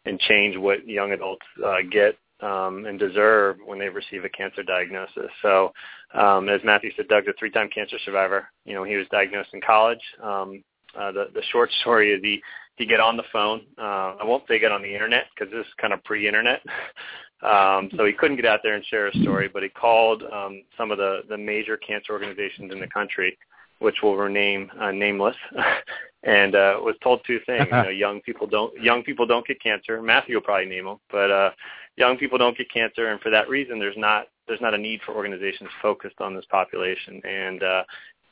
and 0.04 0.18
change 0.20 0.56
what 0.56 0.86
young 0.88 1.12
adults 1.12 1.46
uh, 1.64 1.76
get 1.90 2.16
um, 2.42 2.86
and 2.86 2.98
deserve 2.98 3.58
when 3.64 3.78
they 3.78 3.88
receive 3.88 4.24
a 4.24 4.28
cancer 4.30 4.62
diagnosis. 4.62 5.30
So, 5.42 5.72
um, 6.14 6.48
as 6.48 6.60
Matthew 6.64 6.90
said, 6.96 7.08
Doug's 7.08 7.28
a 7.28 7.34
three-time 7.38 7.68
cancer 7.74 7.98
survivor. 8.04 8.48
You 8.64 8.74
know, 8.74 8.84
he 8.84 8.96
was 8.96 9.06
diagnosed 9.10 9.50
in 9.52 9.60
college. 9.60 10.00
Um, 10.22 10.64
uh, 10.98 11.12
the 11.12 11.30
the 11.34 11.42
short 11.50 11.70
story 11.80 12.12
is 12.12 12.22
he 12.22 12.42
he 12.76 12.86
get 12.86 13.00
on 13.00 13.16
the 13.16 13.24
phone. 13.32 13.62
Uh, 13.78 14.16
I 14.20 14.24
won't 14.24 14.44
say 14.48 14.58
get 14.58 14.72
on 14.72 14.82
the 14.82 14.92
internet 14.92 15.24
because 15.34 15.52
this 15.52 15.66
is 15.66 15.72
kind 15.80 15.92
of 15.92 16.02
pre-internet. 16.04 16.62
um, 17.42 17.90
so 17.96 18.06
he 18.06 18.12
couldn't 18.12 18.36
get 18.36 18.46
out 18.46 18.60
there 18.62 18.74
and 18.74 18.84
share 18.86 19.10
his 19.10 19.22
story, 19.22 19.48
but 19.52 19.62
he 19.62 19.68
called 19.68 20.22
um, 20.32 20.62
some 20.76 20.90
of 20.90 20.98
the 20.98 21.22
the 21.28 21.36
major 21.38 21.76
cancer 21.76 22.12
organizations 22.12 22.72
in 22.72 22.80
the 22.80 22.88
country 22.88 23.36
which 23.80 23.96
will 24.02 24.16
rename 24.16 24.70
uh, 24.78 24.92
nameless, 24.92 25.36
and 26.22 26.54
uh, 26.54 26.78
was 26.80 26.94
told 27.02 27.20
two 27.26 27.40
things. 27.46 27.66
you 27.66 27.70
know, 27.82 27.88
young 27.88 28.20
people 28.20 28.46
don't 28.46 28.72
young 28.80 29.02
people 29.02 29.26
don't 29.26 29.46
get 29.46 29.60
cancer. 29.60 30.00
Matthew 30.00 30.36
will 30.36 30.42
probably 30.42 30.66
name 30.66 30.84
them, 30.84 30.98
but 31.10 31.30
uh, 31.30 31.50
young 31.96 32.16
people 32.16 32.38
don't 32.38 32.56
get 32.56 32.70
cancer, 32.72 33.08
and 33.08 33.20
for 33.20 33.30
that 33.30 33.48
reason, 33.48 33.78
there's 33.78 33.96
not 33.96 34.28
there's 34.46 34.60
not 34.60 34.74
a 34.74 34.78
need 34.78 35.00
for 35.04 35.14
organizations 35.14 35.70
focused 35.82 36.20
on 36.20 36.34
this 36.34 36.44
population. 36.50 37.20
And 37.24 37.62
uh, 37.62 37.82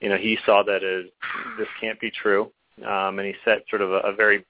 you 0.01 0.09
know, 0.09 0.17
he 0.17 0.39
saw 0.45 0.63
that 0.63 0.85
as 0.85 1.11
this 1.59 1.69
can't 1.81 2.01
be 2.01 2.11
true, 2.11 2.51
um, 2.87 3.19
and 3.19 3.27
he 3.27 3.35
set 3.45 3.65
sort 3.69 3.83
of 3.83 3.91
a, 3.93 3.99
a 4.01 4.15
very 4.15 4.45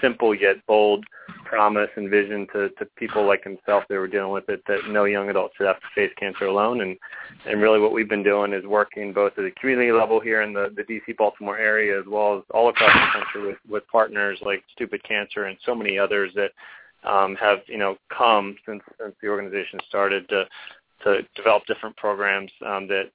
simple 0.00 0.34
yet 0.34 0.56
bold 0.66 1.04
promise 1.44 1.88
and 1.96 2.10
vision 2.10 2.46
to, 2.52 2.68
to 2.70 2.84
people 2.96 3.26
like 3.26 3.42
himself 3.42 3.84
that 3.88 3.94
were 3.94 4.08
dealing 4.08 4.32
with 4.32 4.48
it 4.48 4.62
that 4.66 4.80
no 4.88 5.04
young 5.04 5.28
adult 5.30 5.52
should 5.56 5.66
have 5.66 5.80
to 5.80 5.86
face 5.94 6.10
cancer 6.18 6.46
alone. 6.46 6.80
And, 6.80 6.96
and 7.46 7.60
really 7.60 7.80
what 7.80 7.92
we've 7.92 8.08
been 8.08 8.22
doing 8.22 8.52
is 8.52 8.64
working 8.64 9.12
both 9.12 9.32
at 9.38 9.44
the 9.44 9.52
community 9.58 9.92
level 9.92 10.20
here 10.20 10.42
in 10.42 10.52
the, 10.52 10.74
the 10.76 10.82
DC 10.82 11.16
Baltimore 11.16 11.58
area 11.58 11.98
as 11.98 12.06
well 12.06 12.38
as 12.38 12.44
all 12.50 12.68
across 12.68 12.92
the 12.92 13.18
country 13.18 13.46
with, 13.48 13.58
with 13.68 13.88
partners 13.88 14.38
like 14.42 14.62
Stupid 14.72 15.02
Cancer 15.04 15.44
and 15.44 15.56
so 15.64 15.74
many 15.74 15.98
others 15.98 16.32
that 16.34 16.50
um, 17.08 17.36
have, 17.36 17.58
you 17.66 17.78
know, 17.78 17.96
come 18.16 18.56
since, 18.66 18.82
since 19.00 19.14
the 19.22 19.28
organization 19.28 19.78
started 19.88 20.28
to, 20.28 20.44
to 21.04 21.22
develop 21.36 21.64
different 21.66 21.96
programs 21.96 22.50
um, 22.66 22.86
that 22.88 23.10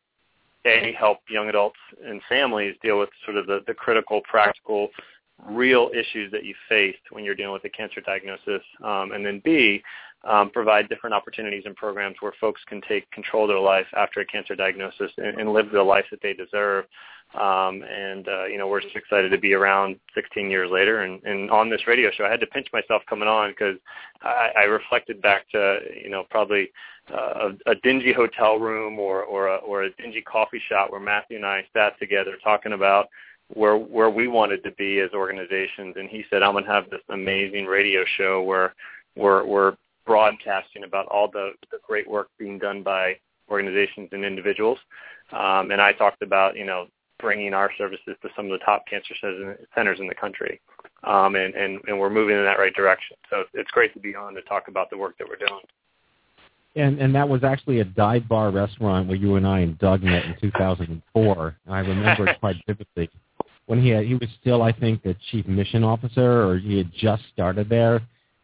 a 0.65 0.93
help 0.97 1.19
young 1.29 1.49
adults 1.49 1.77
and 2.05 2.21
families 2.27 2.75
deal 2.81 2.99
with 2.99 3.09
sort 3.25 3.37
of 3.37 3.47
the, 3.47 3.59
the 3.67 3.73
critical, 3.73 4.21
practical 4.29 4.89
real 5.47 5.89
issues 5.93 6.31
that 6.31 6.43
you 6.43 6.53
faced 6.67 6.99
when 7.11 7.23
you're 7.23 7.35
dealing 7.35 7.53
with 7.53 7.63
a 7.65 7.69
cancer 7.69 8.01
diagnosis, 8.01 8.61
um, 8.83 9.11
and 9.13 9.25
then 9.25 9.41
B, 9.43 9.81
um, 10.25 10.49
provide 10.49 10.89
different 10.89 11.13
opportunities 11.13 11.63
and 11.65 11.75
programs 11.75 12.17
where 12.19 12.33
folks 12.41 12.61
can 12.67 12.81
take 12.87 13.09
control 13.11 13.43
of 13.43 13.49
their 13.49 13.59
life 13.59 13.87
after 13.95 14.19
a 14.19 14.25
cancer 14.25 14.55
diagnosis 14.55 15.11
and, 15.17 15.39
and 15.39 15.53
live 15.53 15.71
the 15.71 15.81
life 15.81 16.05
that 16.11 16.19
they 16.21 16.33
deserve. 16.33 16.85
Um, 17.35 17.83
and 17.83 18.27
uh, 18.27 18.45
you 18.45 18.57
know, 18.57 18.67
we're 18.67 18.81
just 18.81 18.95
excited 18.95 19.29
to 19.29 19.37
be 19.37 19.53
around 19.53 19.97
16 20.15 20.49
years 20.49 20.69
later. 20.71 21.03
And, 21.03 21.23
and 21.23 21.49
on 21.51 21.69
this 21.69 21.87
radio 21.87 22.09
show, 22.11 22.25
I 22.25 22.31
had 22.31 22.39
to 22.39 22.47
pinch 22.47 22.67
myself 22.73 23.03
coming 23.07 23.27
on 23.27 23.51
because 23.51 23.77
I, 24.23 24.49
I 24.57 24.63
reflected 24.63 25.21
back 25.21 25.49
to 25.51 25.79
you 26.03 26.09
know 26.09 26.23
probably 26.29 26.69
uh, 27.13 27.51
a, 27.65 27.71
a 27.71 27.75
dingy 27.75 28.13
hotel 28.13 28.57
room 28.57 28.99
or 28.99 29.23
or 29.23 29.47
a, 29.47 29.55
or 29.57 29.83
a 29.83 29.93
dingy 29.95 30.21
coffee 30.21 30.61
shop 30.69 30.91
where 30.91 30.99
Matthew 30.99 31.37
and 31.37 31.45
I 31.45 31.65
sat 31.73 31.97
together 31.99 32.37
talking 32.43 32.73
about 32.73 33.07
where 33.53 33.77
where 33.77 34.09
we 34.09 34.27
wanted 34.27 34.63
to 34.63 34.71
be 34.71 34.99
as 34.99 35.11
organizations. 35.13 35.95
And 35.97 36.09
he 36.09 36.23
said 36.29 36.43
i'm 36.43 36.53
going 36.53 36.65
to 36.65 36.71
have 36.71 36.89
this 36.89 37.01
amazing 37.09 37.65
radio 37.65 38.03
show 38.17 38.41
where 38.41 38.73
we're 39.15 39.45
we're 39.45 39.75
broadcasting 40.05 40.83
about 40.83 41.05
all 41.07 41.29
the, 41.31 41.51
the 41.71 41.77
great 41.85 42.09
work 42.09 42.29
being 42.39 42.57
done 42.57 42.81
by 42.81 43.15
organizations 43.49 44.09
and 44.11 44.25
individuals. 44.25 44.77
Um, 45.31 45.71
and 45.71 45.81
i 45.81 45.93
talked 45.93 46.21
about 46.21 46.55
you 46.55 46.65
know 46.65 46.87
bringing 47.19 47.53
our 47.53 47.69
services 47.77 48.15
to 48.21 48.29
some 48.33 48.45
of 48.45 48.51
the 48.51 48.63
top 48.63 48.85
cancer 48.89 49.13
centers 49.75 49.99
in 49.99 50.07
the 50.07 50.15
country. 50.15 50.61
Um, 51.03 51.35
and, 51.35 51.53
and 51.55 51.79
and 51.87 51.99
we're 51.99 52.09
moving 52.09 52.37
in 52.37 52.43
that 52.43 52.59
right 52.59 52.73
direction. 52.73 53.17
So 53.29 53.43
it's 53.53 53.71
great 53.71 53.93
to 53.93 53.99
be 53.99 54.15
on 54.15 54.35
to 54.35 54.41
talk 54.43 54.67
about 54.67 54.89
the 54.89 54.97
work 54.97 55.17
that 55.17 55.27
we're 55.27 55.35
doing 55.35 55.61
and 56.75 56.99
and 56.99 57.15
that 57.15 57.27
was 57.27 57.43
actually 57.43 57.79
a 57.79 57.85
dive 57.85 58.27
bar 58.27 58.51
restaurant 58.51 59.07
where 59.07 59.17
you 59.17 59.35
and 59.35 59.47
I 59.47 59.59
and 59.59 59.77
Doug 59.79 60.03
met 60.03 60.25
in 60.25 60.35
2004. 60.39 61.57
And 61.65 61.75
I 61.75 61.79
remember 61.79 62.27
it 62.27 62.39
quite 62.39 62.55
vividly 62.67 63.09
when 63.69 63.79
he 63.79 63.89
had, 63.89 64.05
he 64.05 64.15
was 64.15 64.27
still, 64.41 64.63
I 64.63 64.71
think, 64.71 65.03
the 65.03 65.15
chief 65.29 65.45
mission 65.45 65.83
officer, 65.83 66.41
or 66.41 66.57
he 66.57 66.79
had 66.79 66.91
just 66.91 67.21
started 67.31 67.69
there, 67.69 68.01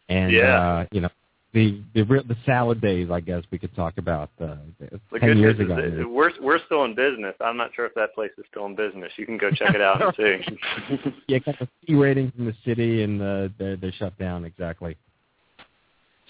and 0.07 0.31
yeah. 0.31 0.59
uh, 0.59 0.85
you 0.91 1.01
know, 1.01 1.09
the 1.51 1.81
the 1.95 2.03
the 2.03 2.37
salad 2.45 2.79
days, 2.79 3.09
I 3.09 3.21
guess 3.21 3.41
we 3.49 3.57
could 3.57 3.75
talk 3.75 3.97
about 3.97 4.29
uh, 4.39 4.57
the 4.79 5.19
ten 5.19 5.39
years 5.39 5.59
ago. 5.59 5.79
Is, 5.79 6.05
we're 6.05 6.29
we're 6.39 6.63
still 6.67 6.85
in 6.85 6.93
business. 6.93 7.33
I'm 7.41 7.57
not 7.57 7.71
sure 7.75 7.87
if 7.87 7.95
that 7.95 8.13
place 8.13 8.29
is 8.37 8.45
still 8.51 8.67
in 8.67 8.75
business. 8.75 9.11
You 9.17 9.25
can 9.25 9.39
go 9.39 9.49
check 9.49 9.73
it 9.73 9.81
out 9.81 9.99
and 9.99 10.13
see. 11.01 11.13
yeah, 11.27 11.39
got 11.39 11.57
the 11.57 11.67
C 11.87 11.95
rating 11.95 12.31
from 12.35 12.45
the 12.45 12.53
city, 12.63 13.01
and 13.01 13.19
uh, 13.19 13.49
they're 13.57 13.77
they're 13.77 13.93
shut 13.93 14.15
down 14.19 14.45
exactly. 14.45 14.95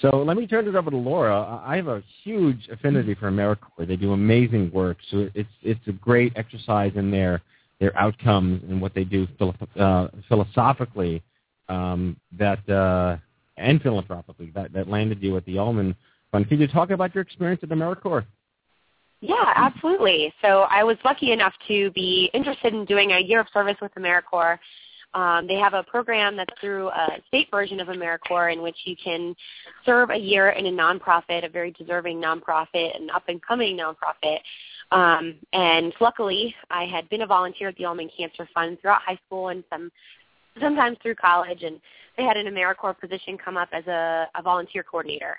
So 0.02 0.10
let 0.10 0.36
me 0.36 0.46
turn 0.46 0.68
it 0.68 0.76
over 0.76 0.92
to 0.92 0.98
Laura. 0.98 1.62
I 1.66 1.78
have 1.78 1.88
a 1.88 2.04
huge 2.24 2.68
affinity 2.70 3.16
for 3.16 3.32
AmeriCorps. 3.32 3.88
They 3.88 3.96
do 3.96 4.12
amazing 4.12 4.72
work. 4.74 4.98
So 5.10 5.30
it's 5.34 5.50
it's 5.62 5.88
a 5.88 5.94
great 5.94 6.34
exercise 6.36 6.92
in 6.96 7.12
there 7.12 7.42
their 7.80 7.98
outcomes 7.98 8.64
and 8.70 8.82
what 8.82 8.94
they 8.94 9.04
do 9.04 9.28
uh, 9.80 10.08
philosophically 10.28 11.22
um, 11.68 12.18
that 12.38 12.68
uh, 12.70 13.18
and 13.58 13.82
philanthropically 13.82 14.52
that, 14.56 14.74
that 14.74 14.88
landed 14.88 15.22
you 15.22 15.36
at 15.38 15.46
the 15.46 15.56
Ulman 15.56 15.96
Fund. 16.32 16.48
Can 16.48 16.60
you 16.60 16.68
talk 16.68 16.90
about 16.90 17.14
your 17.14 17.22
experience 17.22 17.62
at 17.64 17.70
AmeriCorps? 17.70 18.26
Yeah, 19.22 19.54
absolutely. 19.56 20.34
So 20.42 20.62
I 20.70 20.84
was 20.84 20.98
lucky 21.04 21.32
enough 21.32 21.54
to 21.68 21.90
be 21.92 22.30
interested 22.34 22.74
in 22.74 22.86
doing 22.86 23.12
a 23.12 23.20
year 23.20 23.40
of 23.40 23.48
service 23.54 23.78
with 23.82 23.94
AmeriCorps. 23.96 24.60
Um, 25.16 25.48
they 25.48 25.56
have 25.56 25.74
a 25.74 25.82
program 25.82 26.36
that's 26.36 26.54
through 26.62 26.90
a 26.90 27.18
state 27.30 27.48
version 27.50 27.80
of 27.80 27.88
AmeriCorps 27.88 28.54
in 28.54 28.62
which 28.62 28.76
you 28.84 28.96
can 29.02 29.36
serve 29.86 30.12
a 30.12 30.18
year 30.18 30.50
in 30.50 30.68
a 30.68 30.72
nonprofit, 30.72 31.46
a 31.46 31.50
very 31.50 31.72
deserving 31.72 32.22
nonprofit, 32.22 32.96
an 33.00 33.10
up-and-coming 33.10 33.78
nonprofit, 33.78 34.40
um, 34.92 35.36
and 35.54 35.94
luckily, 36.00 36.56
I 36.70 36.86
had 36.86 37.10
been 37.10 37.22
a 37.22 37.28
volunteer 37.28 37.70
at 37.70 37.78
the 37.78 37.84
Ulman 37.84 38.10
Cancer 38.16 38.48
Fund 38.54 38.80
throughout 38.82 39.02
high 39.02 39.20
school 39.26 39.50
and 39.50 39.64
some 39.70 39.92
sometimes 40.62 40.98
through 41.02 41.16
college, 41.16 41.64
and 41.64 41.82
they 42.18 42.24
had 42.24 42.38
an 42.38 42.48
AmeriCorps 42.48 43.00
position 43.00 43.38
come 43.38 43.58
up 43.58 43.70
as 43.74 43.86
a, 43.88 44.30
a 44.36 44.42
volunteer 44.42 44.84
coordinator. 44.84 45.38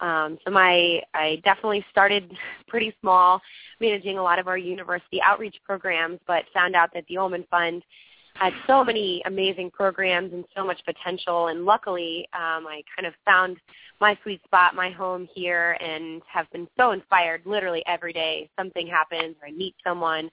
Um, 0.00 0.38
so 0.44 0.50
my 0.50 1.02
I 1.12 1.40
definitely 1.44 1.84
started 1.90 2.32
pretty 2.68 2.94
small, 3.00 3.40
managing 3.80 4.18
a 4.18 4.22
lot 4.22 4.38
of 4.38 4.48
our 4.48 4.58
university 4.58 5.20
outreach 5.22 5.56
programs, 5.64 6.20
but 6.26 6.44
found 6.54 6.74
out 6.74 6.90
that 6.94 7.04
the 7.08 7.16
Ulman 7.16 7.46
Fund 7.48 7.82
had 8.34 8.52
so 8.66 8.82
many 8.82 9.22
amazing 9.26 9.70
programs 9.70 10.32
and 10.32 10.44
so 10.56 10.64
much 10.64 10.80
potential. 10.84 11.48
And 11.48 11.64
luckily, 11.64 12.28
um, 12.32 12.66
I 12.66 12.82
kind 12.94 13.06
of 13.06 13.14
found 13.24 13.58
my 14.00 14.18
sweet 14.22 14.42
spot, 14.44 14.74
my 14.74 14.90
home 14.90 15.28
here, 15.34 15.76
and 15.80 16.20
have 16.32 16.50
been 16.52 16.66
so 16.76 16.90
inspired. 16.90 17.42
Literally 17.44 17.82
every 17.86 18.12
day, 18.12 18.50
something 18.58 18.86
happens, 18.86 19.36
or 19.40 19.48
I 19.48 19.52
meet 19.52 19.74
someone 19.84 20.30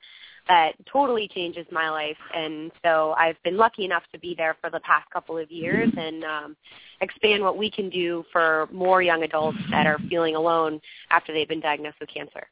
that 0.47 0.73
totally 0.91 1.27
changes 1.27 1.67
my 1.71 1.91
life. 1.91 2.17
And 2.35 2.71
so 2.83 3.13
I've 3.17 3.41
been 3.43 3.57
lucky 3.57 3.85
enough 3.85 4.03
to 4.11 4.19
be 4.19 4.33
there 4.35 4.57
for 4.59 4.71
the 4.71 4.79
past 4.79 5.09
couple 5.11 5.37
of 5.37 5.51
years 5.51 5.89
and 5.95 6.23
um, 6.23 6.57
expand 7.01 7.43
what 7.43 7.57
we 7.57 7.69
can 7.69 7.89
do 7.89 8.23
for 8.31 8.67
more 8.71 9.03
young 9.03 9.21
adults 9.23 9.59
that 9.69 9.85
are 9.85 9.99
feeling 10.09 10.35
alone 10.35 10.81
after 11.11 11.31
they've 11.31 11.47
been 11.47 11.61
diagnosed 11.61 11.97
with 12.01 12.09
cancer. 12.09 12.47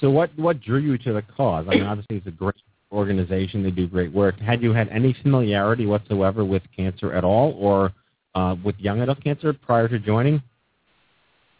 So 0.00 0.08
what 0.08 0.30
what 0.38 0.60
drew 0.62 0.78
you 0.78 0.96
to 0.98 1.12
the 1.12 1.22
cause? 1.22 1.66
I 1.68 1.74
mean, 1.74 1.82
obviously 1.82 2.16
it's 2.18 2.26
a 2.26 2.30
great 2.30 2.54
organization. 2.92 3.62
They 3.62 3.70
do 3.70 3.86
great 3.86 4.12
work. 4.12 4.38
Had 4.40 4.62
you 4.62 4.72
had 4.72 4.88
any 4.88 5.14
familiarity 5.22 5.86
whatsoever 5.86 6.44
with 6.44 6.62
cancer 6.76 7.12
at 7.12 7.24
all, 7.24 7.56
or 7.58 7.92
uh, 8.34 8.56
with 8.64 8.76
young 8.78 9.00
adult 9.00 9.22
cancer 9.22 9.52
prior 9.52 9.88
to 9.88 9.98
joining? 9.98 10.42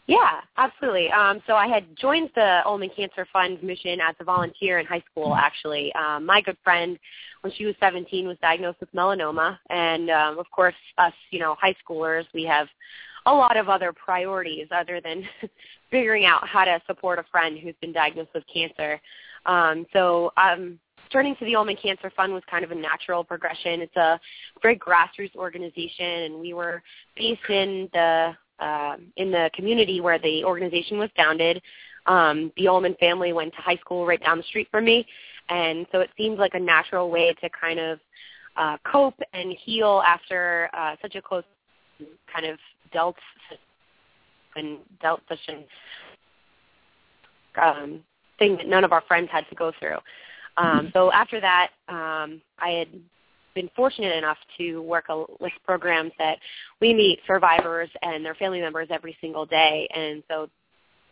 Yeah, 0.07 0.41
absolutely. 0.57 1.09
Um, 1.11 1.41
so 1.47 1.55
I 1.55 1.67
had 1.67 1.85
joined 1.95 2.31
the 2.35 2.61
Ulman 2.65 2.93
Cancer 2.95 3.25
Fund 3.31 3.63
mission 3.63 3.99
as 4.01 4.15
a 4.19 4.23
volunteer 4.23 4.79
in 4.79 4.85
high 4.85 5.03
school. 5.09 5.35
Actually, 5.35 5.93
um, 5.93 6.25
my 6.25 6.41
good 6.41 6.57
friend, 6.63 6.99
when 7.41 7.53
she 7.53 7.65
was 7.65 7.75
17, 7.79 8.27
was 8.27 8.37
diagnosed 8.41 8.79
with 8.81 8.91
melanoma, 8.93 9.57
and 9.69 10.09
um, 10.09 10.39
of 10.39 10.49
course, 10.51 10.75
us, 10.97 11.13
you 11.29 11.39
know, 11.39 11.55
high 11.59 11.75
schoolers, 11.87 12.25
we 12.33 12.43
have 12.43 12.67
a 13.25 13.33
lot 13.33 13.55
of 13.55 13.69
other 13.69 13.93
priorities 13.93 14.67
other 14.71 14.99
than 14.99 15.23
figuring 15.91 16.25
out 16.25 16.47
how 16.47 16.65
to 16.65 16.81
support 16.87 17.19
a 17.19 17.23
friend 17.31 17.57
who's 17.59 17.75
been 17.79 17.93
diagnosed 17.93 18.31
with 18.33 18.43
cancer. 18.51 18.99
Um, 19.45 19.85
so 19.93 20.31
um, 20.37 20.79
turning 21.11 21.35
to 21.37 21.45
the 21.45 21.53
Ulman 21.53 21.81
Cancer 21.81 22.11
Fund 22.15 22.33
was 22.33 22.43
kind 22.49 22.63
of 22.63 22.71
a 22.71 22.75
natural 22.75 23.23
progression. 23.23 23.81
It's 23.81 23.95
a 23.95 24.19
very 24.61 24.77
grassroots 24.77 25.35
organization, 25.35 26.05
and 26.05 26.39
we 26.39 26.53
were 26.53 26.81
based 27.15 27.49
in 27.49 27.89
the 27.93 28.31
uh, 28.59 28.95
in 29.17 29.31
the 29.31 29.49
community 29.55 30.01
where 30.01 30.19
the 30.19 30.43
organization 30.43 30.97
was 30.99 31.09
founded. 31.15 31.61
Um, 32.05 32.51
the 32.57 32.65
Ulman 32.65 32.97
family 32.99 33.33
went 33.33 33.53
to 33.55 33.61
high 33.61 33.77
school 33.77 34.05
right 34.05 34.21
down 34.21 34.37
the 34.37 34.43
street 34.43 34.67
from 34.71 34.85
me, 34.85 35.05
and 35.49 35.85
so 35.91 35.99
it 35.99 36.09
seemed 36.17 36.37
like 36.37 36.53
a 36.53 36.59
natural 36.59 37.09
way 37.09 37.33
to 37.41 37.49
kind 37.49 37.79
of 37.79 37.99
uh, 38.57 38.77
cope 38.89 39.19
and 39.33 39.53
heal 39.63 40.03
after 40.07 40.69
uh, 40.73 40.95
such 41.01 41.15
a 41.15 41.21
close 41.21 41.43
kind 42.31 42.45
of 42.45 42.57
dealt 42.91 43.15
and 44.55 44.79
dealt 45.01 45.21
such 45.29 45.39
an 45.47 45.63
um, 47.61 47.99
thing 48.37 48.57
that 48.57 48.67
none 48.67 48.83
of 48.83 48.91
our 48.91 49.03
friends 49.07 49.29
had 49.31 49.47
to 49.49 49.55
go 49.55 49.71
through. 49.79 49.97
Um, 50.57 50.89
so 50.93 51.11
after 51.11 51.39
that, 51.41 51.69
um, 51.87 52.41
I 52.59 52.69
had 52.71 52.87
been 53.53 53.69
fortunate 53.75 54.15
enough 54.15 54.37
to 54.57 54.81
work 54.81 55.05
a, 55.09 55.23
with 55.39 55.51
programs 55.65 56.11
that 56.19 56.37
we 56.79 56.93
meet 56.93 57.19
survivors 57.27 57.89
and 58.01 58.23
their 58.23 58.35
family 58.35 58.61
members 58.61 58.87
every 58.91 59.17
single 59.21 59.45
day. 59.45 59.87
And 59.93 60.23
so 60.29 60.49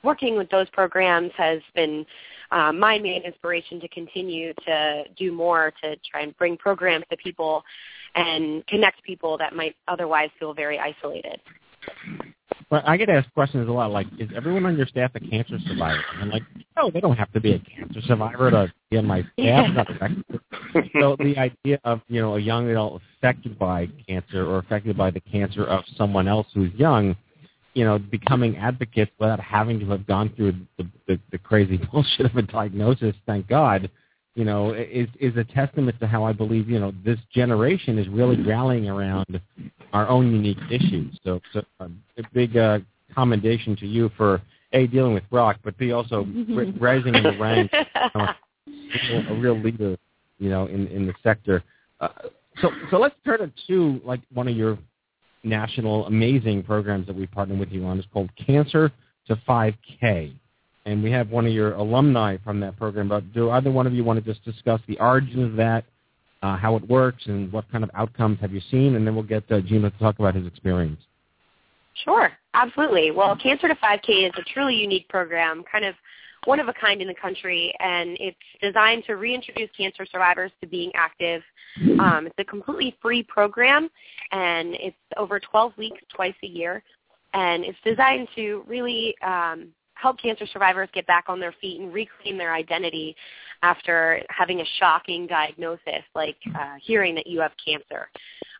working 0.03 0.37
with 0.37 0.49
those 0.49 0.69
programs 0.69 1.31
has 1.37 1.59
been 1.75 2.05
um, 2.51 2.79
my 2.79 2.97
main 2.97 3.23
inspiration 3.23 3.79
to 3.81 3.87
continue 3.89 4.53
to 4.65 5.03
do 5.17 5.31
more 5.31 5.73
to 5.83 5.95
try 6.09 6.21
and 6.21 6.35
bring 6.37 6.57
programs 6.57 7.05
to 7.11 7.17
people 7.17 7.63
and 8.15 8.65
connect 8.67 9.03
people 9.03 9.37
that 9.37 9.55
might 9.55 9.75
otherwise 9.87 10.29
feel 10.39 10.53
very 10.53 10.79
isolated. 10.79 11.39
But 12.69 12.87
I 12.87 12.97
get 12.97 13.09
asked 13.09 13.33
questions 13.33 13.67
a 13.67 13.71
lot 13.71 13.91
like, 13.91 14.05
is 14.19 14.29
everyone 14.35 14.65
on 14.67 14.77
your 14.77 14.85
staff 14.85 15.11
a 15.15 15.19
cancer 15.19 15.57
survivor? 15.67 16.03
And 16.13 16.23
I'm 16.23 16.29
like, 16.29 16.43
no, 16.77 16.91
they 16.91 16.99
don't 16.99 17.17
have 17.17 17.31
to 17.33 17.39
be 17.39 17.53
a 17.53 17.59
cancer 17.59 17.99
survivor 18.05 18.51
to 18.51 18.71
be 18.91 18.97
on 18.97 19.07
my 19.07 19.23
staff. 19.33 19.87
so 20.99 21.15
the 21.17 21.35
idea 21.37 21.79
of, 21.83 22.01
you 22.09 22.21
know, 22.21 22.35
a 22.35 22.39
young 22.39 22.69
adult 22.69 23.01
affected 23.17 23.57
by 23.57 23.87
cancer 24.07 24.45
or 24.45 24.59
affected 24.59 24.95
by 24.95 25.09
the 25.09 25.19
cancer 25.19 25.65
of 25.65 25.83
someone 25.97 26.27
else 26.27 26.45
who's 26.53 26.71
young, 26.75 27.15
you 27.73 27.85
know, 27.85 27.97
becoming 27.97 28.55
advocates 28.57 29.11
without 29.19 29.39
having 29.39 29.79
to 29.79 29.89
have 29.89 30.05
gone 30.05 30.31
through 30.35 30.53
the, 30.77 30.87
the, 31.07 31.19
the 31.31 31.39
crazy 31.39 31.77
bullshit 31.91 32.27
of 32.27 32.35
a 32.35 32.43
diagnosis, 32.43 33.15
thank 33.25 33.47
God, 33.47 33.89
you 34.35 34.45
know, 34.45 34.73
is 34.73 35.07
is 35.19 35.35
a 35.37 35.43
testament 35.43 35.99
to 35.99 36.07
how 36.07 36.23
I 36.23 36.33
believe, 36.33 36.69
you 36.69 36.79
know, 36.79 36.93
this 37.03 37.19
generation 37.33 37.97
is 37.97 38.07
really 38.07 38.41
rallying 38.41 38.89
around 38.89 39.41
our 39.93 40.07
own 40.07 40.31
unique 40.31 40.59
issues. 40.69 41.19
So, 41.23 41.41
so 41.53 41.63
um, 41.79 42.01
a 42.17 42.23
big 42.33 42.55
uh, 42.55 42.79
commendation 43.13 43.75
to 43.77 43.87
you 43.87 44.09
for 44.15 44.41
a 44.73 44.87
dealing 44.87 45.13
with 45.13 45.27
Brock, 45.29 45.57
but 45.63 45.77
b 45.77 45.91
also 45.91 46.27
rising 46.79 47.15
in 47.15 47.23
the 47.23 47.37
ranks, 47.39 47.73
you 48.65 49.13
know, 49.23 49.29
a 49.29 49.39
real 49.39 49.59
leader, 49.59 49.97
you 50.37 50.49
know, 50.49 50.67
in 50.67 50.87
in 50.87 51.07
the 51.07 51.13
sector. 51.23 51.63
Uh, 51.99 52.09
so, 52.61 52.71
so 52.91 52.97
let's 52.97 53.15
turn 53.25 53.41
it 53.41 53.51
to 53.67 53.99
like 54.03 54.21
one 54.33 54.47
of 54.47 54.55
your 54.55 54.77
national 55.43 56.05
amazing 56.07 56.63
programs 56.63 57.07
that 57.07 57.15
we 57.15 57.25
partner 57.25 57.55
with 57.55 57.69
you 57.69 57.85
on. 57.85 57.99
is 57.99 58.05
called 58.11 58.29
Cancer 58.35 58.91
to 59.27 59.35
5K. 59.47 60.33
And 60.85 61.03
we 61.03 61.11
have 61.11 61.29
one 61.29 61.45
of 61.45 61.53
your 61.53 61.73
alumni 61.73 62.37
from 62.43 62.59
that 62.61 62.77
program. 62.77 63.09
But 63.09 63.33
do 63.33 63.51
either 63.51 63.71
one 63.71 63.85
of 63.85 63.93
you 63.93 64.03
want 64.03 64.23
to 64.23 64.33
just 64.33 64.43
discuss 64.43 64.81
the 64.87 64.97
origin 64.99 65.43
of 65.43 65.55
that, 65.57 65.85
uh, 66.41 66.57
how 66.57 66.75
it 66.75 66.87
works, 66.87 67.23
and 67.25 67.51
what 67.51 67.69
kind 67.71 67.83
of 67.83 67.91
outcomes 67.93 68.39
have 68.39 68.53
you 68.53 68.61
seen? 68.71 68.95
And 68.95 69.05
then 69.05 69.13
we'll 69.13 69.23
get 69.23 69.43
uh, 69.51 69.61
Gino 69.61 69.89
to 69.89 69.99
talk 69.99 70.19
about 70.19 70.35
his 70.35 70.47
experience. 70.47 70.99
Sure, 72.05 72.31
absolutely. 72.53 73.11
Well, 73.11 73.35
Cancer 73.35 73.67
to 73.67 73.75
5K 73.75 74.27
is 74.27 74.31
a 74.37 74.43
truly 74.53 74.75
unique 74.75 75.07
program, 75.09 75.63
kind 75.69 75.83
of 75.83 75.95
one 76.45 76.59
of 76.59 76.67
a 76.67 76.73
kind 76.73 77.01
in 77.01 77.07
the 77.07 77.13
country, 77.13 77.73
and 77.79 78.17
it's 78.19 78.37
designed 78.61 79.03
to 79.05 79.15
reintroduce 79.15 79.69
cancer 79.75 80.05
survivors 80.09 80.51
to 80.61 80.67
being 80.67 80.91
active. 80.95 81.41
Um, 81.99 82.27
it's 82.27 82.35
a 82.39 82.43
completely 82.43 82.95
free 83.01 83.23
program, 83.23 83.89
and 84.31 84.75
it's 84.75 84.95
over 85.17 85.39
12 85.39 85.77
weeks, 85.77 86.01
twice 86.13 86.33
a 86.43 86.47
year, 86.47 86.81
and 87.33 87.63
it's 87.63 87.77
designed 87.83 88.27
to 88.35 88.63
really 88.67 89.15
um, 89.21 89.67
help 90.01 90.19
cancer 90.19 90.45
survivors 90.51 90.89
get 90.93 91.05
back 91.07 91.25
on 91.27 91.39
their 91.39 91.53
feet 91.59 91.79
and 91.79 91.93
reclaim 91.93 92.37
their 92.37 92.53
identity 92.53 93.15
after 93.61 94.21
having 94.29 94.61
a 94.61 94.65
shocking 94.79 95.27
diagnosis 95.27 96.03
like 96.15 96.37
uh, 96.55 96.75
hearing 96.81 97.15
that 97.15 97.27
you 97.27 97.39
have 97.41 97.51
cancer. 97.63 98.07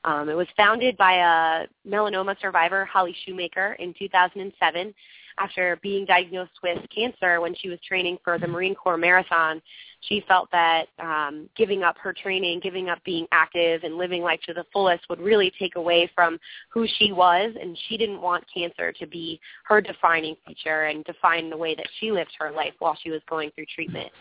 Um, 0.04 0.30
it 0.30 0.34
was 0.34 0.48
founded 0.56 0.98
by 0.98 1.14
a 1.14 1.68
melanoma 1.88 2.40
survivor, 2.40 2.86
Holly 2.86 3.16
Shoemaker, 3.26 3.74
in 3.80 3.94
2007 3.98 4.94
after 5.40 5.80
being 5.82 6.06
diagnosed 6.06 6.60
with 6.62 6.78
cancer 6.94 7.42
when 7.42 7.56
she 7.56 7.70
was 7.70 7.80
training 7.88 8.18
for 8.24 8.38
the 8.38 8.48
Marine 8.48 8.76
Corps 8.76 8.98
Marathon, 8.98 9.62
she 10.02 10.24
felt 10.28 10.50
that 10.52 10.86
um, 11.00 11.50
giving 11.58 11.84
up 11.84 11.98
her 11.98 12.14
training, 12.14 12.60
giving 12.62 12.90
up 12.90 13.04
being 13.04 13.28
active 13.32 13.84
and 13.84 13.98
living 13.98 14.22
life 14.22 14.40
to 14.48 14.54
the 14.54 14.66
fullest 14.72 15.04
would 15.10 15.20
really 15.20 15.52
take 15.60 15.76
away 15.76 16.10
from 16.16 16.40
who 16.70 16.86
she 16.98 17.12
was, 17.12 17.54
and 17.60 17.78
she 17.88 17.98
didn't 17.98 18.22
want 18.22 18.44
cancer 18.54 18.92
to 18.94 19.08
be 19.08 19.40
her 19.66 19.82
defining 19.82 20.36
feature 20.48 20.84
and 20.84 21.04
define 21.06 21.50
the 21.50 21.58
way 21.58 21.76
that 21.76 21.88
she 22.00 22.12
lived 22.12 22.32
her 22.40 22.52
life 22.52 22.74
while 22.80 22.98
she 23.02 23.12
was 23.12 23.22
going 23.30 23.52
through 23.52 23.66
treatment. 23.74 24.12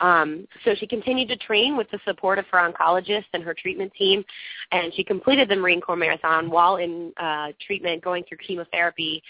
Um, 0.00 0.46
so 0.64 0.74
she 0.74 0.86
continued 0.86 1.28
to 1.28 1.36
train 1.36 1.76
with 1.76 1.90
the 1.90 1.98
support 2.04 2.38
of 2.38 2.46
her 2.52 2.58
oncologist 2.58 3.24
and 3.32 3.42
her 3.42 3.54
treatment 3.54 3.92
team, 3.98 4.24
and 4.72 4.92
she 4.94 5.02
completed 5.02 5.48
the 5.48 5.56
Marine 5.56 5.80
Corps 5.80 5.96
Marathon 5.96 6.50
while 6.50 6.76
in 6.76 7.12
uh, 7.16 7.48
treatment, 7.66 8.02
going 8.02 8.24
through 8.24 8.38
chemotherapy 8.46 9.22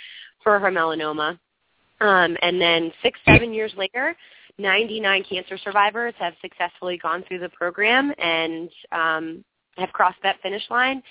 for 0.47 0.61
her 0.61 0.71
melanoma. 0.71 1.37
Um, 2.01 2.37
and 2.41 2.61
then 2.61 2.93
six, 3.03 3.19
seven 3.27 3.53
years 3.53 3.73
later, 3.77 4.15
99 4.59 5.25
cancer 5.29 5.59
survivors 5.59 6.15
have 6.21 6.35
successfully 6.41 6.99
gone 6.99 7.25
through 7.27 7.41
the 7.41 7.49
program 7.49 8.15
and 8.19 8.71
um, 8.93 9.45
have 9.77 9.93
crossed 9.93 10.23
that 10.23 10.37
finish 10.43 10.63
line. 10.71 11.03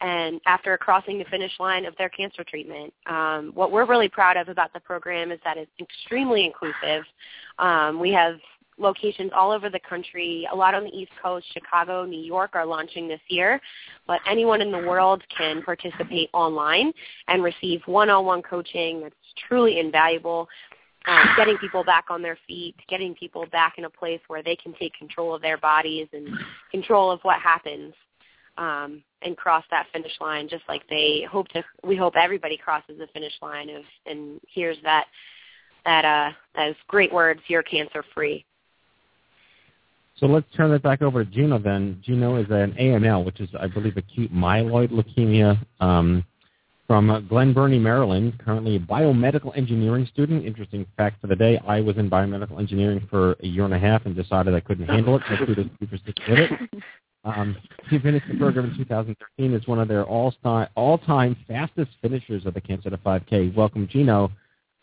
And 0.00 0.40
after 0.46 0.78
crossing 0.78 1.18
the 1.18 1.24
finish 1.24 1.50
line 1.58 1.84
of 1.84 1.96
their 1.96 2.10
cancer 2.10 2.44
treatment, 2.44 2.94
um, 3.06 3.50
what 3.54 3.72
we're 3.72 3.86
really 3.86 4.08
proud 4.08 4.36
of 4.36 4.48
about 4.48 4.72
the 4.72 4.80
program 4.80 5.32
is 5.32 5.40
that 5.42 5.56
it's 5.56 5.70
extremely 5.80 6.44
inclusive. 6.44 7.02
Um, 7.58 7.98
we 7.98 8.12
have 8.12 8.36
locations 8.78 9.30
all 9.34 9.50
over 9.52 9.70
the 9.70 9.80
country. 9.88 10.46
A 10.52 10.56
lot 10.56 10.74
on 10.74 10.84
the 10.84 10.90
East 10.90 11.12
Coast, 11.22 11.46
Chicago, 11.52 12.04
New 12.04 12.20
York 12.20 12.50
are 12.54 12.66
launching 12.66 13.08
this 13.08 13.20
year. 13.28 13.60
But 14.06 14.20
anyone 14.28 14.60
in 14.60 14.70
the 14.70 14.78
world 14.78 15.22
can 15.36 15.62
participate 15.62 16.30
online 16.32 16.92
and 17.28 17.42
receive 17.42 17.80
one-on-one 17.86 18.42
coaching 18.42 19.00
that's 19.02 19.14
truly 19.48 19.78
invaluable. 19.78 20.48
Uh, 21.06 21.24
getting 21.36 21.56
people 21.58 21.84
back 21.84 22.06
on 22.10 22.20
their 22.20 22.36
feet, 22.48 22.74
getting 22.88 23.14
people 23.14 23.46
back 23.52 23.74
in 23.78 23.84
a 23.84 23.90
place 23.90 24.20
where 24.26 24.42
they 24.42 24.56
can 24.56 24.74
take 24.74 24.92
control 24.94 25.32
of 25.32 25.40
their 25.40 25.56
bodies 25.56 26.08
and 26.12 26.28
control 26.72 27.12
of 27.12 27.20
what 27.22 27.40
happens 27.40 27.94
um, 28.58 29.02
and 29.22 29.36
cross 29.36 29.64
that 29.70 29.86
finish 29.92 30.12
line 30.20 30.48
just 30.48 30.64
like 30.68 30.82
they 30.88 31.26
hope 31.30 31.48
to 31.48 31.62
we 31.84 31.96
hope 31.96 32.14
everybody 32.16 32.56
crosses 32.56 32.98
the 32.98 33.06
finish 33.12 33.32
line 33.42 33.70
of 33.70 33.82
and 34.06 34.40
hears 34.48 34.76
that 34.82 35.06
that 35.84 36.04
uh 36.56 36.72
great 36.88 37.12
words 37.12 37.40
you're 37.48 37.62
cancer 37.62 38.04
free 38.14 38.44
so 40.16 40.26
let's 40.26 40.46
turn 40.56 40.72
it 40.72 40.82
back 40.82 41.02
over 41.02 41.24
to 41.24 41.30
Gino 41.30 41.58
then. 41.58 42.00
Gino 42.04 42.36
is 42.36 42.46
an 42.50 42.72
AML, 42.72 43.24
which 43.24 43.40
is, 43.40 43.50
I 43.58 43.66
believe, 43.66 43.96
acute 43.96 44.32
myeloid 44.32 44.90
leukemia 44.90 45.58
um, 45.80 46.24
from 46.86 47.26
Glen 47.28 47.52
Burnie, 47.52 47.78
Maryland, 47.78 48.38
currently 48.38 48.76
a 48.76 48.80
biomedical 48.80 49.56
engineering 49.56 50.08
student. 50.10 50.46
Interesting 50.46 50.86
fact 50.96 51.20
for 51.20 51.26
the 51.26 51.36
day, 51.36 51.60
I 51.66 51.80
was 51.80 51.98
in 51.98 52.08
biomedical 52.08 52.58
engineering 52.58 53.06
for 53.10 53.32
a 53.42 53.46
year 53.46 53.64
and 53.64 53.74
a 53.74 53.78
half 53.78 54.06
and 54.06 54.16
decided 54.16 54.54
I 54.54 54.60
couldn't 54.60 54.86
handle 54.86 55.16
it, 55.16 55.22
so 55.28 55.44
to 55.44 55.54
for 55.54 55.96
sticking 55.98 56.24
with 56.28 56.38
it. 56.38 56.82
Um, 57.24 57.56
he 57.90 57.98
finished 57.98 58.26
the 58.30 58.38
program 58.38 58.70
in 58.70 58.76
2013 58.76 59.52
as 59.54 59.66
one 59.66 59.80
of 59.80 59.88
their 59.88 60.04
all-time, 60.04 60.68
all-time 60.76 61.36
fastest 61.48 61.90
finishers 62.00 62.46
of 62.46 62.54
the 62.54 62.60
Cancer 62.60 62.88
to 62.88 62.96
5K. 62.98 63.52
Welcome, 63.54 63.88
Gino. 63.88 64.30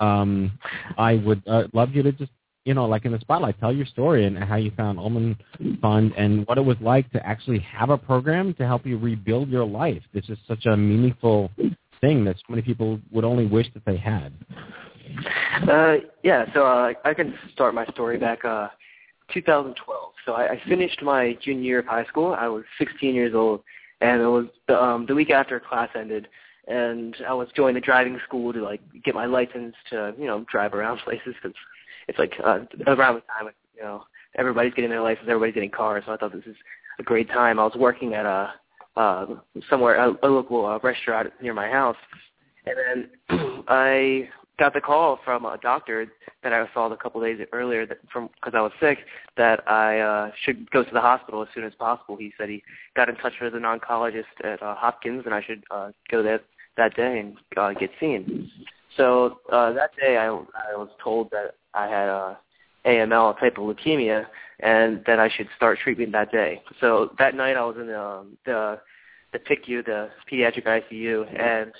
Um, 0.01 0.59
I 0.97 1.15
would 1.15 1.41
uh, 1.47 1.63
love 1.73 1.95
you 1.95 2.03
to 2.03 2.11
just 2.11 2.31
you 2.65 2.73
know, 2.73 2.85
like 2.85 3.05
in 3.05 3.11
the 3.11 3.19
spotlight, 3.19 3.59
tell 3.59 3.73
your 3.73 3.85
story 3.85 4.25
and 4.25 4.37
how 4.37 4.55
you 4.55 4.71
found 4.77 4.97
Ulman 4.97 5.35
Fund 5.81 6.13
and 6.17 6.47
what 6.47 6.57
it 6.57 6.61
was 6.61 6.77
like 6.79 7.11
to 7.11 7.25
actually 7.25 7.59
have 7.59 7.89
a 7.89 7.97
program 7.97 8.53
to 8.55 8.65
help 8.65 8.85
you 8.85 8.97
rebuild 8.97 9.49
your 9.49 9.65
life. 9.65 10.01
This 10.13 10.29
is 10.29 10.37
such 10.47 10.65
a 10.65 10.77
meaningful 10.77 11.51
thing 11.99 12.23
that 12.25 12.37
so 12.37 12.43
many 12.49 12.61
people 12.61 12.99
would 13.11 13.25
only 13.25 13.45
wish 13.45 13.67
that 13.73 13.83
they 13.85 13.97
had. 13.97 14.33
Uh, 15.69 15.95
yeah, 16.23 16.45
so 16.53 16.65
uh, 16.65 16.93
I 17.03 17.13
can 17.13 17.33
start 17.53 17.75
my 17.75 17.85
story 17.87 18.17
back 18.17 18.45
uh, 18.45 18.69
2012. 19.33 20.13
So 20.25 20.33
I, 20.33 20.53
I 20.53 20.61
finished 20.67 21.01
my 21.01 21.37
junior 21.43 21.63
year 21.63 21.79
of 21.79 21.85
high 21.85 22.05
school. 22.05 22.33
I 22.37 22.47
was 22.47 22.63
16 22.79 23.13
years 23.13 23.33
old, 23.35 23.61
and 24.01 24.21
it 24.21 24.27
was 24.27 24.45
the, 24.67 24.81
um, 24.81 25.05
the 25.05 25.15
week 25.15 25.29
after 25.29 25.59
class 25.59 25.89
ended, 25.95 26.27
and 26.67 27.15
I 27.27 27.33
was 27.33 27.49
joining 27.55 27.75
the 27.75 27.81
driving 27.81 28.19
school 28.25 28.53
to 28.53 28.63
like 28.63 28.81
get 29.03 29.15
my 29.15 29.25
license 29.25 29.75
to 29.89 30.13
you 30.17 30.25
know 30.25 30.45
drive 30.49 30.73
around 30.73 30.99
places 31.05 31.35
because 31.41 31.55
it's 32.07 32.19
like 32.19 32.33
uh, 32.43 32.59
around 32.87 33.15
the 33.15 33.21
time 33.21 33.53
you 33.75 33.83
know 33.83 34.03
everybody's 34.35 34.73
getting 34.73 34.89
their 34.89 35.01
license, 35.01 35.27
everybody's 35.27 35.55
getting 35.55 35.69
cars. 35.69 36.03
So 36.05 36.13
I 36.13 36.17
thought 36.17 36.33
this 36.33 36.45
is 36.45 36.55
a 36.99 37.03
great 37.03 37.29
time. 37.29 37.59
I 37.59 37.63
was 37.63 37.75
working 37.75 38.13
at 38.13 38.25
a 38.25 38.53
uh, 38.95 39.25
somewhere 39.69 39.95
a, 39.95 40.13
a 40.23 40.29
local 40.29 40.65
uh, 40.65 40.79
restaurant 40.79 41.31
near 41.41 41.53
my 41.53 41.69
house, 41.69 41.97
and 42.65 43.09
then 43.29 43.63
I 43.67 44.29
got 44.59 44.73
the 44.73 44.81
call 44.81 45.19
from 45.25 45.45
a 45.45 45.57
doctor 45.57 46.07
that 46.43 46.53
I 46.53 46.67
saw 46.73 46.91
a 46.91 46.97
couple 46.97 47.21
days 47.21 47.39
earlier 47.51 47.85
that 47.87 47.97
from 48.11 48.29
because 48.35 48.53
I 48.55 48.61
was 48.61 48.71
sick 48.79 48.99
that 49.37 49.67
I 49.67 49.99
uh, 49.99 50.31
should 50.43 50.69
go 50.71 50.83
to 50.83 50.91
the 50.93 51.01
hospital 51.01 51.41
as 51.41 51.47
soon 51.55 51.63
as 51.63 51.73
possible. 51.75 52.15
He 52.17 52.33
said 52.37 52.49
he 52.49 52.63
got 52.95 53.09
in 53.09 53.15
touch 53.15 53.33
with 53.41 53.55
an 53.55 53.63
oncologist 53.63 54.23
at 54.43 54.61
uh, 54.61 54.75
Hopkins 54.75 55.23
and 55.25 55.33
I 55.33 55.41
should 55.41 55.63
uh, 55.71 55.91
go 56.11 56.21
there 56.21 56.41
that 56.77 56.95
day 56.95 57.19
and 57.19 57.37
uh, 57.57 57.73
get 57.73 57.89
seen. 57.99 58.51
So 58.95 59.39
uh, 59.51 59.73
that 59.73 59.91
day 59.99 60.17
I, 60.17 60.27
I 60.27 60.75
was 60.75 60.89
told 61.03 61.31
that 61.31 61.55
I 61.73 61.87
had 61.87 62.09
uh, 62.09 62.35
AML, 62.85 63.37
a 63.37 63.39
type 63.39 63.57
of 63.57 63.63
leukemia, 63.63 64.25
and 64.59 65.03
that 65.07 65.19
I 65.19 65.29
should 65.29 65.47
start 65.55 65.79
treatment 65.79 66.11
that 66.13 66.31
day. 66.31 66.61
So 66.79 67.13
that 67.19 67.35
night 67.35 67.57
I 67.57 67.65
was 67.65 67.75
in 67.79 67.87
the 67.87 68.01
um, 68.01 68.37
the 68.45 68.79
the 69.31 69.39
PICU, 69.39 69.85
the 69.85 70.09
pediatric 70.31 70.65
ICU, 70.65 71.27
and 71.39 71.71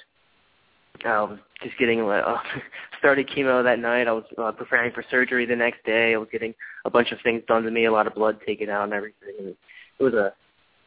was 1.06 1.38
just 1.64 1.78
getting 1.78 2.02
uh, 2.02 2.38
started 3.00 3.30
chemo 3.30 3.64
that 3.64 3.80
night. 3.80 4.08
I 4.08 4.14
was 4.14 4.26
uh, 4.38 4.52
preparing 4.52 4.92
for 4.92 5.04
surgery 5.10 5.46
the 5.46 5.56
next 5.56 5.84
day. 5.86 6.14
I 6.14 6.18
was 6.18 6.30
getting 6.32 6.54
a 6.86 6.90
bunch 6.90 7.12
of 7.12 7.20
things 7.24 7.44
done 7.48 7.64
to 7.64 7.72
me, 7.72 7.86
a 7.86 7.92
lot 7.92 8.08
of 8.08 8.16
blood 8.16 8.40
taken 8.46 8.70
out 8.70 8.86
and 8.86 8.94
everything. 8.94 9.36
And 9.40 9.56
it 10.00 10.04
was 10.04 10.14
a 10.14 10.34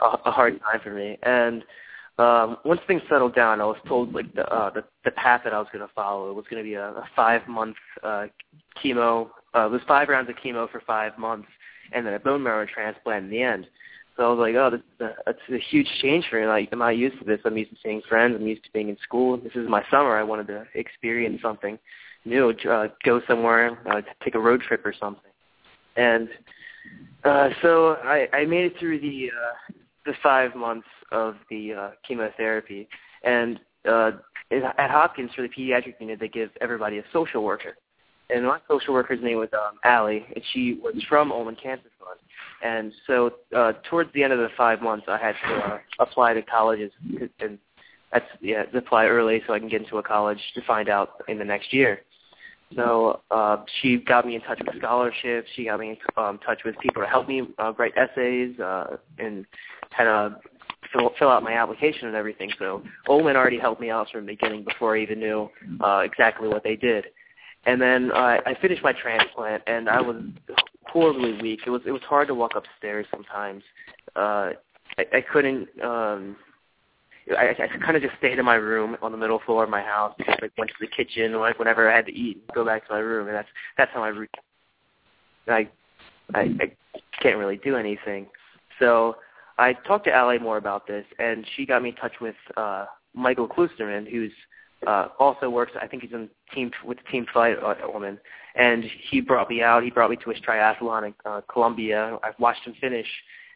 a, 0.01 0.19
a 0.27 0.31
hard 0.31 0.61
time 0.61 0.81
for 0.83 0.93
me. 0.93 1.19
And 1.23 1.65
um, 2.19 2.57
once 2.64 2.81
things 2.87 3.03
settled 3.11 3.35
down, 3.35 3.61
I 3.61 3.64
was 3.64 3.77
told 3.87 4.14
like 4.14 4.33
the 4.35 4.47
uh, 4.51 4.71
the, 4.71 4.85
the 5.05 5.11
path 5.11 5.43
that 5.45 5.53
I 5.53 5.59
was 5.59 5.69
going 5.73 5.87
to 5.87 5.93
follow. 5.95 6.31
It 6.31 6.35
was 6.35 6.47
going 6.51 6.62
to 6.62 6.69
be 6.69 6.75
a, 6.75 6.89
a 6.89 7.09
five 7.14 7.47
month 7.47 7.77
uh, 8.03 8.27
chemo. 8.83 9.29
Uh, 9.55 9.67
it 9.67 9.71
was 9.71 9.83
five 9.87 10.09
rounds 10.09 10.31
of 10.31 10.37
chemo 10.37 10.71
for 10.71 10.81
five 10.87 11.19
months, 11.19 11.49
and 11.93 12.07
then 12.07 12.14
a 12.14 12.19
bone 12.19 12.43
marrow 12.43 12.67
transplant 12.67 13.25
in 13.25 13.31
the 13.31 13.43
end. 13.43 13.67
So 14.17 14.25
I 14.25 14.29
was 14.33 14.39
like, 14.39 14.55
oh, 14.55 14.71
this 14.71 14.81
is 14.81 15.01
a, 15.01 15.31
it's 15.31 15.62
a 15.64 15.71
huge 15.71 15.89
change 16.01 16.25
for 16.31 16.41
me. 16.41 16.47
Like, 16.47 16.71
I'm 16.73 16.79
not 16.79 16.97
used 16.97 17.19
to 17.19 17.25
this. 17.27 17.41
I'm 17.45 17.57
used 17.59 17.73
to 17.73 17.77
seeing 17.83 18.01
friends. 18.09 18.35
I'm 18.35 18.47
used 18.47 18.64
to 18.64 18.73
being 18.73 18.89
in 18.89 18.97
school. 19.03 19.37
This 19.37 19.53
is 19.55 19.69
my 19.69 19.85
summer. 19.91 20.17
I 20.17 20.23
wanted 20.23 20.47
to 20.47 20.64
experience 20.75 21.43
something 21.43 21.79
new, 22.25 22.51
uh, 22.51 22.89
go 23.05 23.21
somewhere, 23.29 23.79
uh, 23.91 24.01
take 24.25 24.35
a 24.35 24.39
road 24.39 24.62
trip 24.62 24.87
or 24.87 24.95
something. 24.99 25.31
And 25.97 26.31
uh, 27.25 27.51
so 27.61 27.97
I, 28.05 28.27
I 28.33 28.47
made 28.47 28.64
it 28.64 28.75
through 28.79 29.01
the 29.01 29.31
uh, 29.31 29.73
the 30.07 30.12
five 30.23 30.55
months 30.55 30.87
of 31.13 31.37
the 31.51 31.73
uh, 31.73 31.91
chemotherapy, 32.07 32.89
and 33.25 33.61
uh, 33.89 34.13
at 34.51 34.91
Hopkins 34.91 35.31
for 35.35 35.43
the 35.43 35.49
pediatric 35.49 35.95
unit, 36.01 36.21
they 36.21 36.29
give 36.29 36.51
everybody 36.61 36.99
a 36.99 37.05
social 37.13 37.43
worker. 37.43 37.77
And 38.29 38.45
my 38.45 38.59
social 38.69 38.93
worker's 38.93 39.23
name 39.23 39.39
was 39.39 39.49
um, 39.53 39.79
Allie, 39.85 40.25
and 40.35 40.43
she 40.53 40.81
was 40.83 40.95
from 41.09 41.31
Ulman 41.31 41.61
Cancer 41.61 41.91
Fund. 41.99 42.19
And 42.63 42.93
so 43.07 43.35
uh, 43.57 43.75
towards 43.89 44.13
the 44.15 44.25
end 44.25 44.33
of 44.33 44.41
the 44.41 44.49
five 44.57 44.83
months, 44.83 45.07
I 45.09 45.19
had 45.19 45.35
to 45.47 45.55
uh, 45.55 45.79
apply 46.01 46.35
to 46.35 46.43
colleges, 46.43 46.91
and 47.41 47.59
that's 48.13 48.25
yeah, 48.41 48.65
apply 48.75 49.07
early 49.07 49.43
so 49.47 49.53
I 49.53 49.59
can 49.59 49.69
get 49.69 49.83
into 49.83 49.99
a 49.99 50.03
college 50.03 50.41
to 50.55 50.63
find 50.63 50.89
out 50.89 51.23
in 51.29 51.39
the 51.39 51.45
next 51.45 51.73
year. 51.73 52.01
So 52.75 53.21
uh, 53.31 53.59
she 53.81 53.99
got 53.99 54.27
me 54.27 54.35
in 54.35 54.41
touch 54.41 54.61
with 54.67 54.77
scholarships. 54.79 55.49
She 55.55 55.67
got 55.67 55.79
me 55.79 55.91
in 55.91 55.97
um, 56.17 56.39
touch 56.45 56.63
with 56.65 56.77
people 56.81 57.03
to 57.03 57.09
help 57.09 57.29
me 57.29 57.43
uh, 57.59 57.73
write 57.79 57.93
essays 57.97 58.59
uh, 58.59 58.97
and 59.19 59.47
kind 59.97 60.09
of 60.09 60.33
fill, 60.97 61.11
fill 61.18 61.28
out 61.28 61.42
my 61.42 61.53
application 61.53 62.09
and 62.09 62.16
everything. 62.16 62.51
So 62.59 62.82
Ulman 63.09 63.36
already 63.36 63.59
helped 63.59 63.80
me 63.80 63.90
out 63.90 64.09
from 64.11 64.26
the 64.26 64.32
beginning 64.32 64.64
before 64.64 64.97
I 64.97 65.03
even 65.03 65.20
knew 65.20 65.51
uh, 65.80 65.99
exactly 65.99 66.49
what 66.49 66.64
they 66.64 66.76
did. 66.76 67.07
And 67.66 67.80
then 67.80 68.12
uh, 68.12 68.38
I 68.47 68.57
finished 68.61 68.82
my 68.82 68.92
transplant, 68.92 69.62
and 69.66 69.88
I 69.88 70.01
was 70.01 70.22
horribly 70.86 71.40
weak. 71.42 71.61
It 71.66 71.70
was 71.70 71.82
it 71.84 71.90
was 71.90 72.03
hard 72.03 72.28
to 72.28 72.34
walk 72.34 72.53
upstairs 72.55 73.07
sometimes. 73.11 73.62
Uh, 74.14 74.51
I, 74.99 75.05
I 75.14 75.20
couldn't. 75.32 75.68
Um, 75.82 76.36
I, 77.36 77.49
I 77.59 77.78
kind 77.84 77.97
of 77.97 78.03
just 78.03 78.14
stayed 78.18 78.38
in 78.38 78.44
my 78.44 78.55
room 78.55 78.97
on 79.03 79.11
the 79.11 79.18
middle 79.18 79.40
floor 79.44 79.64
of 79.64 79.70
my 79.70 79.82
house. 79.82 80.14
Just 80.24 80.40
like 80.40 80.53
went 80.57 80.70
to 80.70 80.76
the 80.80 80.86
kitchen, 80.86 81.32
like 81.40 81.59
whenever 81.59 81.90
I 81.90 81.97
had 81.97 82.07
to 82.07 82.12
eat, 82.12 82.40
go 82.55 82.64
back 82.64 82.86
to 82.86 82.92
my 82.92 83.01
room, 83.01 83.26
and 83.26 83.36
that's 83.36 83.49
that's 83.76 83.90
how 83.92 84.05
I. 84.05 84.09
Re- 84.09 84.28
I 85.49 85.68
I, 86.34 86.40
I 86.61 86.72
can't 87.20 87.36
really 87.36 87.57
do 87.57 87.76
anything. 87.76 88.26
So 88.78 89.16
I 89.59 89.73
talked 89.73 90.05
to 90.05 90.13
Allie 90.13 90.39
more 90.39 90.59
about 90.59 90.87
this, 90.87 91.05
and 91.19 91.47
she 91.57 91.65
got 91.65 91.83
me 91.83 91.91
in 91.91 91.95
touch 91.97 92.15
with 92.21 92.35
uh, 92.57 92.87
Michael 93.15 93.49
Klusterman, 93.49 94.11
who's 94.11 94.33
uh, 94.87 95.09
also 95.19 95.49
works. 95.49 95.73
I 95.81 95.87
think 95.87 96.03
he's 96.03 96.13
in 96.13 96.29
team 96.55 96.71
with 96.85 96.99
Team 97.11 97.27
Fight 97.33 97.57
uh, 97.63 97.75
Woman, 97.93 98.19
and 98.55 98.85
he 99.11 99.21
brought 99.21 99.49
me 99.49 99.63
out. 99.63 99.83
He 99.83 99.91
brought 99.91 100.11
me 100.11 100.17
to 100.17 100.31
his 100.31 100.41
triathlon 100.41 101.07
in 101.07 101.15
uh, 101.25 101.41
Columbia. 101.51 102.19
I 102.23 102.31
watched 102.39 102.65
him 102.65 102.75
finish, 102.81 103.07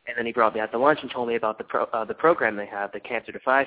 and 0.06 0.16
then 0.16 0.26
he 0.26 0.32
brought 0.32 0.54
me 0.54 0.60
out 0.60 0.72
to 0.72 0.78
lunch 0.78 1.00
and 1.02 1.10
told 1.10 1.28
me 1.28 1.36
about 1.36 1.58
the 1.58 1.64
pro, 1.64 1.84
uh, 1.84 2.04
the 2.04 2.14
program 2.14 2.56
they 2.56 2.66
have, 2.66 2.92
the 2.92 3.00
Cancer 3.00 3.32
to 3.32 3.38
5K. 3.40 3.66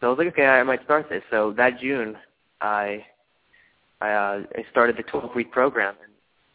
So 0.00 0.06
I 0.06 0.10
was 0.10 0.18
like, 0.18 0.28
okay, 0.28 0.46
I 0.46 0.62
might 0.62 0.84
start 0.84 1.08
this. 1.08 1.22
So 1.30 1.54
that 1.56 1.80
June, 1.80 2.16
I 2.60 3.04
I, 4.00 4.10
uh, 4.10 4.42
I 4.54 4.64
started 4.70 4.96
the 4.96 5.02
12 5.04 5.34
week 5.34 5.50
program, 5.50 5.94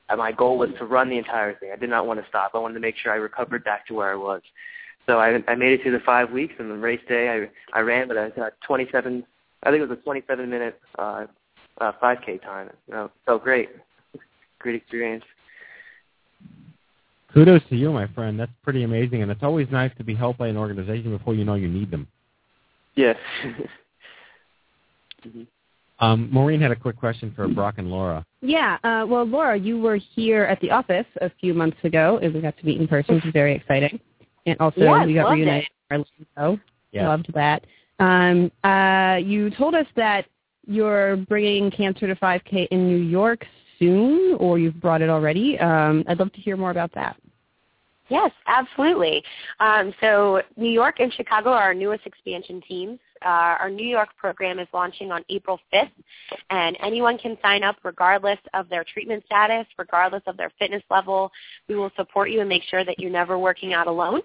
and 0.09 0.17
my 0.17 0.31
goal 0.31 0.57
was 0.57 0.69
to 0.79 0.85
run 0.85 1.09
the 1.09 1.17
entire 1.17 1.55
thing. 1.55 1.71
I 1.73 1.77
did 1.77 1.89
not 1.89 2.07
want 2.07 2.21
to 2.21 2.25
stop. 2.29 2.51
I 2.53 2.57
wanted 2.59 2.75
to 2.75 2.79
make 2.79 2.95
sure 2.97 3.11
I 3.11 3.15
recovered 3.15 3.63
back 3.63 3.85
to 3.87 3.93
where 3.93 4.11
I 4.11 4.15
was. 4.15 4.41
So 5.05 5.19
I 5.19 5.43
I 5.47 5.55
made 5.55 5.73
it 5.73 5.81
through 5.81 5.91
the 5.91 5.99
five 6.05 6.31
weeks, 6.31 6.53
and 6.59 6.69
the 6.69 6.77
race 6.77 7.01
day 7.07 7.29
I 7.29 7.77
I 7.77 7.81
ran 7.81 8.07
but 8.07 8.17
I 8.17 8.29
got 8.29 8.53
27 8.65 9.25
I 9.63 9.71
think 9.71 9.81
it 9.81 9.89
was 9.89 9.97
a 9.97 10.01
27 10.01 10.49
minute 10.49 10.79
uh, 10.99 11.25
uh, 11.79 11.91
5K 12.01 12.41
time. 12.41 12.69
You 12.87 12.93
know, 12.93 13.11
felt 13.25 13.43
great. 13.43 13.69
Great 14.59 14.75
experience. 14.75 15.23
Kudos 17.33 17.61
to 17.69 17.75
you, 17.75 17.91
my 17.91 18.07
friend. 18.07 18.39
That's 18.39 18.51
pretty 18.63 18.83
amazing, 18.83 19.23
and 19.23 19.31
it's 19.31 19.41
always 19.41 19.67
nice 19.71 19.91
to 19.97 20.03
be 20.03 20.13
helped 20.13 20.37
by 20.37 20.49
an 20.49 20.57
organization 20.57 21.17
before 21.17 21.33
you 21.33 21.43
know 21.43 21.55
you 21.55 21.67
need 21.67 21.89
them. 21.89 22.07
Yes. 22.95 23.17
mm-hmm. 25.25 25.41
um, 25.99 26.29
Maureen 26.31 26.61
had 26.61 26.69
a 26.69 26.75
quick 26.75 26.95
question 26.95 27.33
for 27.35 27.47
Brock 27.47 27.75
and 27.79 27.89
Laura. 27.89 28.23
Yeah. 28.41 28.77
Uh, 28.83 29.05
well, 29.07 29.25
Laura, 29.25 29.57
you 29.57 29.79
were 29.79 29.95
here 29.95 30.43
at 30.43 30.61
the 30.61 30.69
office 30.69 31.07
a 31.21 31.31
few 31.41 31.55
months 31.55 31.77
ago, 31.83 32.19
and 32.21 32.35
we 32.35 32.41
got 32.41 32.55
to 32.59 32.65
meet 32.65 32.79
in 32.79 32.87
person, 32.87 33.15
which 33.15 33.23
was 33.23 33.33
very 33.33 33.55
exciting. 33.55 33.99
And 34.45 34.59
also, 34.59 34.81
yes, 34.81 35.05
we 35.05 35.13
got 35.13 35.31
reunited. 35.31 35.63
It. 35.63 35.69
Our 35.91 36.05
show. 36.37 36.59
Yeah. 36.91 37.07
Loved 37.07 37.31
that. 37.33 37.65
Um, 37.99 38.51
uh, 38.63 39.17
you 39.17 39.49
told 39.51 39.75
us 39.75 39.85
that 39.95 40.25
you're 40.67 41.17
bringing 41.17 41.71
Cancer 41.71 42.07
to 42.07 42.15
5K 42.15 42.67
in 42.71 42.87
New 42.87 42.97
York 42.97 43.45
soon, 43.79 44.35
or 44.39 44.57
you've 44.59 44.79
brought 44.79 45.01
it 45.01 45.09
already. 45.09 45.59
Um, 45.59 46.03
I'd 46.07 46.19
love 46.19 46.31
to 46.33 46.41
hear 46.41 46.57
more 46.57 46.71
about 46.71 46.93
that. 46.93 47.17
Yes, 48.09 48.31
absolutely. 48.47 49.23
Um, 49.59 49.93
so 50.01 50.41
New 50.57 50.69
York 50.69 50.99
and 50.99 51.11
Chicago 51.13 51.49
are 51.49 51.63
our 51.63 51.73
newest 51.73 52.05
expansion 52.05 52.61
teams. 52.67 52.99
Uh, 53.23 53.57
our 53.59 53.69
New 53.69 53.87
York 53.87 54.09
program 54.17 54.59
is 54.59 54.67
launching 54.73 55.11
on 55.11 55.23
April 55.29 55.59
5th, 55.73 55.91
and 56.49 56.77
anyone 56.81 57.17
can 57.17 57.37
sign 57.41 57.63
up 57.63 57.77
regardless 57.83 58.39
of 58.53 58.67
their 58.69 58.83
treatment 58.83 59.23
status, 59.25 59.65
regardless 59.77 60.23
of 60.27 60.35
their 60.37 60.51
fitness 60.59 60.83
level. 60.89 61.31
We 61.67 61.75
will 61.75 61.91
support 61.95 62.31
you 62.31 62.41
and 62.41 62.49
make 62.49 62.63
sure 62.63 62.83
that 62.83 62.99
you're 62.99 63.11
never 63.11 63.39
working 63.39 63.73
out 63.73 63.87
alone. 63.87 64.21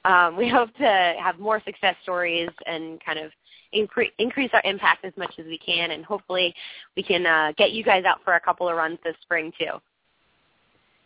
um, 0.05 0.37
we 0.37 0.49
hope 0.53 0.75
to 0.77 1.15
have 1.23 1.39
more 1.39 1.63
success 1.65 1.95
stories 2.03 2.51
and 2.67 3.01
kind 3.05 3.19
of 3.19 3.31
incre- 3.75 4.13
increase 4.19 4.51
our 4.53 4.63
impact 4.65 5.05
as 5.05 5.13
much 5.17 5.33
as 5.39 5.47
we 5.47 5.59
can, 5.59 5.91
and 5.93 6.05
hopefully 6.05 6.55
we 6.97 7.03
can 7.03 7.27
uh, 7.27 7.53
get 7.57 7.73
you 7.73 7.85
guys 7.85 8.05
out 8.05 8.19
for 8.25 8.35
a 8.35 8.41
couple 8.41 8.69
of 8.69 8.77
runs 8.77 8.99
this 9.05 9.17
spring 9.23 9.53
too. 9.59 9.81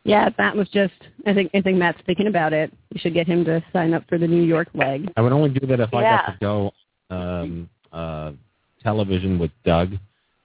Yeah, 0.04 0.28
that 0.38 0.54
was 0.54 0.68
just. 0.68 0.94
I 1.26 1.34
think 1.34 1.50
I 1.52 1.60
think 1.60 1.78
Matt's 1.78 1.98
thinking 2.06 2.28
about 2.28 2.52
it. 2.52 2.72
You 2.92 3.00
should 3.00 3.14
get 3.14 3.26
him 3.26 3.44
to 3.46 3.62
sign 3.72 3.92
up 3.92 4.04
for 4.08 4.18
the 4.18 4.26
New 4.26 4.42
York 4.42 4.68
leg. 4.72 5.10
I 5.16 5.20
would 5.20 5.32
only 5.32 5.50
do 5.50 5.66
that 5.66 5.80
if 5.80 5.92
I 5.92 6.02
Yeah. 6.02 6.16
got 6.16 6.32
to 6.32 6.38
go 6.40 6.72
um, 7.10 7.68
uh, 7.92 8.32
television 8.82 9.38
with 9.38 9.50
Doug, 9.64 9.94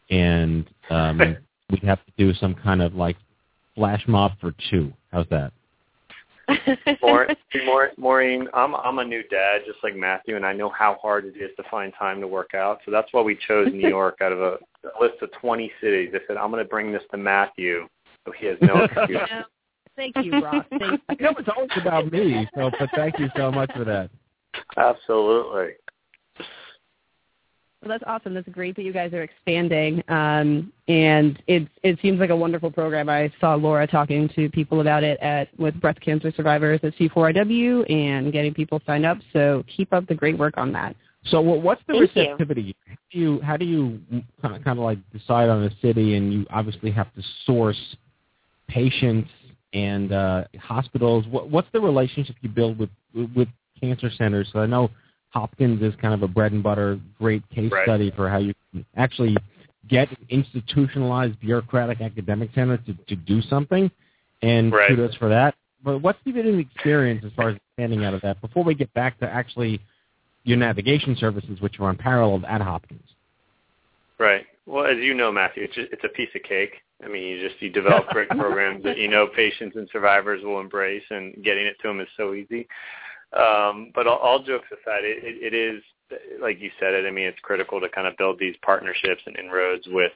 and 0.10 0.68
um, 0.90 1.20
we'd 1.70 1.84
have 1.84 2.04
to 2.06 2.12
do 2.18 2.34
some 2.34 2.56
kind 2.56 2.82
of 2.82 2.96
like 2.96 3.18
flash 3.76 4.04
mob 4.08 4.32
for 4.42 4.54
two. 4.72 4.92
How's 5.12 5.28
that? 5.30 5.54
Maur- 7.02 7.28
Maur- 7.66 7.92
Maureen, 7.98 8.48
I'm 8.54 8.76
I'm 8.76 9.00
a 9.00 9.06
new 9.06 9.24
dad, 9.30 9.62
just 9.66 9.80
like 9.84 9.96
Matthew, 9.96 10.36
and 10.36 10.46
I 10.46 10.54
know 10.54 10.70
how 10.70 10.98
hard 11.02 11.26
it 11.26 11.36
is 11.38 11.52
to 11.58 11.64
find 11.70 11.94
time 11.98 12.22
to 12.22 12.28
work 12.28 12.54
out. 12.54 12.80
So 12.86 12.92
that's 12.92 13.08
why 13.12 13.22
we 13.22 13.38
chose 13.48 13.68
New 13.72 13.90
York 13.90 14.18
out 14.22 14.32
of 14.32 14.42
a, 14.42 14.58
a 14.86 14.96
list 15.00 15.22
of 15.22 15.32
20 15.40 15.72
cities. 15.82 16.12
I 16.14 16.20
said 16.28 16.38
I'm 16.38 16.52
going 16.52 16.64
to 16.64 16.70
bring 16.70 16.92
this 16.92 17.04
to 17.12 17.18
Matthew, 17.18 17.88
so 18.26 18.34
he 18.38 18.48
has 18.48 18.58
no 18.62 18.84
excuse. 18.84 19.20
Thank 19.96 20.16
you, 20.24 20.40
Ross. 20.40 20.66
Thank 20.70 20.92
you. 20.92 21.00
I 21.10 21.16
know 21.20 21.34
it's 21.38 21.50
always 21.56 21.70
about 21.76 22.12
me, 22.12 22.48
so 22.56 22.72
but 22.80 22.90
thank 22.96 23.20
you 23.20 23.30
so 23.36 23.52
much 23.52 23.72
for 23.76 23.84
that. 23.84 24.10
Absolutely. 24.78 25.74
Well, 27.82 27.90
that's 27.90 28.04
awesome. 28.06 28.36
That's 28.36 28.48
great 28.50 28.76
that 28.76 28.84
you 28.84 28.94
guys 28.94 29.12
are 29.12 29.24
expanding, 29.24 30.04
um, 30.08 30.72
and 30.88 31.42
it 31.48 31.68
it 31.82 31.98
seems 32.00 32.20
like 32.20 32.30
a 32.30 32.36
wonderful 32.36 32.70
program. 32.70 33.10
I 33.10 33.32
saw 33.40 33.56
Laura 33.56 33.88
talking 33.88 34.30
to 34.36 34.50
people 34.50 34.82
about 34.82 35.04
it 35.04 35.20
at 35.20 35.48
with 35.58 35.80
breast 35.82 36.00
cancer 36.00 36.32
survivors 36.36 36.80
at 36.84 36.96
C4YW 36.98 37.92
and 37.92 38.32
getting 38.32 38.54
people 38.54 38.84
signed 38.86 39.04
up. 39.04 39.18
So 39.34 39.64
keep 39.76 39.94
up 39.94 40.06
the 40.06 40.14
great 40.14 40.38
work 40.38 40.60
on 40.60 40.72
that. 40.74 40.96
So 41.26 41.42
what, 41.42 41.64
what's 41.64 41.82
the 41.88 41.94
Thank 41.94 42.16
you. 42.16 42.22
receptivity? 42.22 42.76
How 42.88 42.96
do 43.12 43.20
you 43.20 43.42
how 43.42 43.58
do 43.58 43.66
you 43.66 44.00
kind 44.44 44.56
of, 44.56 44.64
kind 44.64 44.78
of 44.78 44.86
like 44.86 45.00
decide 45.12 45.50
on 45.50 45.64
a 45.64 45.72
city, 45.82 46.16
and 46.18 46.32
you 46.32 46.46
obviously 46.52 46.92
have 46.92 47.12
to 47.16 47.24
source 47.46 47.96
patients 48.68 49.30
and 49.74 50.12
uh, 50.12 50.44
hospitals. 50.60 51.26
What, 51.28 51.50
what's 51.50 51.68
the 51.74 51.80
relationship 51.80 52.36
you 52.42 52.50
build 52.50 52.78
with 52.78 52.90
with 53.36 53.48
cancer 53.80 54.12
centers? 54.16 54.50
So 54.54 54.60
I 54.60 54.68
know 54.68 54.92
Hopkins 55.32 55.82
is 55.82 55.94
kind 56.02 56.14
of 56.14 56.24
a 56.24 56.28
bread 56.28 56.52
and 56.52 56.62
butter 56.62 57.00
great 57.18 57.48
case 57.50 57.72
Right. 57.72 57.86
study 57.86 58.12
for 58.12 58.30
how 58.30 58.38
you 58.38 58.54
can 58.72 58.86
actually 58.96 59.36
get 59.88 60.10
an 60.12 60.26
institutionalized 60.30 61.40
bureaucratic 61.40 62.02
academic 62.02 62.50
center 62.54 62.78
to, 62.78 62.94
to 63.08 63.16
do 63.16 63.42
something, 63.42 63.90
and 64.42 64.72
Right. 64.72 64.90
kudos 64.90 65.16
for 65.16 65.30
that. 65.30 65.56
But 65.84 66.00
what's 66.00 66.20
the 66.26 66.40
of 66.40 66.60
experience 66.60 67.24
as 67.26 67.32
far 67.34 67.50
as 67.50 67.56
expanding 67.56 68.06
out 68.06 68.14
of 68.14 68.22
that 68.22 68.40
before 68.42 68.64
we 68.64 68.76
get 68.76 68.94
back 68.94 69.20
to 69.20 69.28
actually 69.28 69.82
your 70.44 70.58
navigation 70.58 71.16
services, 71.16 71.60
which 71.62 71.80
are 71.80 71.90
unparalleled 71.90 72.46
at 72.46 72.62
Hopkins? 72.62 73.16
Right. 74.20 74.46
Well, 74.66 74.86
as 74.86 74.98
you 74.98 75.14
know, 75.14 75.32
Matthew, 75.32 75.64
it's 75.64 75.74
just, 75.74 75.92
it's 75.92 76.04
a 76.04 76.10
piece 76.10 76.30
of 76.36 76.44
cake. 76.44 76.76
I 77.04 77.08
mean, 77.08 77.24
you 77.24 77.48
just 77.48 77.60
you 77.62 77.70
develop 77.70 78.08
great 78.10 78.30
programs 78.38 78.84
that 78.84 78.98
you 78.98 79.08
know 79.08 79.28
patients 79.28 79.76
and 79.76 79.90
survivors 79.92 80.44
will 80.44 80.60
embrace, 80.60 81.04
and 81.10 81.44
getting 81.44 81.66
it 81.66 81.78
to 81.82 81.88
them 81.88 82.00
is 82.00 82.08
so 82.16 82.34
easy. 82.34 82.68
Um, 83.38 83.92
but 83.96 84.08
all, 84.08 84.18
all 84.18 84.44
jokes 84.44 84.68
aside, 84.72 85.04
it, 85.04 85.24
it, 85.24 85.54
it 85.54 85.58
is 85.58 85.82
like 86.42 86.60
you 86.60 86.70
said 86.80 86.94
it. 86.94 87.06
I 87.06 87.12
mean, 87.12 87.26
it's 87.26 87.40
critical 87.42 87.80
to 87.80 87.90
kind 87.90 88.08
of 88.08 88.18
build 88.18 88.40
these 88.40 88.56
partnerships 88.64 89.22
and 89.26 89.38
inroads 89.38 89.88
with 89.88 90.12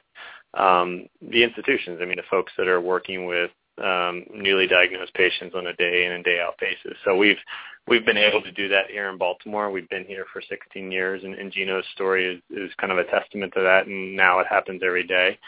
um, 0.54 1.06
the 1.22 1.42
institutions. 1.42 2.00
I 2.02 2.04
mean, 2.04 2.16
the 2.16 2.22
folks 2.30 2.52
that 2.58 2.68
are 2.68 2.80
working 2.80 3.26
with 3.26 3.50
um, 3.82 4.24
newly 4.32 4.66
diagnosed 4.66 5.12
patients 5.14 5.54
on 5.54 5.66
a 5.66 5.74
day 5.74 6.06
in 6.06 6.12
and 6.12 6.24
day 6.24 6.40
out 6.40 6.54
basis. 6.58 6.96
So 7.04 7.16
we've 7.16 7.38
we've 7.86 8.06
been 8.06 8.16
able 8.16 8.42
to 8.42 8.52
do 8.52 8.68
that 8.68 8.90
here 8.90 9.08
in 9.10 9.18
Baltimore. 9.18 9.70
We've 9.70 9.88
been 9.88 10.04
here 10.04 10.24
for 10.32 10.42
16 10.48 10.90
years, 10.90 11.22
and, 11.24 11.34
and 11.34 11.52
Gino's 11.52 11.84
story 11.94 12.34
is, 12.34 12.42
is 12.50 12.70
kind 12.80 12.92
of 12.92 12.98
a 12.98 13.04
testament 13.04 13.52
to 13.54 13.60
that. 13.60 13.86
And 13.86 14.16
now 14.16 14.38
it 14.40 14.46
happens 14.48 14.82
every 14.84 15.06
day. 15.06 15.38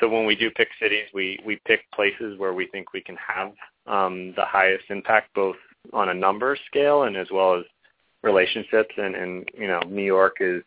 So 0.00 0.08
when 0.08 0.26
we 0.26 0.36
do 0.36 0.50
pick 0.50 0.68
cities, 0.80 1.06
we 1.14 1.38
we 1.44 1.60
pick 1.66 1.80
places 1.94 2.38
where 2.38 2.52
we 2.52 2.66
think 2.66 2.92
we 2.92 3.00
can 3.00 3.16
have 3.16 3.52
um, 3.86 4.32
the 4.36 4.44
highest 4.44 4.84
impact, 4.90 5.34
both 5.34 5.56
on 5.92 6.08
a 6.08 6.14
number 6.14 6.56
scale 6.66 7.04
and 7.04 7.16
as 7.16 7.28
well 7.32 7.54
as 7.54 7.64
relationships. 8.22 8.94
And, 8.96 9.14
and 9.14 9.48
you 9.56 9.66
know, 9.66 9.80
New 9.88 10.04
York 10.04 10.36
is, 10.40 10.62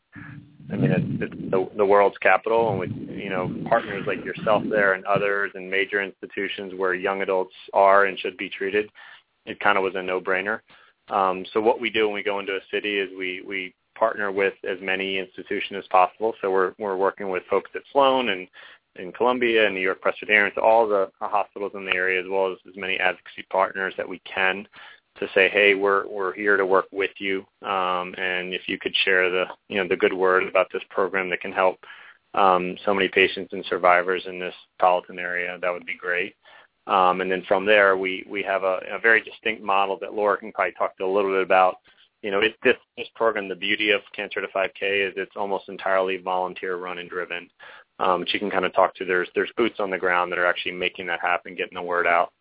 I 0.72 0.76
mean, 0.76 0.92
it's, 0.92 1.24
it's 1.34 1.52
the, 1.52 1.70
the 1.78 1.86
world's 1.86 2.18
capital, 2.20 2.70
and 2.70 2.80
with 2.80 2.92
you 3.10 3.30
know 3.30 3.54
partners 3.68 4.06
like 4.08 4.24
yourself 4.24 4.64
there 4.70 4.94
and 4.94 5.06
others 5.06 5.52
and 5.54 5.70
major 5.70 6.02
institutions 6.02 6.74
where 6.78 6.94
young 6.94 7.22
adults 7.22 7.54
are 7.74 8.06
and 8.06 8.18
should 8.18 8.38
be 8.38 8.50
treated, 8.50 8.90
it 9.46 9.60
kind 9.60 9.78
of 9.78 9.84
was 9.84 9.96
a 9.96 10.02
no-brainer. 10.02 10.62
Um, 11.10 11.46
so 11.52 11.60
what 11.60 11.82
we 11.82 11.90
do 11.90 12.06
when 12.06 12.16
we 12.16 12.24
go 12.24 12.40
into 12.40 12.54
a 12.54 12.62
city 12.72 13.00
is 13.00 13.10
we 13.18 13.44
we 13.46 13.74
partner 13.98 14.32
with 14.32 14.54
as 14.64 14.78
many 14.82 15.18
institutions 15.18 15.78
as 15.84 15.88
possible. 15.90 16.34
So 16.42 16.52
we're 16.52 16.74
we're 16.80 16.96
working 16.96 17.30
with 17.30 17.44
folks 17.50 17.72
at 17.76 17.82
Sloan 17.92 18.30
and 18.30 18.48
in 18.96 19.12
Columbia 19.12 19.66
and 19.66 19.76
New 19.76 19.82
York 19.82 20.02
Presbyterian, 20.02 20.52
so 20.54 20.62
all 20.62 20.88
the 20.88 21.10
hospitals 21.22 21.72
in 21.76 21.86
the 21.86 21.96
area, 21.96 22.22
as 22.22 22.26
well 22.30 22.52
as 22.52 22.58
as 22.68 22.76
many 22.76 22.98
advocacy 22.98 23.44
partners 23.50 23.94
that 23.98 24.08
we 24.08 24.20
can 24.20 24.68
to 25.22 25.28
say, 25.36 25.50
hey, 25.50 25.76
we're 25.76 26.08
we're 26.08 26.34
here 26.34 26.58
to 26.58 26.66
work 26.66 26.88
with 26.92 27.12
you, 27.20 27.46
um, 27.62 28.14
and 28.18 28.54
if 28.54 28.64
you 28.68 28.78
could 28.80 28.96
share 29.06 29.30
the 29.30 29.46
you 29.70 29.78
know 29.78 29.88
the 29.88 29.96
good 29.96 30.14
word 30.14 30.48
about 30.48 30.68
this 30.74 30.82
program 30.90 31.30
that 31.30 31.42
can 31.42 31.52
help 31.52 31.78
um, 32.34 32.76
so 32.86 32.94
many 32.94 33.08
patients 33.08 33.54
and 33.54 33.64
survivors 33.70 34.24
in 34.28 34.40
this 34.40 34.56
Politan 34.82 35.20
area, 35.20 35.58
that 35.62 35.72
would 35.72 35.86
be 35.86 35.96
great. 35.96 36.36
Um, 36.88 37.22
and 37.22 37.32
then 37.32 37.44
from 37.48 37.66
there, 37.66 37.98
we 37.98 38.26
we 38.28 38.42
have 38.44 38.64
a, 38.64 38.80
a 38.92 39.00
very 39.00 39.22
distinct 39.22 39.62
model 39.62 39.98
that 40.02 40.14
Laura 40.14 40.38
can 40.38 40.52
probably 40.52 40.74
talk 40.74 40.98
to 40.98 41.06
a 41.06 41.14
little 41.14 41.32
bit 41.32 41.44
about. 41.44 41.76
You 42.24 42.32
know, 42.32 42.40
it, 42.40 42.56
this 42.64 42.78
this 42.98 43.08
program, 43.16 43.48
the 43.48 43.56
beauty 43.56 43.92
of 43.92 44.02
Cancer 44.16 44.42
to 44.42 44.48
5K 44.48 45.08
is 45.08 45.14
it's 45.18 45.36
almost 45.36 45.70
entirely 45.70 46.18
volunteer 46.18 46.78
run 46.78 46.98
and 46.98 47.10
driven. 47.10 47.50
Um, 48.00 48.26
you 48.28 48.40
can 48.40 48.50
kind 48.50 48.66
of 48.66 48.74
talk 48.74 48.96
to 48.96 49.06
there's 49.06 49.30
there's 49.36 49.52
boots 49.56 49.80
on 49.80 49.92
the 49.92 49.98
ground 49.98 50.32
that 50.32 50.40
are 50.40 50.48
actually 50.48 50.72
making 50.72 51.06
that 51.08 51.20
happen, 51.20 51.56
getting 51.56 51.76
the 51.76 51.82
word 51.82 52.08
out. 52.08 52.32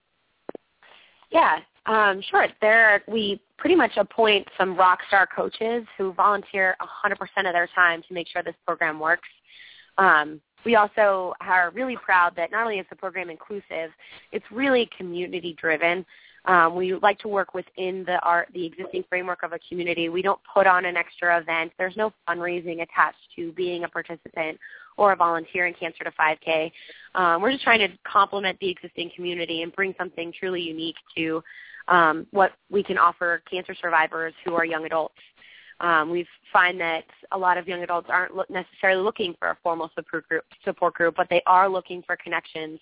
Yeah, 1.30 1.58
um, 1.86 2.22
sure. 2.30 2.46
There, 2.60 3.02
we 3.08 3.40
pretty 3.56 3.76
much 3.76 3.92
appoint 3.96 4.48
some 4.58 4.76
rock 4.76 5.00
star 5.08 5.26
coaches 5.26 5.84
who 5.96 6.12
volunteer 6.12 6.76
100% 6.80 7.12
of 7.12 7.52
their 7.52 7.68
time 7.74 8.02
to 8.08 8.14
make 8.14 8.28
sure 8.28 8.42
this 8.42 8.54
program 8.66 8.98
works. 8.98 9.28
Um, 9.98 10.40
we 10.64 10.76
also 10.76 11.34
are 11.40 11.70
really 11.70 11.96
proud 11.96 12.36
that 12.36 12.50
not 12.50 12.64
only 12.64 12.78
is 12.78 12.86
the 12.90 12.96
program 12.96 13.30
inclusive, 13.30 13.90
it's 14.32 14.44
really 14.50 14.88
community 14.96 15.56
driven. 15.58 16.04
Um, 16.46 16.74
we 16.74 16.94
like 16.94 17.18
to 17.20 17.28
work 17.28 17.54
within 17.54 18.04
the 18.04 18.18
art, 18.20 18.48
the 18.54 18.64
existing 18.64 19.04
framework 19.08 19.42
of 19.42 19.52
a 19.52 19.58
community. 19.68 20.08
We 20.08 20.22
don't 20.22 20.40
put 20.52 20.66
on 20.66 20.86
an 20.86 20.96
extra 20.96 21.38
event. 21.38 21.72
There's 21.78 21.96
no 21.96 22.12
fundraising 22.28 22.82
attached 22.82 23.18
to 23.36 23.52
being 23.52 23.84
a 23.84 23.88
participant 23.88 24.58
or 24.96 25.12
a 25.12 25.16
volunteer 25.16 25.66
in 25.66 25.74
Cancer 25.74 26.04
to 26.04 26.10
5K. 26.12 26.70
Um, 27.14 27.42
we're 27.42 27.52
just 27.52 27.64
trying 27.64 27.80
to 27.80 27.88
complement 28.04 28.58
the 28.60 28.68
existing 28.68 29.10
community 29.14 29.62
and 29.62 29.72
bring 29.72 29.94
something 29.98 30.32
truly 30.38 30.60
unique 30.60 30.96
to 31.16 31.42
um, 31.88 32.26
what 32.30 32.52
we 32.70 32.82
can 32.82 32.98
offer 32.98 33.42
cancer 33.50 33.74
survivors 33.80 34.34
who 34.44 34.54
are 34.54 34.64
young 34.64 34.86
adults. 34.86 35.18
Um, 35.80 36.10
we 36.10 36.26
find 36.52 36.78
that 36.80 37.04
a 37.32 37.38
lot 37.38 37.56
of 37.56 37.66
young 37.66 37.82
adults 37.82 38.08
aren't 38.10 38.36
lo- 38.36 38.44
necessarily 38.50 39.02
looking 39.02 39.34
for 39.38 39.48
a 39.48 39.56
formal 39.62 39.90
support 39.94 40.28
group, 40.28 40.44
support 40.64 40.94
group, 40.94 41.14
but 41.16 41.28
they 41.30 41.42
are 41.46 41.68
looking 41.68 42.02
for 42.02 42.16
connections. 42.16 42.78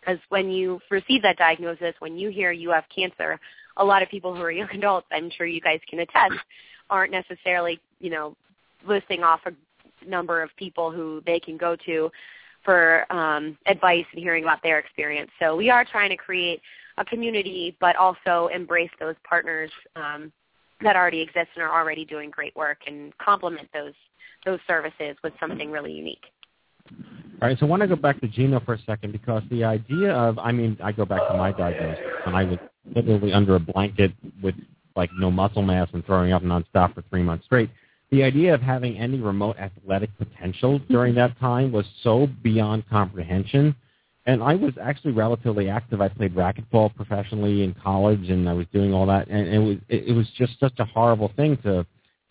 Because 0.00 0.18
when 0.28 0.50
you 0.50 0.80
receive 0.90 1.22
that 1.22 1.38
diagnosis, 1.38 1.94
when 2.00 2.18
you 2.18 2.28
hear 2.28 2.52
you 2.52 2.70
have 2.70 2.84
cancer, 2.94 3.40
a 3.78 3.84
lot 3.84 4.02
of 4.02 4.08
people 4.10 4.34
who 4.34 4.42
are 4.42 4.50
young 4.50 4.68
adults, 4.74 5.06
I'm 5.10 5.30
sure 5.30 5.46
you 5.46 5.60
guys 5.60 5.80
can 5.88 6.00
attest, 6.00 6.34
aren't 6.90 7.12
necessarily, 7.12 7.80
you 8.00 8.10
know, 8.10 8.36
listing 8.86 9.22
off 9.22 9.40
a 9.46 9.52
number 10.06 10.42
of 10.42 10.50
people 10.56 10.90
who 10.90 11.22
they 11.26 11.40
can 11.40 11.56
go 11.56 11.76
to 11.86 12.10
for 12.64 13.10
um, 13.12 13.58
advice 13.66 14.04
and 14.12 14.22
hearing 14.22 14.44
about 14.44 14.62
their 14.62 14.78
experience. 14.78 15.30
So 15.40 15.56
we 15.56 15.70
are 15.70 15.84
trying 15.84 16.10
to 16.10 16.16
create 16.16 16.60
a 16.98 17.04
community, 17.04 17.76
but 17.80 17.96
also 17.96 18.48
embrace 18.54 18.90
those 19.00 19.16
partners 19.28 19.70
um, 19.96 20.32
that 20.82 20.96
already 20.96 21.20
exist 21.20 21.48
and 21.54 21.62
are 21.64 21.72
already 21.72 22.04
doing 22.04 22.30
great 22.30 22.54
work 22.54 22.78
and 22.86 23.16
complement 23.18 23.68
those 23.72 23.94
those 24.44 24.58
services 24.66 25.16
with 25.22 25.32
something 25.38 25.70
really 25.70 25.92
unique. 25.92 26.24
All 27.40 27.48
right, 27.48 27.58
so 27.58 27.66
I 27.66 27.68
want 27.68 27.82
to 27.82 27.88
go 27.88 27.94
back 27.94 28.20
to 28.20 28.28
Gino 28.28 28.58
for 28.60 28.74
a 28.74 28.82
second 28.82 29.12
because 29.12 29.42
the 29.50 29.62
idea 29.62 30.12
of, 30.12 30.36
I 30.38 30.50
mean, 30.50 30.76
I 30.82 30.90
go 30.90 31.04
back 31.04 31.28
to 31.28 31.36
my 31.36 31.52
diagnosis 31.52 32.04
when 32.24 32.34
I 32.34 32.44
was 32.44 32.58
literally 32.94 33.32
under 33.32 33.54
a 33.54 33.60
blanket 33.60 34.12
with 34.42 34.56
like 34.96 35.10
no 35.16 35.30
muscle 35.30 35.62
mass 35.62 35.88
and 35.92 36.04
throwing 36.04 36.32
up 36.32 36.42
nonstop 36.42 36.94
for 36.94 37.02
three 37.08 37.22
months 37.22 37.44
straight 37.44 37.70
the 38.12 38.22
idea 38.22 38.54
of 38.54 38.60
having 38.60 38.98
any 38.98 39.18
remote 39.18 39.56
athletic 39.58 40.10
potential 40.18 40.78
during 40.90 41.14
that 41.14 41.38
time 41.40 41.72
was 41.72 41.86
so 42.02 42.28
beyond 42.42 42.88
comprehension. 42.88 43.74
And 44.26 44.42
I 44.42 44.54
was 44.54 44.74
actually 44.80 45.12
relatively 45.12 45.70
active. 45.70 46.02
I 46.02 46.08
played 46.08 46.34
racquetball 46.34 46.94
professionally 46.94 47.64
in 47.64 47.74
college, 47.74 48.28
and 48.28 48.48
I 48.48 48.52
was 48.52 48.66
doing 48.72 48.92
all 48.92 49.06
that. 49.06 49.28
And 49.28 49.48
it 49.48 49.58
was 49.58 49.78
it 49.88 50.14
was 50.14 50.28
just 50.36 50.60
such 50.60 50.78
a 50.78 50.84
horrible 50.84 51.32
thing 51.34 51.56
to 51.64 51.84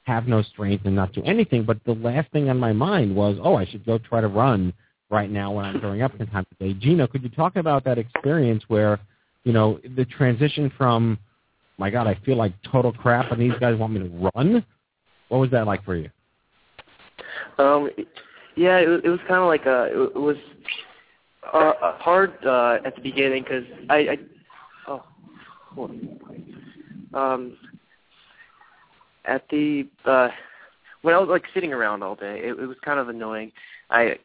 have 0.03 0.27
no 0.27 0.43
strength 0.43 0.85
and 0.85 0.95
not 0.95 1.13
do 1.13 1.23
anything. 1.23 1.63
But 1.63 1.83
the 1.83 1.95
last 1.95 2.31
thing 2.31 2.49
on 2.49 2.59
my 2.59 2.73
mind 2.73 3.13
was, 3.13 3.37
oh, 3.43 3.55
I 3.55 3.65
should 3.65 3.85
go 3.85 3.97
try 3.97 4.21
to 4.21 4.27
run 4.27 4.73
right 5.09 5.31
now 5.31 5.51
when 5.51 5.65
I'm 5.65 5.79
growing 5.79 6.03
up 6.03 6.15
from 6.15 6.27
time 6.27 6.45
to. 6.59 6.73
Gino, 6.75 7.07
could 7.07 7.23
you 7.23 7.29
talk 7.29 7.55
about 7.55 7.83
that 7.85 7.97
experience 7.97 8.63
where, 8.67 8.99
you 9.43 9.51
know, 9.51 9.79
the 9.97 10.05
transition 10.05 10.71
from, 10.77 11.17
my 11.77 11.89
God, 11.89 12.07
I 12.07 12.15
feel 12.23 12.37
like 12.37 12.53
total 12.71 12.93
crap, 12.93 13.31
and 13.31 13.41
these 13.41 13.57
guys 13.59 13.77
want 13.77 13.93
me 13.93 13.99
to 13.99 14.31
run, 14.35 14.63
what 15.31 15.39
was 15.39 15.49
that 15.51 15.65
like 15.65 15.81
for 15.85 15.95
you? 15.95 16.09
Um, 17.57 17.89
yeah, 18.57 18.79
it, 18.79 19.05
it 19.05 19.09
was 19.09 19.19
kind 19.29 19.39
of 19.39 19.47
like 19.47 19.65
a 19.65 19.85
it, 19.85 20.15
was 20.15 20.35
uh, 21.53 21.97
hard 21.99 22.33
uh, 22.45 22.79
at 22.83 22.95
the 22.97 23.01
beginning 23.01 23.43
because 23.43 23.63
I, 23.89 23.95
I 23.95 24.17
oh 24.87 25.03
um 27.13 27.57
at 29.23 29.47
the 29.49 29.87
uh 30.03 30.27
when 31.01 31.15
I 31.15 31.17
was 31.17 31.29
like 31.29 31.45
sitting 31.53 31.71
around 31.71 32.03
all 32.03 32.15
day, 32.15 32.41
it, 32.43 32.59
it 32.59 32.65
was 32.65 32.77
kind 32.83 32.99
of 32.99 33.07
annoying. 33.07 33.53
I 33.89 34.17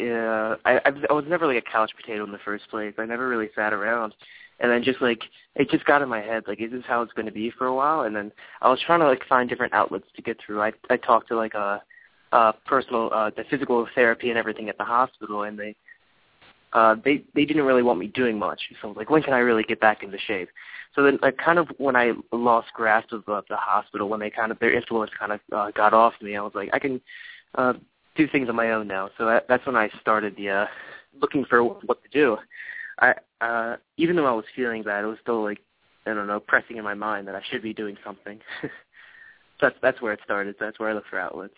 uh, 0.00 0.56
I 0.64 0.80
I 1.10 1.12
was 1.12 1.26
never 1.28 1.46
like 1.46 1.62
a 1.62 1.70
couch 1.70 1.92
potato 2.00 2.24
in 2.24 2.32
the 2.32 2.38
first 2.38 2.66
place. 2.70 2.94
I 2.96 3.04
never 3.04 3.28
really 3.28 3.50
sat 3.54 3.74
around, 3.74 4.14
and 4.60 4.70
then 4.70 4.82
just 4.82 5.00
like 5.00 5.22
it 5.54 5.70
just 5.70 5.84
got 5.84 6.02
in 6.02 6.08
my 6.08 6.20
head 6.20 6.44
like 6.46 6.60
is 6.60 6.70
this 6.70 6.82
how 6.86 7.02
it's 7.02 7.12
going 7.12 7.26
to 7.26 7.32
be 7.32 7.50
for 7.50 7.66
a 7.66 7.74
while 7.74 8.02
and 8.02 8.14
then 8.14 8.32
i 8.62 8.68
was 8.68 8.80
trying 8.84 9.00
to 9.00 9.06
like 9.06 9.24
find 9.28 9.48
different 9.48 9.72
outlets 9.72 10.06
to 10.14 10.22
get 10.22 10.38
through. 10.44 10.60
I 10.62 10.72
i 10.90 10.96
talked 10.96 11.28
to 11.28 11.36
like 11.36 11.54
a 11.54 11.82
uh 12.32 12.52
personal 12.64 13.10
uh 13.12 13.30
the 13.36 13.44
physical 13.50 13.86
therapy 13.94 14.30
and 14.30 14.38
everything 14.38 14.68
at 14.68 14.78
the 14.78 14.84
hospital 14.84 15.42
and 15.42 15.58
they 15.58 15.76
uh 16.72 16.96
they 17.04 17.24
they 17.34 17.44
didn't 17.44 17.64
really 17.64 17.82
want 17.82 17.98
me 17.98 18.08
doing 18.08 18.38
much 18.38 18.60
so 18.80 18.88
I 18.88 18.90
was 18.90 18.96
like 18.96 19.10
when 19.10 19.22
can 19.22 19.34
i 19.34 19.38
really 19.38 19.62
get 19.62 19.80
back 19.80 20.02
into 20.02 20.18
shape? 20.18 20.48
So 20.94 21.02
then 21.02 21.18
like 21.22 21.36
kind 21.36 21.58
of 21.58 21.68
when 21.78 21.96
i 21.96 22.12
lost 22.32 22.68
grasp 22.74 23.12
of 23.12 23.28
uh, 23.28 23.42
the 23.48 23.56
hospital 23.56 24.08
when 24.08 24.20
they 24.20 24.30
kind 24.30 24.50
of 24.50 24.58
their 24.58 24.72
influence 24.72 25.10
kind 25.18 25.32
of 25.32 25.40
uh, 25.52 25.70
got 25.72 25.92
off 25.92 26.14
me 26.20 26.36
i 26.36 26.40
was 26.40 26.52
like 26.54 26.70
i 26.72 26.78
can 26.78 27.00
uh 27.54 27.74
do 28.16 28.26
things 28.26 28.48
on 28.48 28.56
my 28.56 28.70
own 28.70 28.88
now. 28.88 29.10
So 29.18 29.26
that, 29.26 29.46
that's 29.48 29.66
when 29.66 29.76
i 29.76 29.90
started 30.00 30.36
the 30.36 30.48
uh 30.50 30.66
looking 31.20 31.44
for 31.44 31.62
what 31.62 32.02
to 32.02 32.08
do 32.10 32.36
I 32.98 33.14
uh 33.40 33.76
even 33.96 34.16
though 34.16 34.26
I 34.26 34.32
was 34.32 34.44
feeling 34.54 34.82
bad, 34.82 35.04
it 35.04 35.08
was 35.08 35.18
still 35.22 35.42
like 35.42 35.60
I 36.06 36.14
don't 36.14 36.26
know, 36.26 36.40
pressing 36.40 36.76
in 36.76 36.84
my 36.84 36.94
mind 36.94 37.26
that 37.28 37.34
I 37.34 37.42
should 37.50 37.62
be 37.62 37.74
doing 37.74 37.96
something. 38.04 38.38
that's 39.60 39.76
that's 39.82 40.00
where 40.00 40.12
it 40.12 40.20
started. 40.24 40.56
That's 40.58 40.78
where 40.78 40.90
I 40.90 40.92
look 40.92 41.04
for 41.10 41.18
outlets. 41.18 41.54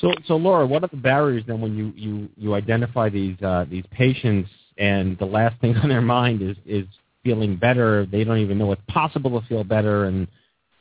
So 0.00 0.12
so 0.26 0.36
Laura, 0.36 0.66
what 0.66 0.84
are 0.84 0.88
the 0.88 0.96
barriers 0.96 1.44
then 1.46 1.60
when 1.60 1.76
you 1.76 1.92
you 1.96 2.28
you 2.36 2.54
identify 2.54 3.08
these 3.08 3.40
uh 3.42 3.64
these 3.68 3.84
patients 3.90 4.48
and 4.78 5.18
the 5.18 5.26
last 5.26 5.60
thing 5.60 5.76
on 5.82 5.88
their 5.88 6.02
mind 6.02 6.42
is 6.42 6.56
is 6.66 6.86
feeling 7.24 7.56
better, 7.56 8.06
they 8.06 8.24
don't 8.24 8.38
even 8.38 8.58
know 8.58 8.72
it's 8.72 8.82
possible 8.88 9.40
to 9.40 9.46
feel 9.46 9.64
better 9.64 10.06
and 10.06 10.26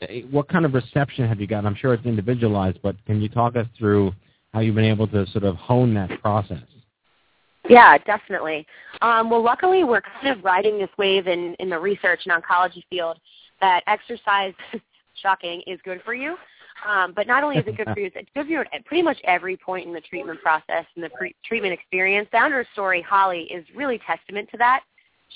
eh, 0.02 0.22
what 0.32 0.48
kind 0.50 0.66
of 0.66 0.74
reception 0.74 1.28
have 1.28 1.40
you 1.40 1.48
gotten? 1.48 1.66
I'm 1.66 1.76
sure 1.76 1.94
it's 1.94 2.06
individualized, 2.06 2.80
but 2.82 2.96
can 3.06 3.22
you 3.22 3.30
talk 3.30 3.56
us 3.56 3.68
through 3.78 4.14
how 4.54 4.60
you've 4.60 4.76
been 4.76 4.86
able 4.86 5.08
to 5.08 5.26
sort 5.28 5.44
of 5.44 5.56
hone 5.56 5.94
that 5.94 6.22
process? 6.22 6.64
Yeah, 7.72 7.98
definitely. 8.00 8.66
Um, 9.02 9.30
well, 9.30 9.44
luckily, 9.44 9.84
we're 9.84 10.02
kind 10.02 10.38
of 10.38 10.44
riding 10.44 10.78
this 10.78 10.90
wave 10.98 11.28
in, 11.28 11.56
in 11.60 11.70
the 11.70 11.80
research 11.80 12.22
and 12.26 12.44
oncology 12.44 12.84
field 12.90 13.18
that 13.62 13.84
exercise, 13.88 14.54
shocking, 15.22 15.62
is 15.68 15.80
good 15.84 16.02
for 16.04 16.14
you. 16.14 16.36
Um, 16.88 17.14
but 17.16 17.28
not 17.28 17.44
only 17.44 17.58
is 17.58 17.68
it 17.68 17.78
good 17.78 17.88
for 17.94 18.00
you, 18.00 18.10
it's 18.14 18.30
good 18.36 18.46
for 18.46 18.52
you 18.52 18.62
at 18.62 18.86
pretty 18.86 19.04
much 19.04 19.18
every 19.24 19.56
point 19.56 19.88
in 19.88 19.94
the 19.94 20.02
treatment 20.02 20.42
process 20.42 20.86
and 20.96 21.04
the 21.04 21.10
pre- 21.10 21.36
treatment 21.46 21.74
experience. 21.74 22.28
The 22.32 22.40
under 22.40 22.66
story, 22.74 23.02
Holly, 23.02 23.44
is 23.44 23.64
really 23.76 24.00
testament 24.06 24.50
to 24.52 24.58
that. 24.58 24.82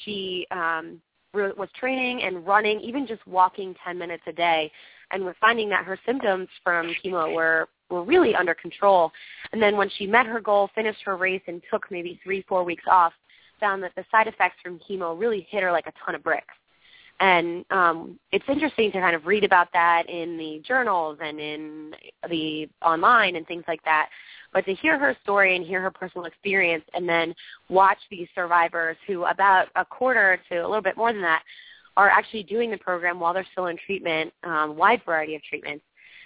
She 0.03 0.47
um, 0.51 0.99
re- 1.33 1.51
was 1.55 1.69
training 1.79 2.23
and 2.23 2.45
running, 2.47 2.79
even 2.79 3.05
just 3.05 3.25
walking 3.27 3.75
10 3.85 3.97
minutes 3.97 4.23
a 4.27 4.33
day, 4.33 4.71
and 5.11 5.23
was 5.23 5.35
finding 5.39 5.69
that 5.69 5.85
her 5.85 5.99
symptoms 6.05 6.47
from 6.63 6.91
chemo 7.03 7.33
were 7.33 7.67
were 7.89 8.03
really 8.03 8.35
under 8.35 8.53
control. 8.53 9.11
And 9.51 9.61
then 9.61 9.77
when 9.77 9.89
she 9.97 10.07
met 10.07 10.25
her 10.25 10.39
goal, 10.39 10.69
finished 10.73 11.01
her 11.05 11.17
race, 11.17 11.41
and 11.47 11.61
took 11.71 11.89
maybe 11.91 12.19
three, 12.23 12.43
four 12.47 12.63
weeks 12.63 12.83
off, 12.89 13.13
found 13.59 13.83
that 13.83 13.93
the 13.95 14.05
side 14.11 14.27
effects 14.27 14.57
from 14.63 14.79
chemo 14.79 15.17
really 15.17 15.47
hit 15.49 15.63
her 15.63 15.71
like 15.71 15.87
a 15.87 15.93
ton 16.05 16.15
of 16.15 16.23
bricks. 16.23 16.53
And 17.19 17.63
um, 17.69 18.19
it's 18.33 18.43
interesting 18.49 18.91
to 18.91 18.99
kind 18.99 19.15
of 19.15 19.25
read 19.25 19.45
about 19.45 19.69
that 19.71 20.09
in 20.09 20.37
the 20.37 20.61
journals 20.67 21.17
and 21.21 21.39
in 21.39 21.93
the 22.29 22.67
online 22.83 23.37
and 23.37 23.47
things 23.47 23.63
like 23.67 23.83
that. 23.85 24.09
But 24.51 24.65
to 24.65 24.73
hear 24.75 24.99
her 24.99 25.15
story 25.23 25.55
and 25.55 25.65
hear 25.65 25.81
her 25.81 25.91
personal 25.91 26.25
experience 26.25 26.83
and 26.93 27.07
then 27.07 27.33
watch 27.69 27.99
these 28.11 28.27
survivors 28.35 28.97
who 29.07 29.25
about 29.25 29.67
a 29.75 29.85
quarter 29.85 30.41
to 30.49 30.57
a 30.57 30.67
little 30.67 30.81
bit 30.81 30.97
more 30.97 31.13
than 31.13 31.21
that 31.21 31.43
are 31.97 32.09
actually 32.09 32.43
doing 32.43 32.69
the 32.69 32.77
program 32.77 33.19
while 33.19 33.33
they're 33.33 33.47
still 33.53 33.67
in 33.67 33.77
treatment, 33.85 34.33
um, 34.43 34.75
wide 34.75 35.01
variety 35.05 35.35
of 35.35 35.43
treatments, 35.43 35.84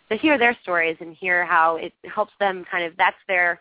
to 0.10 0.18
hear 0.18 0.38
their 0.38 0.58
stories 0.62 0.98
and 1.00 1.16
hear 1.16 1.46
how 1.46 1.78
it 1.78 1.94
helps 2.14 2.34
them 2.40 2.66
kind 2.70 2.84
of 2.84 2.94
that's 2.98 3.18
their 3.28 3.60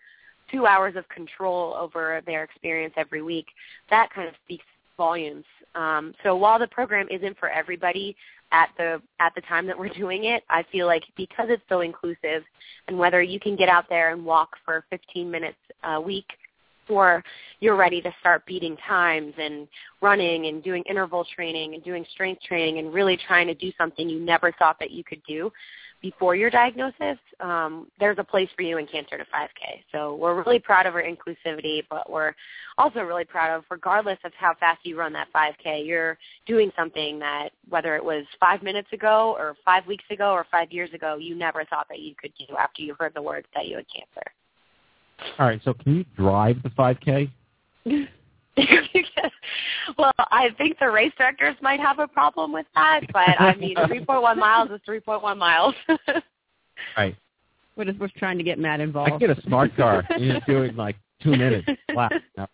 two 0.50 0.66
hours 0.66 0.96
of 0.96 1.08
control 1.08 1.74
over 1.74 2.22
their 2.26 2.42
experience 2.44 2.94
every 2.96 3.22
week. 3.22 3.46
That 3.90 4.08
kind 4.14 4.28
of 4.28 4.34
speaks 4.44 4.64
volumes. 4.96 5.44
Um, 5.74 6.14
so 6.22 6.34
while 6.36 6.58
the 6.58 6.66
program 6.66 7.06
isn't 7.10 7.38
for 7.38 7.48
everybody 7.48 8.16
at 8.50 8.70
the 8.78 9.00
at 9.20 9.34
the 9.34 9.42
time 9.42 9.66
that 9.66 9.78
we're 9.78 9.88
doing 9.94 10.24
it, 10.24 10.42
I 10.48 10.64
feel 10.70 10.86
like 10.86 11.04
because 11.16 11.48
it's 11.50 11.62
so 11.68 11.80
inclusive, 11.80 12.42
and 12.88 12.98
whether 12.98 13.22
you 13.22 13.38
can 13.40 13.56
get 13.56 13.68
out 13.68 13.84
there 13.88 14.12
and 14.12 14.24
walk 14.24 14.56
for 14.64 14.84
15 14.90 15.30
minutes 15.30 15.58
a 15.84 16.00
week, 16.00 16.26
or 16.88 17.22
you're 17.60 17.76
ready 17.76 18.00
to 18.00 18.12
start 18.20 18.46
beating 18.46 18.76
times 18.88 19.34
and 19.38 19.68
running 20.00 20.46
and 20.46 20.62
doing 20.62 20.82
interval 20.88 21.26
training 21.34 21.74
and 21.74 21.84
doing 21.84 22.04
strength 22.12 22.42
training 22.42 22.78
and 22.78 22.92
really 22.92 23.18
trying 23.26 23.46
to 23.46 23.54
do 23.54 23.70
something 23.76 24.08
you 24.08 24.20
never 24.20 24.52
thought 24.58 24.78
that 24.78 24.90
you 24.90 25.04
could 25.04 25.22
do, 25.28 25.52
before 26.00 26.36
your 26.36 26.50
diagnosis, 26.50 27.18
um, 27.40 27.88
there's 27.98 28.18
a 28.18 28.24
place 28.24 28.48
for 28.56 28.62
you 28.62 28.78
in 28.78 28.86
Cancer 28.86 29.18
to 29.18 29.24
5K. 29.24 29.82
So 29.92 30.14
we're 30.14 30.42
really 30.42 30.58
proud 30.58 30.86
of 30.86 30.94
our 30.94 31.02
inclusivity, 31.02 31.82
but 31.90 32.08
we're 32.08 32.34
also 32.76 33.00
really 33.00 33.24
proud 33.24 33.56
of, 33.56 33.64
regardless 33.70 34.18
of 34.24 34.32
how 34.38 34.54
fast 34.60 34.80
you 34.84 34.96
run 34.96 35.12
that 35.14 35.28
5K, 35.34 35.86
you're 35.86 36.16
doing 36.46 36.70
something 36.76 37.18
that, 37.18 37.50
whether 37.68 37.96
it 37.96 38.04
was 38.04 38.24
five 38.38 38.62
minutes 38.62 38.88
ago 38.92 39.34
or 39.38 39.56
five 39.64 39.86
weeks 39.86 40.04
ago 40.10 40.32
or 40.32 40.46
five 40.50 40.70
years 40.70 40.92
ago, 40.94 41.16
you 41.16 41.34
never 41.34 41.64
thought 41.64 41.86
that 41.88 41.98
you 41.98 42.14
could 42.20 42.32
do 42.38 42.56
after 42.56 42.82
you 42.82 42.94
heard 42.98 43.12
the 43.14 43.22
words 43.22 43.46
that 43.54 43.66
you 43.66 43.76
had 43.76 43.86
cancer. 43.94 44.30
All 45.38 45.46
right, 45.46 45.60
so 45.64 45.74
can 45.74 45.96
you 45.96 46.04
drive 46.16 46.62
the 46.62 46.70
5K? 46.70 47.30
well, 49.98 50.12
I 50.18 50.50
think 50.58 50.78
the 50.78 50.90
race 50.90 51.12
directors 51.16 51.56
might 51.60 51.80
have 51.80 51.98
a 51.98 52.08
problem 52.08 52.52
with 52.52 52.66
that, 52.74 53.00
but 53.12 53.40
I 53.40 53.54
mean, 53.56 53.76
3.1 53.76 54.36
miles 54.36 54.70
is 54.70 54.80
3.1 54.88 55.36
miles. 55.36 55.74
right. 56.96 57.16
We're 57.76 57.84
just 57.84 57.98
we're 58.00 58.08
trying 58.16 58.38
to 58.38 58.44
get 58.44 58.58
Matt 58.58 58.80
involved. 58.80 59.12
I 59.12 59.18
get 59.18 59.30
a 59.30 59.40
smart 59.42 59.76
car. 59.76 60.04
you 60.18 60.32
just 60.32 60.46
do 60.46 60.62
it 60.62 60.70
in 60.70 60.76
like 60.76 60.96
two 61.22 61.30
minutes 61.30 61.68
flat. 61.92 62.12
No. 62.36 62.46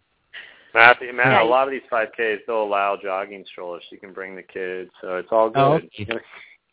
Matthew, 0.75 1.13
Matt, 1.13 1.41
a 1.41 1.45
lot 1.45 1.69
of 1.69 1.73
these 1.73 1.83
5Ks 1.91 2.39
they'll 2.47 2.65
allow 2.65 2.99
jogging 3.01 3.45
strollers. 3.51 3.85
You 3.91 3.99
can 3.99 4.13
bring 4.13 4.35
the 4.35 4.43
kids, 4.43 4.91
so 5.01 5.17
it's 5.17 5.29
all 5.31 5.53
oh, 5.55 5.79
good. 5.79 5.91
Oh, 6.11 6.15
okay. 6.15 6.25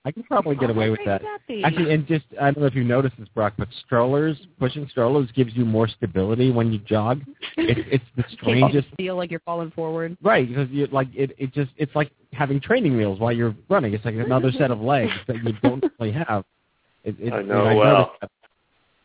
I 0.04 0.12
can 0.12 0.24
probably 0.24 0.56
get 0.56 0.70
oh, 0.72 0.74
away 0.74 0.90
with 0.90 1.02
that. 1.06 1.22
Actually, 1.64 1.94
and 1.94 2.08
just 2.08 2.26
I 2.40 2.46
don't 2.46 2.60
know 2.60 2.66
if 2.66 2.74
you 2.74 2.84
noticed 2.84 3.18
this, 3.20 3.28
Brock, 3.36 3.54
but 3.58 3.68
strollers, 3.86 4.36
pushing 4.60 4.88
strollers 4.90 5.30
gives 5.36 5.56
you 5.56 5.64
more 5.64 5.88
stability 5.88 6.50
when 6.50 6.72
you 6.72 6.80
jog. 6.80 7.22
It's 7.56 7.80
it's 7.92 8.04
the 8.18 8.24
strangest. 8.34 8.88
You 8.92 8.96
feel 8.98 9.16
like 9.16 9.30
you're 9.30 9.42
falling 9.42 9.70
forward. 9.72 10.18
Right, 10.24 10.48
because 10.48 10.70
you 10.72 10.88
like 10.92 11.08
it. 11.14 11.36
It 11.38 11.54
just 11.54 11.72
it's 11.78 11.96
like 11.96 12.12
having 12.34 12.60
training 12.60 12.98
wheels 12.98 13.20
while 13.20 13.32
you're 13.32 13.56
running. 13.70 13.94
It's 13.94 14.04
like 14.04 14.16
another 14.16 14.52
set 14.52 14.72
of 14.72 14.82
legs 14.82 15.12
that 15.28 15.44
you 15.44 15.54
don't 15.62 15.84
really 16.00 16.14
have. 16.14 16.46
It, 17.04 17.16
it, 17.20 17.34
I 17.34 17.44
know 17.44 17.66
I 17.66 17.76
well. 17.76 18.16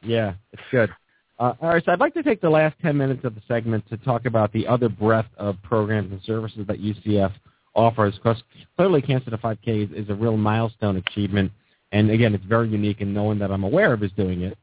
Yeah, 0.03 0.35
it's 0.53 0.63
good. 0.71 0.91
Uh, 1.39 1.53
all 1.61 1.69
right, 1.69 1.85
so 1.85 1.93
I'd 1.93 2.01
like 2.01 2.15
to 2.15 2.23
take 2.23 2.41
the 2.41 2.49
last 2.49 2.77
10 2.81 2.97
minutes 2.97 3.23
of 3.25 3.35
the 3.35 3.43
segment 3.47 3.87
to 3.91 3.99
talk 3.99 4.25
about 4.25 4.53
the 4.55 4.67
other 4.67 4.89
breadth 4.89 5.29
of 5.37 5.57
programs 5.63 6.11
and 6.11 6.23
services 6.23 6.67
that 6.67 6.81
UCF 6.81 7.33
offers 7.77 8.15
because 8.17 8.43
clearly 8.77 9.03
Cancer 9.03 9.31
to 9.31 9.39
5K 9.39 9.85
is, 9.85 10.05
is 10.05 10.11
a 10.11 10.15
real 10.15 10.37
milestone 10.37 10.97
achievement. 10.97 11.53
And 11.93 12.11
again, 12.11 12.35
it's 12.35 12.45
very 12.45 12.69
unique 12.69 13.01
and 13.01 13.15
no 13.15 13.25
one 13.25 13.39
that 13.39 13.53
I'm 13.53 13.63
aware 13.63 13.93
of 13.93 14.03
is 14.03 14.11
doing 14.17 14.43
it. 14.43 14.59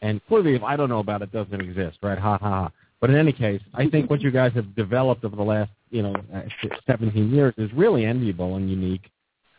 And 0.00 0.20
clearly 0.28 0.54
if 0.54 0.62
I 0.62 0.76
don't 0.76 0.88
know 0.88 1.00
about 1.00 1.22
it, 1.22 1.30
it 1.30 1.32
doesn't 1.32 1.60
exist, 1.60 1.98
right? 2.02 2.18
Ha, 2.18 2.38
ha, 2.38 2.48
ha. 2.48 2.70
But 3.00 3.10
in 3.10 3.16
any 3.16 3.32
case, 3.32 3.60
I 3.74 3.88
think 3.88 4.10
what 4.10 4.20
you 4.20 4.30
guys 4.30 4.52
have 4.54 4.74
developed 4.76 5.24
over 5.24 5.34
the 5.34 5.42
last, 5.42 5.70
you 5.90 6.02
know, 6.02 6.14
uh, 6.34 6.42
17 6.86 7.32
years 7.32 7.54
is 7.56 7.72
really 7.72 8.04
enviable 8.04 8.56
and 8.56 8.70
unique. 8.70 9.10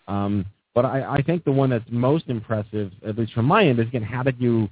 Um, 0.08 0.46
but 0.76 0.86
I, 0.86 1.16
I 1.16 1.22
think 1.22 1.44
the 1.44 1.52
one 1.52 1.70
that's 1.70 1.86
most 1.90 2.26
impressive, 2.28 2.92
at 3.06 3.18
least 3.18 3.34
from 3.34 3.46
my 3.46 3.66
end, 3.66 3.80
is 3.80 3.88
again, 3.88 4.04
how 4.04 4.24
did 4.24 4.40
you 4.40 4.70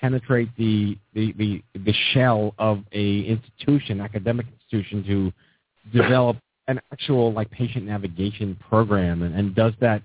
penetrate 0.00 0.48
the, 0.56 0.96
the, 1.14 1.32
the, 1.32 1.62
the 1.74 1.94
shell 2.12 2.54
of 2.58 2.82
a 2.92 3.20
institution, 3.20 4.00
academic 4.00 4.46
institution, 4.52 5.04
to 5.04 5.32
develop 5.98 6.36
an 6.68 6.80
actual 6.92 7.32
like 7.32 7.50
patient 7.50 7.86
navigation 7.86 8.56
program, 8.68 9.22
and, 9.22 9.34
and 9.34 9.54
does 9.54 9.72
that 9.80 10.02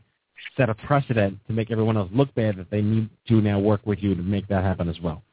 set 0.58 0.70
a 0.70 0.74
precedent 0.74 1.38
to 1.48 1.54
make 1.54 1.72
everyone 1.72 1.98
else 1.98 2.10
look 2.14 2.34
bad 2.36 2.58
that 2.58 2.72
they 2.72 2.82
need 2.82 3.10
to 3.28 3.42
now 3.42 3.60
work 3.60 3.82
with 3.86 4.00
you 4.00 4.16
to 4.16 4.22
make 4.22 4.48
that 4.48 4.64
happen 4.64 4.90
as 4.90 5.00
well? 5.00 5.24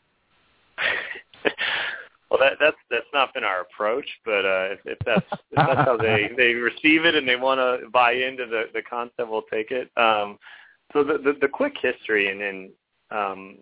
well, 2.30 2.38
that, 2.40 2.54
that's 2.60 2.76
that's 2.90 3.06
not 3.14 3.32
been 3.32 3.44
our 3.44 3.62
approach, 3.62 4.06
but 4.24 4.44
uh, 4.44 4.68
if, 4.72 4.78
if 4.84 4.98
that's 5.06 5.26
if 5.32 5.56
that's 5.56 5.86
how 5.86 5.96
they 5.96 6.30
they 6.36 6.54
receive 6.54 7.04
it 7.04 7.14
and 7.14 7.26
they 7.26 7.36
want 7.36 7.58
to 7.58 7.88
buy 7.90 8.12
into 8.12 8.46
the 8.46 8.64
the 8.74 8.82
concept, 8.82 9.28
we'll 9.28 9.42
take 9.42 9.70
it. 9.70 9.90
Um, 9.96 10.38
so 10.92 11.04
the, 11.04 11.18
the 11.18 11.36
the 11.40 11.48
quick 11.48 11.76
history 11.80 12.30
and 12.30 12.40
then 12.40 12.70
um, 13.10 13.58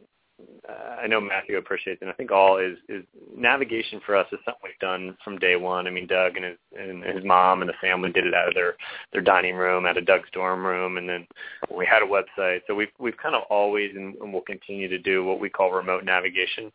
I 1.01 1.07
know 1.07 1.21
Matthew 1.21 1.57
appreciates, 1.57 2.03
and 2.03 2.11
I 2.11 2.15
think 2.15 2.31
all 2.31 2.59
is 2.59 2.77
is 2.89 3.05
navigation 3.37 4.01
for 4.05 4.15
us 4.15 4.27
is 4.33 4.39
something 4.45 4.61
we've 4.63 4.79
done 4.81 5.17
from 5.25 5.39
day 5.39 5.57
one. 5.57 5.87
I 5.87 5.91
mean, 5.91 6.07
Doug 6.07 6.37
and 6.37 6.45
his 6.45 6.59
and 6.79 7.03
his 7.03 7.25
mom 7.25 7.63
and 7.63 7.69
the 7.69 7.75
family 7.81 8.13
did 8.13 8.27
it 8.27 8.35
out 8.35 8.49
of 8.49 8.55
their 8.55 8.77
their 9.13 9.23
dining 9.23 9.57
room, 9.57 9.87
out 9.87 9.97
of 9.97 10.07
Doug's 10.07 10.31
dorm 10.33 10.65
room, 10.65 10.99
and 10.99 11.09
then 11.09 11.27
we 11.75 11.87
had 11.87 12.03
a 12.03 12.07
website. 12.07 12.61
So 12.67 12.75
we've 12.75 12.93
we've 12.99 13.17
kind 13.17 13.35
of 13.35 13.43
always 13.51 13.97
and, 13.97 14.15
and 14.17 14.33
will 14.33 14.43
continue 14.43 14.89
to 14.89 14.99
do 14.99 15.25
what 15.25 15.41
we 15.41 15.49
call 15.49 15.73
remote 15.73 16.05
navigation. 16.05 16.71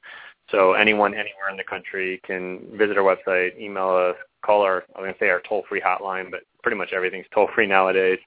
So 0.51 0.74
anyone 0.74 1.14
anywhere 1.14 1.49
in 1.51 1.57
the 1.57 1.64
country 1.64 2.20
can 2.26 2.59
visit 2.74 2.97
our 2.97 3.16
website, 3.16 3.57
email 3.59 3.89
us, 3.89 4.16
call 4.43 4.61
our 4.61 4.84
I'm 4.95 5.03
going 5.03 5.14
to 5.14 5.20
say 5.20 5.30
our 5.30 5.41
toll 5.47 5.64
free 5.70 5.82
hotline, 5.82 6.32
but 6.32 6.41
pretty 6.64 6.78
much 6.78 6.91
everything's 6.93 7.28
toll 7.34 7.49
free 7.55 7.68
nowadays. 7.68 8.20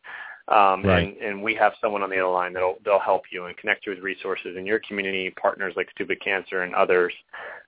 Um, 0.48 0.84
right. 0.84 1.08
and, 1.08 1.16
and 1.16 1.42
we 1.42 1.54
have 1.56 1.72
someone 1.80 2.04
on 2.04 2.10
the 2.10 2.20
other 2.20 2.30
line 2.30 2.52
that'll 2.52 2.76
they'll 2.84 3.00
help 3.00 3.24
you 3.32 3.46
and 3.46 3.56
connect 3.56 3.84
you 3.84 3.92
with 3.92 4.02
resources 4.02 4.56
in 4.56 4.64
your 4.64 4.80
community, 4.86 5.30
partners 5.30 5.74
like 5.76 5.90
Stupid 5.90 6.20
Cancer 6.20 6.62
and 6.62 6.74
others. 6.74 7.12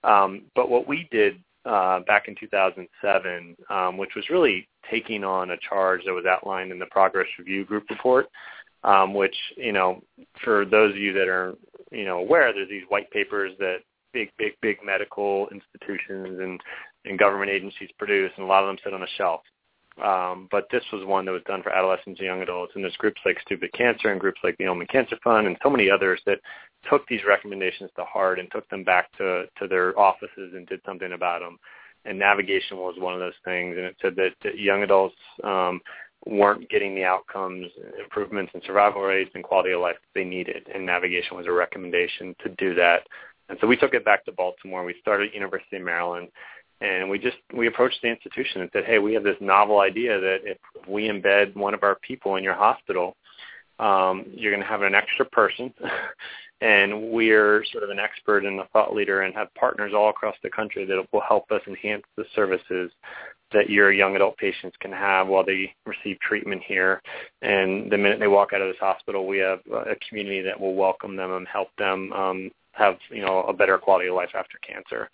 Um, 0.04 0.42
but 0.54 0.70
what 0.70 0.86
we 0.86 1.08
did 1.10 1.42
uh, 1.64 2.00
back 2.00 2.28
in 2.28 2.36
2007, 2.38 3.56
um, 3.68 3.96
which 3.96 4.14
was 4.14 4.30
really 4.30 4.68
taking 4.90 5.24
on 5.24 5.50
a 5.50 5.56
charge 5.68 6.02
that 6.06 6.12
was 6.12 6.24
outlined 6.24 6.70
in 6.70 6.78
the 6.78 6.86
Progress 6.86 7.26
Review 7.38 7.64
Group 7.64 7.84
report, 7.90 8.26
um, 8.84 9.12
which 9.12 9.34
you 9.56 9.72
know, 9.72 10.00
for 10.44 10.64
those 10.64 10.92
of 10.92 10.98
you 10.98 11.12
that 11.14 11.28
are 11.28 11.54
you 11.90 12.04
know 12.04 12.18
aware, 12.18 12.52
there's 12.52 12.68
these 12.68 12.84
white 12.88 13.10
papers 13.10 13.52
that 13.58 13.78
big, 14.12 14.30
big, 14.38 14.52
big 14.62 14.78
medical 14.84 15.48
institutions 15.48 16.38
and 16.40 16.60
and 17.04 17.18
government 17.18 17.50
agencies 17.50 17.90
produce, 17.98 18.30
and 18.36 18.44
a 18.44 18.48
lot 18.48 18.62
of 18.62 18.68
them 18.68 18.78
sit 18.84 18.94
on 18.94 19.02
a 19.02 19.08
shelf. 19.16 19.40
Um, 20.02 20.48
but 20.50 20.68
this 20.70 20.84
was 20.92 21.04
one 21.04 21.24
that 21.24 21.32
was 21.32 21.42
done 21.46 21.62
for 21.62 21.72
adolescents 21.72 22.20
and 22.20 22.26
young 22.26 22.42
adults, 22.42 22.72
and 22.74 22.84
there's 22.84 22.96
groups 22.96 23.20
like 23.24 23.40
Stupid 23.40 23.72
Cancer 23.72 24.10
and 24.10 24.20
groups 24.20 24.40
like 24.44 24.56
the 24.58 24.64
Ulman 24.64 24.88
Cancer 24.88 25.16
Fund 25.24 25.46
and 25.46 25.56
so 25.62 25.70
many 25.70 25.90
others 25.90 26.20
that 26.26 26.40
took 26.88 27.06
these 27.08 27.20
recommendations 27.26 27.90
to 27.96 28.04
heart 28.04 28.38
and 28.38 28.50
took 28.50 28.68
them 28.68 28.84
back 28.84 29.10
to, 29.18 29.46
to 29.58 29.66
their 29.66 29.98
offices 29.98 30.52
and 30.54 30.66
did 30.66 30.80
something 30.86 31.12
about 31.12 31.40
them. 31.40 31.58
And 32.04 32.18
navigation 32.18 32.76
was 32.76 32.94
one 32.98 33.14
of 33.14 33.20
those 33.20 33.32
things, 33.44 33.76
and 33.76 33.86
it 33.86 33.96
said 34.00 34.14
that, 34.16 34.30
that 34.44 34.58
young 34.58 34.84
adults 34.84 35.16
um, 35.42 35.80
weren't 36.26 36.70
getting 36.70 36.94
the 36.94 37.04
outcomes, 37.04 37.66
improvements 38.00 38.52
in 38.54 38.62
survival 38.64 39.02
rates 39.02 39.32
and 39.34 39.42
quality 39.42 39.72
of 39.72 39.80
life 39.80 39.96
that 39.96 40.18
they 40.20 40.24
needed, 40.24 40.66
and 40.72 40.86
navigation 40.86 41.36
was 41.36 41.46
a 41.46 41.52
recommendation 41.52 42.36
to 42.42 42.50
do 42.50 42.74
that. 42.74 43.02
And 43.48 43.58
so 43.60 43.66
we 43.66 43.76
took 43.76 43.94
it 43.94 44.04
back 44.04 44.24
to 44.26 44.32
Baltimore. 44.32 44.84
We 44.84 44.94
started 45.00 45.28
at 45.28 45.34
University 45.34 45.76
of 45.76 45.82
Maryland 45.82 46.28
and 46.80 47.10
we 47.10 47.18
just 47.18 47.36
we 47.54 47.66
approached 47.66 47.98
the 48.02 48.08
institution 48.08 48.60
and 48.60 48.70
said, 48.72 48.84
hey, 48.84 48.98
we 48.98 49.14
have 49.14 49.24
this 49.24 49.36
novel 49.40 49.80
idea 49.80 50.20
that 50.20 50.38
if 50.44 50.58
we 50.86 51.08
embed 51.08 51.54
one 51.56 51.74
of 51.74 51.82
our 51.82 51.96
people 51.96 52.36
in 52.36 52.44
your 52.44 52.54
hospital, 52.54 53.16
um, 53.78 54.24
you're 54.32 54.52
going 54.52 54.62
to 54.62 54.68
have 54.68 54.82
an 54.82 54.94
extra 54.94 55.24
person, 55.24 55.72
and 56.60 57.10
we're 57.10 57.64
sort 57.72 57.84
of 57.84 57.90
an 57.90 57.98
expert 57.98 58.44
and 58.44 58.60
a 58.60 58.66
thought 58.72 58.94
leader 58.94 59.22
and 59.22 59.34
have 59.34 59.52
partners 59.54 59.92
all 59.94 60.10
across 60.10 60.36
the 60.42 60.50
country 60.50 60.84
that 60.84 61.06
will 61.12 61.22
help 61.26 61.50
us 61.50 61.62
enhance 61.66 62.04
the 62.16 62.24
services 62.34 62.90
that 63.52 63.70
your 63.70 63.90
young 63.90 64.14
adult 64.14 64.36
patients 64.36 64.76
can 64.80 64.92
have 64.92 65.26
while 65.26 65.44
they 65.44 65.72
receive 65.86 66.18
treatment 66.20 66.62
here. 66.66 67.00
And 67.40 67.90
the 67.90 67.96
minute 67.96 68.20
they 68.20 68.26
walk 68.26 68.52
out 68.52 68.60
of 68.60 68.68
this 68.68 68.80
hospital, 68.80 69.26
we 69.26 69.38
have 69.38 69.60
a 69.70 69.96
community 70.08 70.42
that 70.42 70.60
will 70.60 70.74
welcome 70.74 71.16
them 71.16 71.32
and 71.32 71.48
help 71.48 71.68
them 71.78 72.12
um, 72.12 72.50
have 72.72 72.98
you 73.10 73.22
know 73.22 73.42
a 73.42 73.52
better 73.52 73.78
quality 73.78 74.08
of 74.08 74.14
life 74.14 74.30
after 74.34 74.58
cancer. 74.58 75.08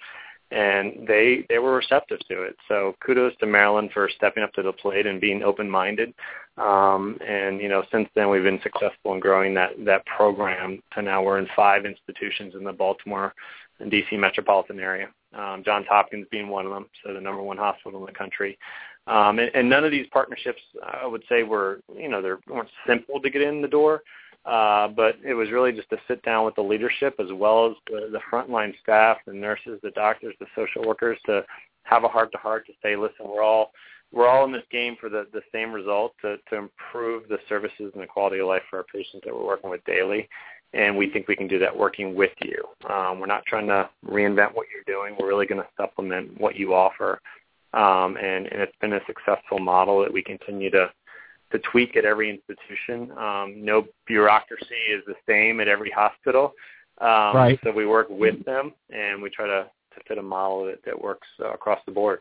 And 0.51 1.07
they 1.09 1.45
they 1.49 1.59
were 1.59 1.75
receptive 1.75 2.21
to 2.29 2.43
it. 2.43 2.57
So 2.69 2.95
kudos 3.05 3.33
to 3.41 3.47
Maryland 3.47 3.91
for 3.93 4.09
stepping 4.15 4.43
up 4.43 4.53
to 4.53 4.63
the 4.63 4.73
plate 4.73 5.07
and 5.07 5.21
being 5.21 5.43
open-minded. 5.43 6.15
Um, 6.57 7.19
and 7.27 7.61
you 7.61 7.69
know 7.69 7.83
since 7.91 8.09
then 8.15 8.31
we've 8.31 8.45
been 8.45 8.61
successful 8.63 9.15
in 9.15 9.21
growing 9.21 9.55
that 9.55 9.71
that 9.85 10.07
program 10.07 10.81
to 10.93 11.03
now 11.03 11.23
we're 11.23 11.39
in 11.39 11.49
five 11.57 11.85
institutions 11.87 12.55
in 12.55 12.63
the 12.63 12.73
Baltimore 12.73 13.35
and 13.81 13.91
DC 13.91 14.19
metropolitan 14.19 14.79
area 14.79 15.09
um, 15.37 15.63
Johns 15.65 15.87
Hopkins 15.89 16.27
being 16.31 16.49
one 16.49 16.67
of 16.67 16.73
them, 16.73 16.87
so 17.05 17.13
the 17.13 17.21
number 17.21 17.43
one 17.43 17.57
hospital 17.57 18.01
in 18.01 18.07
the 18.07 18.13
country. 18.13 18.59
Um, 19.07 19.39
and, 19.39 19.51
and 19.55 19.69
none 19.69 19.85
of 19.85 19.91
these 19.91 20.07
partnerships, 20.13 20.61
I 20.83 21.07
would 21.07 21.23
say, 21.29 21.43
were 21.43 21.81
you 21.97 22.09
know 22.09 22.23
they 22.23 22.31
weren't 22.53 22.69
simple 22.87 23.21
to 23.21 23.31
get 23.31 23.43
in 23.43 23.61
the 23.61 23.69
door, 23.69 24.03
uh, 24.45 24.89
but 24.89 25.17
it 25.25 25.35
was 25.35 25.51
really 25.51 25.73
just 25.73 25.91
to 25.91 25.97
sit 26.07 26.23
down 26.23 26.45
with 26.45 26.55
the 26.55 26.63
leadership 26.63 27.15
as 27.19 27.33
well 27.33 27.67
as 27.67 27.73
the, 27.87 28.09
the 28.13 28.21
frontline 28.31 28.73
staff, 28.83 29.19
the 29.27 29.33
nurses, 29.33 29.79
the 29.83 29.91
doctors, 29.93 30.35
the 30.41 30.47
social 30.55 30.87
workers 30.87 31.19
to 31.27 31.45
have 31.85 32.05
a 32.05 32.09
heart 32.09 32.31
to 32.33 32.39
heart 32.39 32.67
to 32.67 32.73
say, 32.83 32.97
listen, 32.97 33.27
we're 33.27 33.43
all 33.43 33.73
we're 34.13 34.29
all 34.29 34.45
in 34.45 34.53
this 34.53 34.63
game 34.71 34.97
for 35.01 35.09
the, 35.09 35.27
the 35.33 35.43
same 35.51 35.73
result 35.73 36.15
to, 36.23 36.37
to 36.49 36.57
improve 36.57 37.27
the 37.29 37.39
services 37.49 37.91
and 37.95 38.03
the 38.03 38.07
quality 38.07 38.39
of 38.39 38.47
life 38.47 38.63
for 38.71 38.79
our 38.79 38.85
patients 38.85 39.23
that 39.25 39.35
we're 39.35 39.45
working 39.45 39.71
with 39.71 39.85
daily 39.87 40.29
and 40.75 40.97
we 40.97 41.09
think 41.09 41.29
we 41.29 41.37
can 41.37 41.49
do 41.49 41.59
that 41.61 41.75
working 41.75 42.15
with 42.15 42.33
you. 42.43 42.63
Um, 42.91 43.21
we're 43.21 43.27
not 43.27 43.47
trying 43.47 43.69
to 43.69 43.89
reinvent 44.07 44.55
what 44.55 44.67
you're 44.73 44.85
doing. 44.87 45.17
We're 45.19 45.29
really 45.29 45.47
going 45.47 45.63
to 45.63 45.69
supplement 45.77 46.39
what 46.41 46.57
you 46.57 46.75
offer, 46.75 47.21
um, 47.73 48.17
and, 48.17 48.47
and 48.47 48.61
it's 48.61 48.77
been 48.81 48.93
a 48.93 49.01
successful 49.07 49.59
model 49.59 50.01
that 50.03 50.13
we 50.13 50.23
continue 50.23 50.71
to 50.71 50.93
to 51.53 51.59
tweak 51.71 51.97
at 51.97 52.05
every 52.05 52.31
institution. 52.31 53.11
Um, 53.17 53.65
no 53.65 53.87
bureaucracy 54.07 54.75
is 54.93 55.03
the 55.07 55.15
same 55.29 55.61
at 55.61 55.69
every 55.69 55.91
hospital, 55.91 56.55
um, 57.01 57.37
right. 57.37 57.59
so 57.63 57.71
we 57.71 57.87
work 57.87 58.09
with 58.11 58.45
them 58.45 58.73
and 58.91 59.23
we 59.23 59.31
try 59.31 59.47
to 59.47 59.67
to 59.95 60.01
fit 60.09 60.19
a 60.19 60.23
model 60.23 60.67
that, 60.67 60.85
that 60.85 61.01
works 61.01 61.29
uh, 61.41 61.53
across 61.53 61.81
the 61.87 61.93
board. 61.93 62.21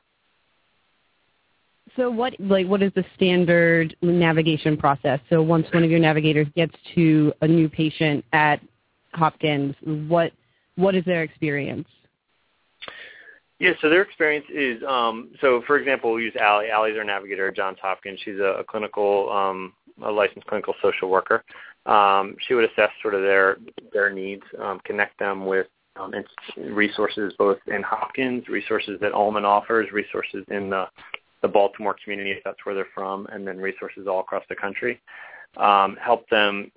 So 1.97 2.09
what 2.09 2.33
like 2.39 2.65
what 2.67 2.81
is 2.81 2.91
the 2.95 3.03
standard 3.15 3.95
navigation 4.01 4.77
process? 4.77 5.19
So 5.29 5.41
once 5.41 5.67
one 5.73 5.83
of 5.83 5.91
your 5.91 5.99
navigators 5.99 6.47
gets 6.55 6.73
to 6.95 7.33
a 7.41 7.47
new 7.47 7.69
patient 7.69 8.23
at 8.33 8.61
Hopkins, 9.13 9.75
what 9.83 10.31
what 10.75 10.95
is 10.95 11.05
their 11.05 11.23
experience? 11.23 11.87
Yeah, 13.63 13.71
so 13.79 13.89
their 13.89 14.01
experience 14.01 14.45
is 14.53 14.83
um, 14.83 15.29
so. 15.39 15.63
For 15.65 15.77
example, 15.77 16.11
we'll 16.11 16.19
use 16.19 16.35
Allie. 16.35 16.69
Allie's 16.69 16.97
our 16.97 17.05
navigator 17.05 17.47
at 17.47 17.55
Johns 17.55 17.77
Hopkins. 17.81 18.19
She's 18.25 18.37
a, 18.37 18.59
a 18.59 18.63
clinical, 18.65 19.31
um, 19.31 19.71
a 20.03 20.11
licensed 20.11 20.45
clinical 20.47 20.73
social 20.81 21.09
worker. 21.09 21.45
Um, 21.85 22.35
she 22.45 22.55
would 22.55 22.69
assess 22.69 22.89
sort 23.01 23.13
of 23.13 23.21
their 23.21 23.59
their 23.93 24.09
needs, 24.09 24.43
um, 24.61 24.81
connect 24.83 25.17
them 25.17 25.45
with 25.45 25.67
um, 25.95 26.13
resources 26.57 27.33
both 27.37 27.57
in 27.67 27.81
Hopkins, 27.83 28.49
resources 28.49 28.99
that 28.99 29.13
Ulman 29.13 29.45
offers, 29.45 29.89
resources 29.93 30.43
in 30.49 30.69
the 30.69 30.85
the 31.41 31.47
Baltimore 31.47 31.95
community 32.03 32.31
if 32.31 32.43
that's 32.43 32.65
where 32.65 32.75
they're 32.75 32.87
from, 32.93 33.27
and 33.27 33.47
then 33.47 33.59
resources 33.59 34.07
all 34.09 34.19
across 34.19 34.43
the 34.49 34.55
country. 34.57 34.99
Um, 35.55 35.95
help 36.01 36.27
them 36.27 36.69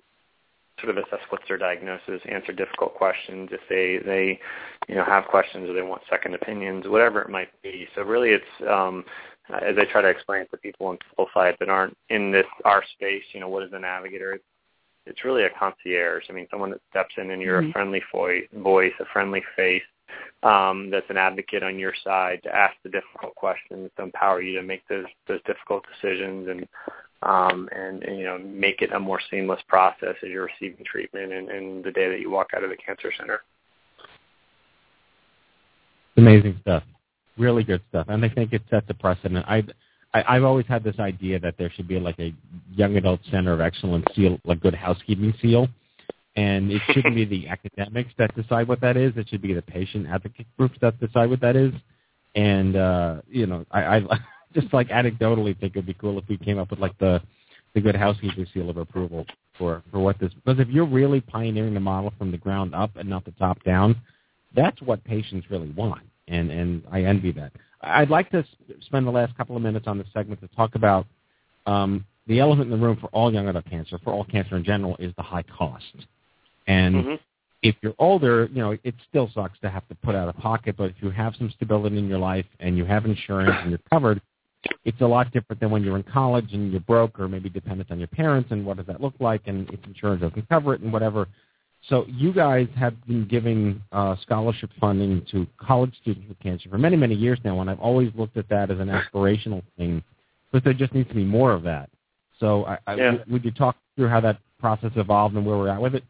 sort 0.81 0.95
of 0.95 1.03
assess 1.03 1.19
what's 1.29 1.47
their 1.47 1.57
diagnosis, 1.57 2.21
answer 2.29 2.53
difficult 2.53 2.93
questions 2.95 3.49
if 3.51 3.61
they 3.69 3.99
they 4.05 4.39
you 4.87 4.95
know 4.95 5.03
have 5.03 5.25
questions 5.25 5.69
or 5.69 5.73
they 5.73 5.81
want 5.81 6.01
second 6.09 6.35
opinions, 6.35 6.85
whatever 6.87 7.21
it 7.21 7.29
might 7.29 7.49
be. 7.61 7.87
So 7.95 8.03
really, 8.03 8.29
it's 8.29 8.69
um, 8.69 9.03
as 9.49 9.75
I 9.77 9.85
try 9.85 10.01
to 10.01 10.09
explain 10.09 10.41
it 10.41 10.51
to 10.51 10.57
people 10.57 10.95
simplify 11.09 11.49
it 11.49 11.57
that 11.59 11.69
aren't 11.69 11.97
in 12.09 12.31
this 12.31 12.45
our 12.65 12.83
space. 12.93 13.23
You 13.33 13.39
know, 13.39 13.49
what 13.49 13.63
is 13.63 13.71
a 13.73 13.79
navigator? 13.79 14.33
It's, 14.33 14.43
it's 15.05 15.23
really 15.23 15.43
a 15.43 15.49
concierge. 15.57 16.25
I 16.29 16.33
mean, 16.33 16.47
someone 16.51 16.71
that 16.71 16.81
steps 16.89 17.15
in 17.17 17.31
and 17.31 17.41
you're 17.41 17.61
mm-hmm. 17.61 17.69
a 17.69 17.73
friendly 17.73 18.03
voice, 18.53 18.93
a 18.99 19.05
friendly 19.13 19.41
face 19.55 19.81
um, 20.43 20.89
that's 20.91 21.09
an 21.09 21.17
advocate 21.17 21.63
on 21.63 21.79
your 21.79 21.93
side 22.03 22.41
to 22.43 22.55
ask 22.55 22.75
the 22.83 22.89
difficult 22.89 23.35
questions, 23.35 23.89
to 23.97 24.03
empower 24.03 24.41
you 24.41 24.59
to 24.59 24.65
make 24.65 24.87
those 24.87 25.05
those 25.27 25.41
difficult 25.45 25.85
decisions, 25.93 26.47
and 26.47 26.67
um, 27.23 27.69
and, 27.71 28.03
and 28.03 28.17
you 28.17 28.25
know 28.25 28.37
make 28.37 28.81
it 28.81 28.91
a 28.93 28.99
more 28.99 29.19
seamless 29.29 29.61
process 29.67 30.15
as 30.23 30.29
you're 30.29 30.49
receiving 30.59 30.85
treatment 30.85 31.33
and, 31.33 31.49
and 31.49 31.83
the 31.83 31.91
day 31.91 32.09
that 32.09 32.19
you 32.19 32.29
walk 32.29 32.49
out 32.55 32.63
of 32.63 32.69
the 32.69 32.77
cancer 32.77 33.11
center. 33.17 33.41
Amazing 36.15 36.57
stuff, 36.61 36.83
really 37.37 37.63
good 37.63 37.81
stuff, 37.89 38.07
and 38.09 38.23
I 38.23 38.29
think 38.29 38.53
it 38.53 38.63
sets 38.69 38.87
a 38.89 38.93
precedent. 38.93 39.45
I, 39.47 39.63
I 40.13 40.35
I've 40.35 40.43
always 40.43 40.65
had 40.67 40.83
this 40.83 40.99
idea 40.99 41.39
that 41.39 41.55
there 41.57 41.71
should 41.75 41.87
be 41.87 41.99
like 41.99 42.19
a 42.19 42.33
young 42.73 42.95
adult 42.97 43.21
center 43.31 43.53
of 43.53 43.61
excellence 43.61 44.05
seal, 44.15 44.39
like 44.45 44.59
good 44.59 44.75
housekeeping 44.75 45.33
seal 45.41 45.67
and 46.37 46.71
it 46.71 46.81
shouldn't 46.93 47.15
be 47.15 47.25
the 47.25 47.47
academics 47.49 48.11
that 48.17 48.33
decide 48.35 48.67
what 48.67 48.79
that 48.79 48.95
is. 48.95 49.11
It 49.17 49.27
should 49.27 49.41
be 49.41 49.53
the 49.53 49.61
patient 49.61 50.07
advocate 50.07 50.45
groups 50.57 50.77
that 50.81 50.97
decide 50.99 51.29
what 51.29 51.41
that 51.41 51.57
is. 51.57 51.73
And 52.35 52.75
uh, 52.77 53.21
you 53.27 53.47
know, 53.47 53.65
I, 53.71 53.97
I 53.97 54.01
just 54.59 54.73
like 54.73 54.89
anecdotally 54.89 55.57
think 55.59 55.73
it'd 55.73 55.85
be 55.85 55.93
cool 55.93 56.17
if 56.17 56.27
we 56.27 56.37
came 56.37 56.57
up 56.57 56.69
with 56.69 56.79
like 56.79 56.97
the 56.99 57.21
the 57.73 57.81
good 57.81 57.95
housekeeping 57.95 58.47
seal 58.53 58.69
of 58.69 58.77
approval 58.77 59.25
for 59.57 59.83
for 59.91 59.99
what 59.99 60.17
this 60.19 60.31
because 60.33 60.59
if 60.59 60.67
you're 60.69 60.85
really 60.85 61.21
pioneering 61.21 61.73
the 61.73 61.79
model 61.79 62.11
from 62.17 62.31
the 62.31 62.37
ground 62.37 62.73
up 62.73 62.95
and 62.95 63.07
not 63.07 63.25
the 63.25 63.31
top 63.31 63.61
down, 63.63 63.95
that's 64.55 64.81
what 64.81 65.03
patients 65.03 65.45
really 65.49 65.69
want, 65.71 66.01
and 66.27 66.49
and 66.51 66.83
I 66.91 67.03
envy 67.03 67.31
that. 67.33 67.51
I'd 67.81 68.09
like 68.09 68.31
to 68.31 68.43
spend 68.81 69.05
the 69.05 69.11
last 69.11 69.37
couple 69.37 69.55
of 69.55 69.61
minutes 69.61 69.85
on 69.87 69.97
this 69.97 70.07
segment 70.13 70.41
to 70.41 70.47
talk 70.55 70.75
about 70.75 71.05
um, 71.67 72.05
the 72.27 72.39
elephant 72.39 72.71
in 72.71 72.79
the 72.79 72.85
room 72.85 72.97
for 72.99 73.07
all 73.07 73.31
young 73.31 73.47
adult 73.47 73.65
cancer, 73.69 73.99
for 74.03 74.11
all 74.11 74.25
cancer 74.25 74.57
in 74.57 74.63
general, 74.63 74.95
is 74.97 75.13
the 75.15 75.23
high 75.23 75.43
cost. 75.43 75.85
And 76.67 76.95
mm-hmm. 76.95 77.15
if 77.61 77.75
you're 77.81 77.93
older, 77.99 78.49
you 78.51 78.61
know, 78.61 78.77
it 78.83 78.95
still 79.07 79.29
sucks 79.33 79.59
to 79.59 79.69
have 79.69 79.87
to 79.89 79.95
put 79.95 80.15
out 80.15 80.27
of 80.27 80.35
pocket, 80.37 80.75
but 80.77 80.89
if 80.89 80.95
you 81.01 81.11
have 81.11 81.35
some 81.37 81.51
stability 81.51 81.97
in 81.97 82.07
your 82.07 82.19
life 82.19 82.45
and 82.59 82.77
you 82.77 82.85
have 82.85 83.05
insurance 83.05 83.55
and 83.61 83.69
you're 83.69 83.79
covered, 83.91 84.21
it's 84.85 85.01
a 85.01 85.05
lot 85.05 85.31
different 85.31 85.59
than 85.59 85.71
when 85.71 85.83
you're 85.83 85.97
in 85.97 86.03
college 86.03 86.53
and 86.53 86.71
you're 86.71 86.81
broke 86.81 87.19
or 87.19 87.27
maybe 87.27 87.49
dependent 87.49 87.91
on 87.91 87.99
your 87.99 88.07
parents 88.07 88.51
and 88.51 88.65
what 88.65 88.77
does 88.77 88.85
that 88.87 89.01
look 89.01 89.13
like 89.19 89.41
and 89.45 89.69
if 89.71 89.79
insurance 89.85 90.21
doesn't 90.21 90.49
cover 90.49 90.73
it 90.73 90.81
and 90.81 90.91
whatever. 90.91 91.27
So 91.89 92.05
you 92.07 92.33
guys 92.33 92.67
have 92.75 92.93
been 93.05 93.27
giving 93.27 93.81
uh, 93.91 94.15
scholarship 94.21 94.71
funding 94.79 95.25
to 95.31 95.45
college 95.57 95.93
students 96.01 96.27
with 96.27 96.39
cancer 96.39 96.69
for 96.69 96.77
many, 96.77 96.97
many 96.97 97.15
years 97.15 97.39
now, 97.43 97.61
and 97.61 97.69
I've 97.69 97.79
always 97.79 98.11
looked 98.15 98.35
at 98.35 98.49
that 98.49 98.71
as 98.71 98.79
an 98.79 98.87
aspirational 98.87 99.61
thing 99.77 100.03
but 100.51 100.63
there 100.63 100.73
just 100.73 100.93
needs 100.93 101.09
to 101.09 101.15
be 101.15 101.23
more 101.23 101.51
of 101.51 101.63
that. 101.63 101.89
So 102.39 102.65
I, 102.65 102.77
I, 102.87 102.95
yeah. 102.95 103.17
would 103.27 103.43
you 103.43 103.51
talk 103.51 103.75
through 103.95 104.09
how 104.09 104.21
that 104.21 104.39
process 104.59 104.91
evolved 104.95 105.35
and 105.35 105.45
where 105.45 105.57
we're 105.57 105.69
at 105.69 105.81
with 105.81 105.95
it? 105.95 106.03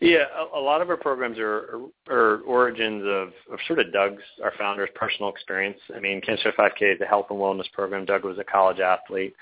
Yeah, 0.00 0.24
a, 0.36 0.58
a 0.58 0.60
lot 0.60 0.82
of 0.82 0.90
our 0.90 0.96
programs 0.96 1.38
are, 1.38 1.80
are, 2.08 2.40
origins 2.40 3.02
of, 3.06 3.28
of 3.52 3.58
sort 3.66 3.78
of 3.78 3.92
Doug's, 3.92 4.22
our 4.42 4.52
founder's 4.58 4.90
personal 4.94 5.30
experience. 5.30 5.78
I 5.94 6.00
mean, 6.00 6.20
Cancer 6.20 6.52
5K 6.58 6.94
is 6.94 7.00
a 7.00 7.06
health 7.06 7.26
and 7.30 7.38
wellness 7.38 7.70
program. 7.72 8.04
Doug 8.04 8.24
was 8.24 8.38
a 8.38 8.44
college 8.44 8.80
athlete. 8.80 9.34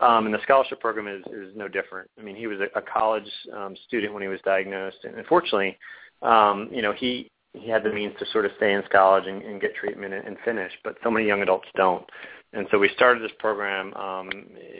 Um, 0.00 0.26
and 0.26 0.34
the 0.34 0.42
scholarship 0.42 0.80
program 0.80 1.06
is, 1.06 1.24
is 1.32 1.56
no 1.56 1.68
different. 1.68 2.10
I 2.18 2.22
mean, 2.22 2.36
he 2.36 2.46
was 2.46 2.58
a, 2.60 2.78
a 2.78 2.82
college 2.82 3.30
um, 3.56 3.76
student 3.86 4.12
when 4.12 4.22
he 4.22 4.28
was 4.28 4.40
diagnosed, 4.44 4.98
and 5.04 5.16
unfortunately, 5.16 5.78
um, 6.22 6.68
you 6.72 6.82
know, 6.82 6.92
he 6.92 7.30
he 7.52 7.68
had 7.70 7.84
the 7.84 7.92
means 7.92 8.12
to 8.18 8.26
sort 8.32 8.44
of 8.44 8.50
stay 8.56 8.72
in 8.72 8.82
college 8.90 9.24
and, 9.26 9.40
and 9.42 9.60
get 9.60 9.76
treatment 9.76 10.12
and, 10.12 10.26
and 10.26 10.36
finish, 10.44 10.72
but 10.82 10.96
so 11.04 11.10
many 11.10 11.26
young 11.26 11.42
adults 11.42 11.68
don't. 11.76 12.04
And 12.52 12.66
so 12.70 12.78
we 12.78 12.88
started 12.94 13.22
this 13.22 13.36
program 13.38 13.94
um, 13.94 14.30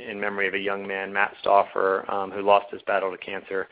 in 0.09 0.21
memory 0.21 0.49
of 0.49 0.55
a 0.55 0.59
young 0.59 0.87
man, 0.87 1.13
Matt 1.13 1.35
Stauffer, 1.41 2.09
um, 2.11 2.31
who 2.31 2.43
lost 2.43 2.67
his 2.71 2.83
battle 2.83 3.11
to 3.11 3.19
cancer 3.19 3.69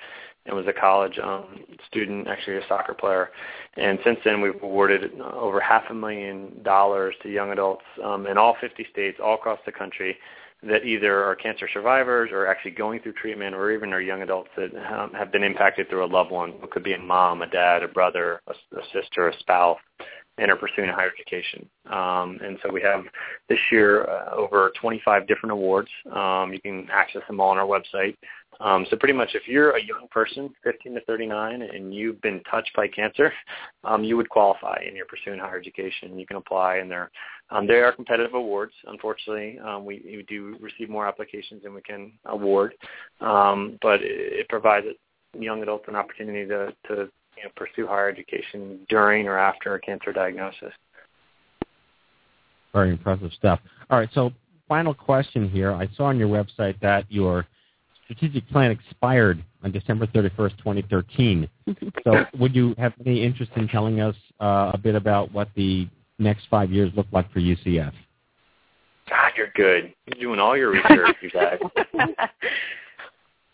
and 0.46 0.56
was 0.56 0.66
a 0.66 0.72
college 0.72 1.18
um, 1.22 1.60
student, 1.86 2.28
actually 2.28 2.56
a 2.56 2.66
soccer 2.68 2.94
player. 2.94 3.30
And 3.76 3.98
since 4.04 4.18
then, 4.24 4.40
we've 4.40 4.60
awarded 4.62 5.20
over 5.20 5.60
half 5.60 5.84
a 5.90 5.94
million 5.94 6.62
dollars 6.62 7.14
to 7.22 7.30
young 7.30 7.52
adults 7.52 7.84
um, 8.04 8.26
in 8.26 8.36
all 8.36 8.56
50 8.60 8.86
states, 8.90 9.18
all 9.22 9.34
across 9.34 9.60
the 9.64 9.72
country, 9.72 10.18
that 10.64 10.84
either 10.84 11.24
are 11.24 11.34
cancer 11.34 11.68
survivors 11.72 12.30
or 12.32 12.46
actually 12.46 12.70
going 12.70 13.00
through 13.00 13.14
treatment, 13.14 13.54
or 13.54 13.72
even 13.72 13.92
are 13.92 14.00
young 14.00 14.22
adults 14.22 14.50
that 14.56 14.70
um, 14.92 15.12
have 15.12 15.32
been 15.32 15.42
impacted 15.42 15.88
through 15.88 16.04
a 16.04 16.06
loved 16.06 16.30
one. 16.30 16.50
It 16.62 16.70
could 16.70 16.84
be 16.84 16.92
a 16.92 16.98
mom, 16.98 17.42
a 17.42 17.48
dad, 17.48 17.82
a 17.82 17.88
brother, 17.88 18.40
a, 18.46 18.52
a 18.76 18.82
sister, 18.92 19.28
a 19.28 19.38
spouse 19.38 19.78
and 20.38 20.50
are 20.50 20.56
pursuing 20.56 20.88
higher 20.88 21.10
education. 21.12 21.68
Um, 21.86 22.38
and 22.42 22.58
so 22.62 22.72
we 22.72 22.80
have 22.82 23.04
this 23.48 23.58
year 23.70 24.04
uh, 24.04 24.34
over 24.34 24.72
25 24.80 25.26
different 25.28 25.52
awards. 25.52 25.88
Um, 26.10 26.52
you 26.52 26.60
can 26.60 26.88
access 26.90 27.22
them 27.28 27.40
all 27.40 27.50
on 27.50 27.58
our 27.58 27.66
website. 27.66 28.16
Um, 28.60 28.86
so 28.90 28.96
pretty 28.96 29.14
much 29.14 29.30
if 29.34 29.46
you're 29.46 29.76
a 29.76 29.82
young 29.82 30.06
person, 30.10 30.50
15 30.62 30.94
to 30.94 31.00
39, 31.02 31.62
and 31.62 31.94
you've 31.94 32.20
been 32.22 32.40
touched 32.50 32.70
by 32.76 32.86
cancer, 32.88 33.32
um, 33.84 34.04
you 34.04 34.16
would 34.16 34.28
qualify 34.28 34.76
and 34.86 34.96
you're 34.96 35.06
pursuing 35.06 35.38
higher 35.38 35.58
education. 35.58 36.18
You 36.18 36.26
can 36.26 36.36
apply 36.36 36.76
and 36.76 36.90
they're, 36.90 37.10
um, 37.50 37.66
they 37.66 37.80
are 37.80 37.92
competitive 37.92 38.34
awards. 38.34 38.72
Unfortunately, 38.86 39.58
um, 39.58 39.84
we, 39.84 40.02
we 40.04 40.24
do 40.28 40.56
receive 40.60 40.88
more 40.88 41.06
applications 41.06 41.62
than 41.62 41.74
we 41.74 41.82
can 41.82 42.12
award, 42.26 42.74
but 43.20 44.00
it, 44.00 44.40
it 44.40 44.48
provides 44.48 44.86
young 45.38 45.62
adults 45.62 45.84
an 45.88 45.96
opportunity 45.96 46.46
to, 46.46 46.74
to 46.88 47.10
you 47.36 47.44
know, 47.44 47.50
pursue 47.56 47.86
higher 47.86 48.08
education 48.08 48.80
during 48.88 49.26
or 49.26 49.38
after 49.38 49.74
a 49.74 49.80
cancer 49.80 50.12
diagnosis. 50.12 50.72
Very 52.72 52.90
impressive 52.90 53.30
stuff. 53.36 53.60
All 53.90 53.98
right, 53.98 54.08
so 54.14 54.32
final 54.68 54.94
question 54.94 55.48
here. 55.48 55.72
I 55.72 55.88
saw 55.96 56.04
on 56.04 56.18
your 56.18 56.28
website 56.28 56.80
that 56.80 57.04
your 57.10 57.46
strategic 58.04 58.48
plan 58.48 58.70
expired 58.70 59.44
on 59.62 59.72
December 59.72 60.06
31st, 60.06 60.56
2013. 60.58 61.48
so 62.04 62.24
would 62.38 62.54
you 62.54 62.74
have 62.78 62.92
any 63.04 63.22
interest 63.22 63.52
in 63.56 63.68
telling 63.68 64.00
us 64.00 64.16
uh, 64.40 64.70
a 64.74 64.78
bit 64.78 64.94
about 64.94 65.32
what 65.32 65.48
the 65.54 65.88
next 66.18 66.46
five 66.50 66.70
years 66.70 66.90
look 66.96 67.06
like 67.12 67.30
for 67.32 67.40
UCF? 67.40 67.92
God, 69.08 69.32
you're 69.36 69.52
good. 69.54 69.92
You're 70.06 70.20
doing 70.20 70.40
all 70.40 70.56
your 70.56 70.70
research, 70.70 71.16
you 71.20 71.30
guys. 71.30 71.58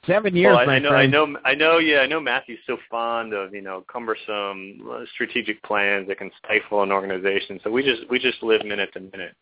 Seven 0.08 0.34
years, 0.34 0.54
well, 0.54 0.58
I, 0.58 0.66
my 0.66 0.74
I 0.74 0.78
know, 0.78 0.88
friend. 0.88 1.02
I 1.02 1.06
know, 1.06 1.38
I 1.44 1.54
know. 1.54 1.78
Yeah, 1.78 1.98
I 1.98 2.06
know. 2.06 2.18
Matthew's 2.18 2.58
so 2.66 2.78
fond 2.90 3.32
of 3.32 3.54
you 3.54 3.62
know 3.62 3.84
cumbersome 3.92 4.88
uh, 4.90 5.04
strategic 5.14 5.62
plans 5.62 6.08
that 6.08 6.18
can 6.18 6.30
stifle 6.44 6.82
an 6.82 6.90
organization. 6.90 7.60
So 7.62 7.70
we 7.70 7.82
just 7.84 8.08
we 8.10 8.18
just 8.18 8.42
live 8.42 8.64
minute 8.64 8.90
to 8.94 9.00
minute. 9.00 9.36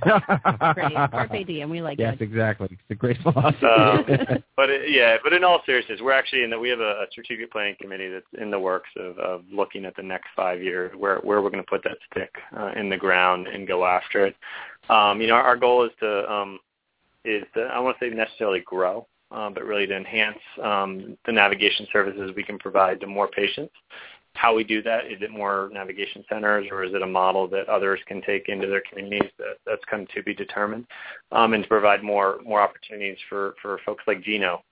Great. 0.00 0.94
Carpe 1.10 1.46
diem. 1.46 1.70
We 1.70 1.82
like 1.82 1.98
yes, 1.98 2.16
it. 2.18 2.22
exactly. 2.22 2.68
It's 2.70 2.80
a 2.90 2.94
great 2.94 3.20
philosophy. 3.22 3.66
Um, 3.66 4.04
but 4.56 4.70
it, 4.70 4.90
yeah, 4.90 5.16
but 5.22 5.32
in 5.32 5.44
all 5.44 5.60
seriousness, 5.66 6.00
we're 6.02 6.12
actually 6.12 6.44
in 6.44 6.50
that 6.50 6.58
we 6.58 6.70
have 6.70 6.80
a, 6.80 7.02
a 7.02 7.06
strategic 7.10 7.52
planning 7.52 7.76
committee 7.80 8.08
that's 8.08 8.26
in 8.40 8.50
the 8.50 8.58
works 8.58 8.88
of, 8.96 9.18
of 9.18 9.44
looking 9.52 9.84
at 9.84 9.94
the 9.96 10.02
next 10.02 10.28
five 10.34 10.62
years, 10.62 10.92
where 10.96 11.18
where 11.18 11.42
we're 11.42 11.50
going 11.50 11.62
to 11.62 11.70
put 11.70 11.84
that 11.84 11.98
stick 12.10 12.34
uh, 12.56 12.72
in 12.76 12.88
the 12.88 12.96
ground 12.96 13.46
and 13.46 13.68
go 13.68 13.84
after 13.84 14.26
it. 14.26 14.36
Um, 14.88 15.20
you 15.20 15.28
know, 15.28 15.34
our, 15.34 15.42
our 15.42 15.56
goal 15.56 15.84
is 15.84 15.92
to 16.00 16.32
um, 16.32 16.58
is 17.24 17.44
to 17.54 17.62
I 17.62 17.78
want 17.78 17.98
to 17.98 18.04
say 18.04 18.14
necessarily 18.14 18.60
grow, 18.60 19.06
um, 19.32 19.54
but 19.54 19.64
really 19.64 19.86
to 19.86 19.96
enhance 19.96 20.38
um, 20.62 21.16
the 21.26 21.32
navigation 21.32 21.86
services 21.92 22.32
we 22.36 22.42
can 22.42 22.58
provide 22.58 23.00
to 23.00 23.06
more 23.06 23.28
patients. 23.28 23.72
How 24.34 24.54
we 24.54 24.64
do 24.64 24.82
that 24.82 25.06
is 25.06 25.20
it 25.20 25.30
more 25.30 25.68
navigation 25.72 26.24
centers 26.28 26.66
or 26.70 26.84
is 26.84 26.94
it 26.94 27.02
a 27.02 27.06
model 27.06 27.46
that 27.48 27.68
others 27.68 28.00
can 28.06 28.22
take 28.22 28.48
into 28.48 28.66
their 28.66 28.82
communities? 28.88 29.30
That, 29.38 29.58
that's 29.66 29.84
of 29.90 30.08
to 30.14 30.22
be 30.22 30.34
determined, 30.34 30.86
um, 31.32 31.52
and 31.52 31.64
to 31.64 31.68
provide 31.68 32.02
more 32.02 32.38
more 32.44 32.60
opportunities 32.60 33.18
for 33.28 33.54
for 33.60 33.78
folks 33.84 34.04
like 34.06 34.22
Gino 34.22 34.62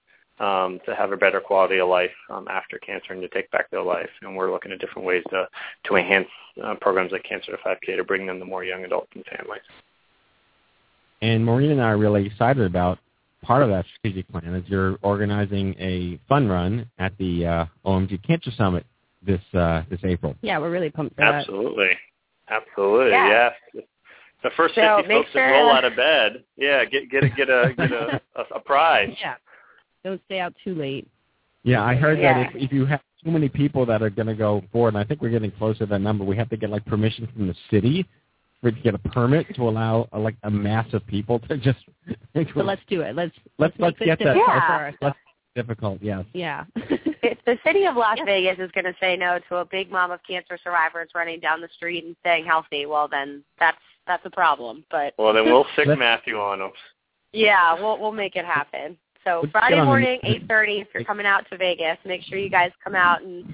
um, 0.41 0.81
to 0.87 0.95
have 0.95 1.13
a 1.13 1.17
better 1.17 1.41
quality 1.41 1.79
of 1.79 1.89
life 1.89 2.11
um, 2.31 2.49
after 2.49 2.79
cancer 2.79 3.13
and 3.13 3.21
to 3.21 3.29
take 3.29 3.51
back 3.51 3.71
their 3.71 3.83
life. 3.83 4.09
And 4.23 4.35
we're 4.35 4.51
looking 4.51 4.73
at 4.73 4.81
different 4.81 5.07
ways 5.07 5.23
to 5.31 5.47
to 5.85 5.97
enhance 5.97 6.29
uh, 6.65 6.75
programs 6.81 7.13
like 7.13 7.25
Cancer 7.25 7.53
to 7.53 7.59
5K 7.59 7.97
to 7.97 8.05
bring 8.05 8.27
them 8.27 8.39
to 8.39 8.47
more 8.47 8.65
young 8.65 8.85
adults 8.85 9.11
and 9.15 9.25
families. 9.27 9.63
And 11.23 11.45
Maureen 11.45 11.73
and 11.73 11.83
I 11.83 11.91
are 11.91 11.99
really 11.99 12.25
excited 12.25 12.65
about 12.65 12.99
part 13.43 13.62
of 13.62 13.68
that 13.70 13.84
strategic 13.99 14.28
plan 14.28 14.55
is 14.55 14.64
you're 14.68 14.99
organizing 15.03 15.74
a 15.78 16.18
fun 16.28 16.49
run 16.49 16.88
at 16.99 17.16
the 17.18 17.47
uh, 17.47 17.64
OMG 17.84 18.22
Cancer 18.26 18.51
Summit 18.57 18.84
this 19.24 19.41
uh, 19.55 19.82
this 19.91 20.01
April. 20.05 20.34
Yeah, 20.43 20.59
we're 20.59 20.70
really 20.70 20.91
pumped 20.91 21.14
for 21.16 21.22
that. 21.22 21.34
Absolutely, 21.34 21.91
absolutely, 22.49 23.11
Yeah. 23.11 23.51
yes. 23.74 23.84
The 24.43 24.51
first 24.57 24.74
So 24.74 24.97
50 24.99 25.09
make 25.09 25.18
folks 25.24 25.30
that 25.34 25.51
roll 25.51 25.70
out 25.70 25.84
of 25.84 25.95
bed, 25.97 26.45
yeah, 26.57 26.84
get 26.86 27.11
get 27.11 27.24
a 27.24 27.28
get 27.28 27.51
a 27.51 27.74
get 27.76 27.93
a, 27.93 28.20
a, 28.36 28.57
a 28.57 28.61
prize. 28.61 29.14
Yeah. 29.20 29.34
Don't 30.03 30.20
stay 30.26 30.41
out 30.41 30.55
too 30.64 30.74
late. 30.74 31.07
Yeah, 31.62 31.84
I 31.84 31.95
heard 31.95 32.18
Yeah. 32.18 32.45
that 32.45 32.57
if, 32.57 32.64
if 32.64 32.72
you 32.72 32.86
have 32.86 33.01
too 33.22 33.30
many 33.30 33.51
people 33.51 33.84
that 33.84 34.01
are 34.03 34.09
going 34.09 34.28
to 34.28 34.34
go 34.34 34.62
forward, 34.72 34.95
and 34.95 34.99
I 34.99 35.05
think 35.05 35.20
we're 35.20 35.28
getting 35.28 35.51
close 35.51 35.76
to 35.78 35.86
that 35.86 35.99
number, 35.99 36.24
we 36.24 36.38
have 36.38 36.49
to 36.49 36.57
get 36.57 36.70
like 36.70 36.86
permission 36.86 37.28
from 37.34 37.49
the 37.49 37.55
city 37.70 38.07
for 38.61 38.71
to 38.71 38.81
get 38.81 38.95
a 38.95 38.99
permit 38.99 39.47
to 39.57 39.69
allow 39.69 40.09
uh, 40.13 40.19
like 40.19 40.37
a 40.45 40.51
mass 40.51 40.87
of 40.93 41.07
people 41.07 41.39
to 41.41 41.57
just. 41.57 41.79
So 42.55 42.61
let's 42.63 42.83
do 42.89 43.03
it. 43.03 43.15
Let's 43.15 43.35
let's 43.59 43.77
make 43.79 43.97
let's 43.99 43.99
get 43.99 44.19
that. 44.21 44.35
difficult 44.35 44.47
Yeah. 44.49 44.67
for 44.67 44.73
ourselves. 44.73 44.97
Let's 45.03 45.19
difficult. 45.55 45.99
Yes. 46.01 46.25
Yeah. 46.33 46.65
if 46.77 47.39
the 47.45 47.59
city 47.65 47.85
of 47.87 47.97
Las 47.97 48.19
Vegas 48.25 48.59
is 48.59 48.71
going 48.73 48.85
to 48.85 48.95
say 49.01 49.17
no 49.17 49.39
to 49.49 49.57
a 49.57 49.65
big 49.65 49.91
mom 49.91 50.11
of 50.11 50.21
cancer 50.27 50.59
survivors 50.63 51.11
running 51.15 51.41
down 51.41 51.61
the 51.61 51.69
street 51.77 52.05
and 52.05 52.17
staying 52.21 52.45
healthy, 52.47 52.87
well 52.87 53.09
then 53.09 53.43
that's 53.59 53.77
that's 54.07 54.25
a 54.27 54.31
problem. 54.31 54.85
But 54.91 55.15
Well, 55.19 55.33
then 55.35 55.45
we'll 55.45 55.67
sick 55.77 55.87
Matthew 55.87 56.37
on 56.39 56.61
them. 56.61 56.71
yeah, 57.33 57.75
we'll 57.75 57.99
we'll 57.99 58.13
make 58.13 58.37
it 58.37 58.45
happen. 58.45 58.97
So 59.25 59.45
Friday 59.53 59.75
get 59.75 59.81
on 59.81 59.87
the- 59.87 59.91
morning, 59.91 60.21
eight 60.25 60.47
thirty. 60.49 60.81
If 60.81 60.89
you're 60.95 61.05
coming 61.05 61.27
out 61.27 61.45
to 61.51 61.57
Vegas, 61.59 61.99
make 62.05 62.23
sure 62.23 62.39
you 62.39 62.51
guys 62.51 62.71
come 62.83 62.95
out 62.95 63.23
and 63.23 63.45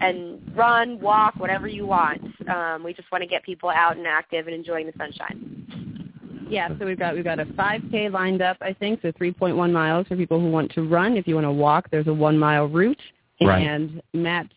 and 0.00 0.40
run, 0.56 1.00
walk, 1.00 1.34
whatever 1.36 1.66
you 1.68 1.86
want. 1.86 2.22
Um, 2.48 2.82
we 2.84 2.92
just 2.94 3.10
want 3.12 3.22
to 3.22 3.28
get 3.28 3.42
people 3.42 3.70
out 3.70 3.96
and 3.96 4.06
active 4.06 4.46
and 4.46 4.54
enjoying 4.54 4.86
the 4.86 4.92
sunshine. 4.98 6.46
Yeah, 6.48 6.68
so 6.78 6.84
we've 6.84 6.98
got 6.98 7.14
we've 7.14 7.24
got 7.24 7.40
a 7.40 7.46
5K 7.46 8.12
lined 8.12 8.42
up, 8.42 8.58
I 8.60 8.72
think, 8.74 9.00
so 9.02 9.10
3.1 9.12 9.72
miles 9.72 10.06
for 10.06 10.16
people 10.16 10.38
who 10.40 10.50
want 10.50 10.70
to 10.72 10.82
run. 10.86 11.16
If 11.16 11.26
you 11.26 11.34
want 11.34 11.46
to 11.46 11.52
walk, 11.52 11.90
there's 11.90 12.06
a 12.06 12.12
one 12.12 12.38
mile 12.38 12.66
route, 12.66 13.00
Right. 13.40 13.66
and 13.66 14.02
Matt's 14.12 14.52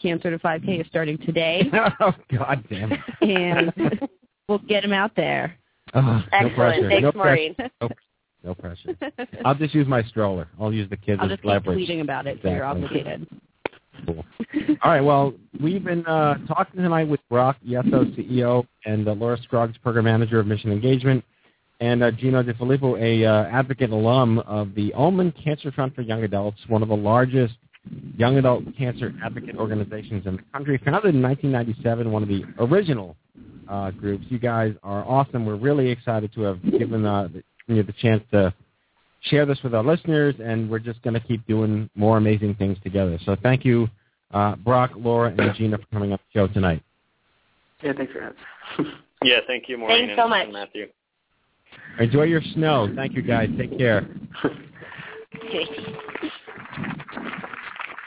Cancer 0.00 0.30
to 0.30 0.38
5K 0.38 0.80
is 0.80 0.86
starting 0.88 1.18
today, 1.18 1.68
oh 2.00 2.12
God 2.36 2.64
damn 2.70 2.92
it. 2.92 3.00
and 3.20 4.00
we'll 4.48 4.58
get 4.58 4.84
him 4.84 4.92
out 4.92 5.10
there. 5.16 5.56
Oh, 5.94 6.00
no 6.00 6.22
Excellent. 6.32 6.54
pressure. 6.56 6.88
Thanks, 6.88 7.02
no 7.02 7.12
Maureen. 7.14 7.54
Pressure. 7.54 7.70
No, 7.82 7.88
no 8.44 8.54
pressure. 8.54 8.96
I'll 9.44 9.54
just 9.56 9.74
use 9.74 9.86
my 9.88 10.02
stroller. 10.04 10.48
I'll 10.60 10.72
use 10.72 10.88
the 10.88 10.96
kids 10.96 11.18
I'll 11.20 11.26
as 11.26 11.32
just 11.32 11.42
keep 11.42 11.50
leverage. 11.50 11.78
tweeting 11.88 12.00
about 12.00 12.26
it, 12.26 12.38
so 12.42 12.48
you're 12.48 12.64
obligated. 12.64 13.26
Cool. 14.06 14.24
All 14.82 14.90
right. 14.90 15.00
Well, 15.00 15.34
we've 15.60 15.84
been 15.84 16.04
uh, 16.06 16.38
talking 16.46 16.80
tonight 16.80 17.08
with 17.08 17.20
Brock 17.28 17.56
Yetso, 17.66 18.16
CEO, 18.16 18.66
and 18.84 19.06
uh, 19.06 19.12
Laura 19.12 19.38
Scruggs, 19.42 19.76
Program 19.78 20.04
Manager 20.04 20.40
of 20.40 20.46
Mission 20.46 20.72
Engagement, 20.72 21.24
and 21.80 22.02
uh, 22.02 22.10
Gino 22.10 22.42
DeFilippo, 22.42 23.00
a 23.00 23.24
uh, 23.24 23.44
advocate 23.44 23.90
alum 23.90 24.38
of 24.40 24.74
the 24.74 24.92
Ulman 24.96 25.32
Cancer 25.42 25.72
Fund 25.72 25.94
for 25.94 26.02
Young 26.02 26.22
Adults, 26.24 26.58
one 26.68 26.82
of 26.82 26.88
the 26.88 26.96
largest 26.96 27.54
young 28.16 28.38
adult 28.38 28.64
cancer 28.76 29.12
advocate 29.24 29.56
organizations 29.56 30.26
in 30.26 30.36
the 30.36 30.42
country. 30.52 30.78
Founded 30.84 31.14
in 31.14 31.22
1997, 31.22 32.10
one 32.10 32.22
of 32.22 32.28
the 32.28 32.42
original 32.58 33.16
uh, 33.68 33.90
groups. 33.90 34.24
You 34.28 34.38
guys 34.38 34.74
are 34.82 35.04
awesome. 35.04 35.44
We're 35.44 35.56
really 35.56 35.90
excited 35.90 36.32
to 36.34 36.42
have 36.42 36.62
given 36.78 37.04
uh, 37.04 37.28
you 37.66 37.82
the 37.82 37.92
chance 37.94 38.22
to 38.32 38.54
share 39.22 39.46
this 39.46 39.58
with 39.62 39.74
our 39.74 39.84
listeners, 39.84 40.34
and 40.42 40.70
we're 40.70 40.78
just 40.78 41.02
going 41.02 41.14
to 41.14 41.20
keep 41.20 41.46
doing 41.46 41.88
more 41.94 42.16
amazing 42.16 42.54
things 42.54 42.76
together. 42.82 43.18
So 43.24 43.36
thank 43.42 43.64
you, 43.64 43.88
uh, 44.32 44.56
Brock, 44.56 44.92
Laura, 44.96 45.34
and 45.36 45.54
Gina 45.54 45.78
for 45.78 45.86
coming 45.92 46.12
up 46.12 46.20
the 46.20 46.38
show 46.38 46.52
tonight. 46.52 46.82
Yeah, 47.82 47.92
thanks 47.96 48.12
for 48.12 48.20
having. 48.20 48.92
Yeah, 49.24 49.38
thank 49.46 49.68
you, 49.68 49.78
Maureen 49.78 50.08
Thanks 50.08 50.20
so 50.20 50.28
much. 50.28 50.48
Matthew. 50.50 50.88
Enjoy 52.00 52.24
your 52.24 52.42
snow. 52.54 52.92
Thank 52.96 53.14
you, 53.14 53.22
guys. 53.22 53.48
Take 53.56 53.78
care. 53.78 54.08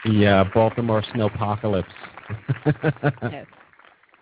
The 0.04 0.26
uh, 0.26 0.44
Baltimore 0.54 1.02
snowpocalypse. 1.14 1.84
Yes. 3.32 3.46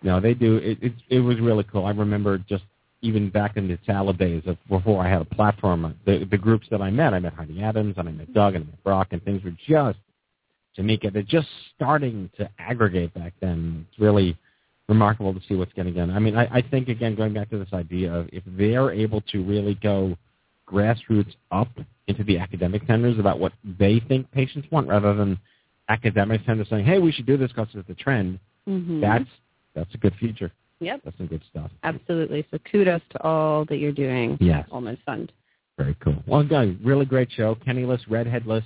No, 0.03 0.21
they 0.21 0.35
do. 0.35 0.57
It, 0.59 0.79
it 0.83 0.93
it 1.09 1.21
was 1.21 1.41
really 1.41 1.65
cool. 1.65 1.87
I 1.87 1.91
remember 1.91 2.39
just 2.39 2.65
even 3.05 3.31
back 3.31 3.57
in 3.57 3.69
the 3.69 3.79
salad 3.87 4.19
days 4.19 4.43
of 4.47 4.57
before 4.69 5.05
I 5.05 5.11
had 5.11 5.21
a 5.21 5.27
platform. 5.27 5.95
The 6.07 6.27
the 6.31 6.39
groups 6.39 6.67
that 6.71 6.81
I 6.81 6.91
met, 6.91 7.15
I 7.15 7.19
met 7.19 7.35
Heidi 7.35 7.63
Adams 7.63 7.95
and 7.99 8.09
I 8.09 8.13
met 8.13 8.33
Doug 8.33 8.55
and 8.55 8.65
I 8.65 8.67
met 8.67 8.83
Brock, 8.83 9.09
and 9.11 9.23
things 9.23 9.45
were 9.45 9.55
just 9.69 9.99
Jamaica. 10.75 11.11
They're 11.13 11.23
just 11.23 11.49
starting 11.77 12.31
to 12.39 12.49
aggregate 12.59 13.13
back 13.15 13.35
then. 13.41 13.87
It's 13.89 14.01
really 14.01 14.37
remarkable 14.89 15.35
to 15.35 15.41
see 15.49 15.55
what's 15.55 15.73
getting 15.75 15.95
done. 15.95 16.11
I 16.11 16.19
mean, 16.19 16.37
I, 16.37 16.47
I 16.47 16.63
think 16.63 16.89
again 16.89 17.15
going 17.15 17.35
back 17.35 17.51
to 17.51 17.59
this 17.59 17.73
idea 17.73 18.13
of 18.13 18.29
if 18.33 18.43
they're 18.47 18.91
able 18.91 19.21
to 19.33 19.45
really 19.45 19.75
go 19.75 20.17
grassroots 20.67 21.35
up 21.51 21.69
into 22.07 22.25
the 22.25 22.39
academic 22.39 22.83
centers 22.87 23.19
about 23.19 23.39
what 23.39 23.53
they 23.79 24.01
think 24.09 24.31
patients 24.33 24.67
want, 24.71 24.89
rather 24.89 25.15
than 25.15 25.39
academic 25.89 26.41
centers 26.47 26.69
saying, 26.71 26.87
"Hey, 26.87 26.99
we 26.99 27.13
should 27.13 27.27
do 27.27 27.37
this 27.37 27.53
because 27.53 27.69
it's 27.75 27.87
the 27.87 27.95
trend." 27.95 28.39
hmm 28.66 29.01
That's 29.01 29.28
that's 29.74 29.95
a 29.95 29.99
good 29.99 30.15
future. 30.16 30.51
Yep. 30.85 31.01
That's 31.05 31.16
some 31.19 31.27
good 31.27 31.43
stuff. 31.51 31.70
Absolutely. 31.82 32.47
So 32.51 32.59
kudos 32.70 33.01
to 33.11 33.23
all 33.23 33.65
that 33.66 33.77
you're 33.77 33.93
doing. 33.93 34.36
Yes. 34.40 34.66
Ulman 34.73 34.98
Fund. 35.05 35.32
Very 35.78 35.97
cool. 36.01 36.23
Well, 36.27 36.44
guys, 36.44 36.74
really 36.85 37.05
great 37.05 37.31
show. 37.32 37.56
Kennyless, 37.56 38.01
redheadless 38.09 38.65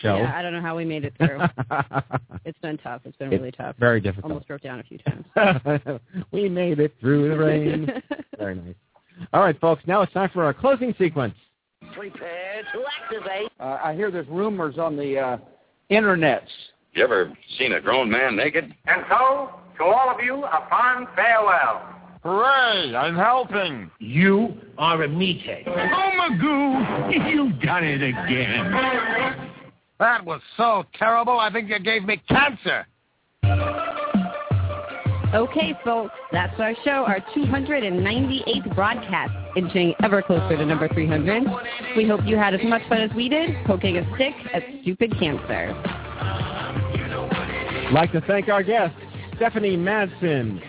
show. 0.00 0.16
Yeah, 0.18 0.32
I 0.34 0.42
don't 0.42 0.52
know 0.52 0.60
how 0.60 0.76
we 0.76 0.84
made 0.84 1.04
it 1.04 1.12
through. 1.18 1.40
it's 2.44 2.58
been 2.60 2.78
tough. 2.78 3.02
It's 3.04 3.16
been 3.16 3.32
It's 3.32 3.40
really 3.40 3.52
tough. 3.52 3.76
very 3.78 4.00
difficult. 4.00 4.30
Almost 4.32 4.48
broke 4.48 4.62
down 4.62 4.80
a 4.80 4.84
few 4.84 4.98
times. 4.98 6.00
we 6.32 6.48
made 6.48 6.78
it 6.78 6.94
through 7.00 7.28
the 7.30 7.36
rain. 7.36 7.90
very 8.38 8.54
nice. 8.54 8.74
All 9.32 9.42
right, 9.42 9.58
folks. 9.60 9.82
Now 9.86 10.02
it's 10.02 10.12
time 10.12 10.30
for 10.32 10.44
our 10.44 10.54
closing 10.54 10.94
sequence. 10.98 11.34
Prepare 11.94 12.62
to 12.72 12.84
activate. 13.02 13.50
Uh, 13.58 13.78
I 13.82 13.94
hear 13.94 14.10
there's 14.10 14.28
rumors 14.28 14.78
on 14.78 14.96
the 14.96 15.18
uh, 15.18 15.38
internets. 15.90 16.46
You 16.92 17.02
ever 17.04 17.32
seen 17.58 17.72
a 17.72 17.80
grown 17.80 18.10
man 18.10 18.36
naked? 18.36 18.72
And 18.86 19.04
so, 19.08 19.50
to 19.80 19.86
all 19.86 20.10
of 20.14 20.20
you, 20.22 20.44
a 20.44 20.66
fond 20.68 21.08
farewell. 21.16 21.82
Hooray! 22.22 22.94
I'm 22.94 23.16
helping. 23.16 23.90
You 23.98 24.54
are 24.76 25.02
a 25.02 25.08
meathead. 25.08 25.66
Oh, 25.66 26.10
Magoo, 26.20 27.32
you 27.32 27.52
done 27.64 27.84
it 27.84 28.02
again. 28.02 28.70
That 29.98 30.24
was 30.24 30.42
so 30.56 30.84
terrible, 30.98 31.38
I 31.38 31.50
think 31.50 31.70
you 31.70 31.78
gave 31.78 32.04
me 32.04 32.22
cancer. 32.28 32.86
Okay, 35.32 35.74
folks, 35.84 36.12
that's 36.32 36.58
our 36.58 36.74
show, 36.84 37.04
our 37.06 37.20
298th 37.34 38.74
broadcast, 38.74 39.32
inching 39.56 39.94
ever 40.02 40.20
closer 40.22 40.56
to 40.56 40.66
number 40.66 40.88
300. 40.88 41.44
We 41.96 42.06
hope 42.06 42.20
you 42.26 42.36
had 42.36 42.52
as 42.52 42.60
much 42.64 42.82
fun 42.88 43.00
as 43.00 43.14
we 43.14 43.28
did 43.28 43.50
poking 43.64 43.96
a 43.96 44.14
stick 44.16 44.34
at 44.52 44.62
stupid 44.82 45.18
cancer. 45.18 45.72
I'd 47.86 47.92
like 47.92 48.12
to 48.12 48.20
thank 48.22 48.48
our 48.48 48.62
guests, 48.62 48.96
Stephanie 49.40 49.78
Madsen, 49.78 50.60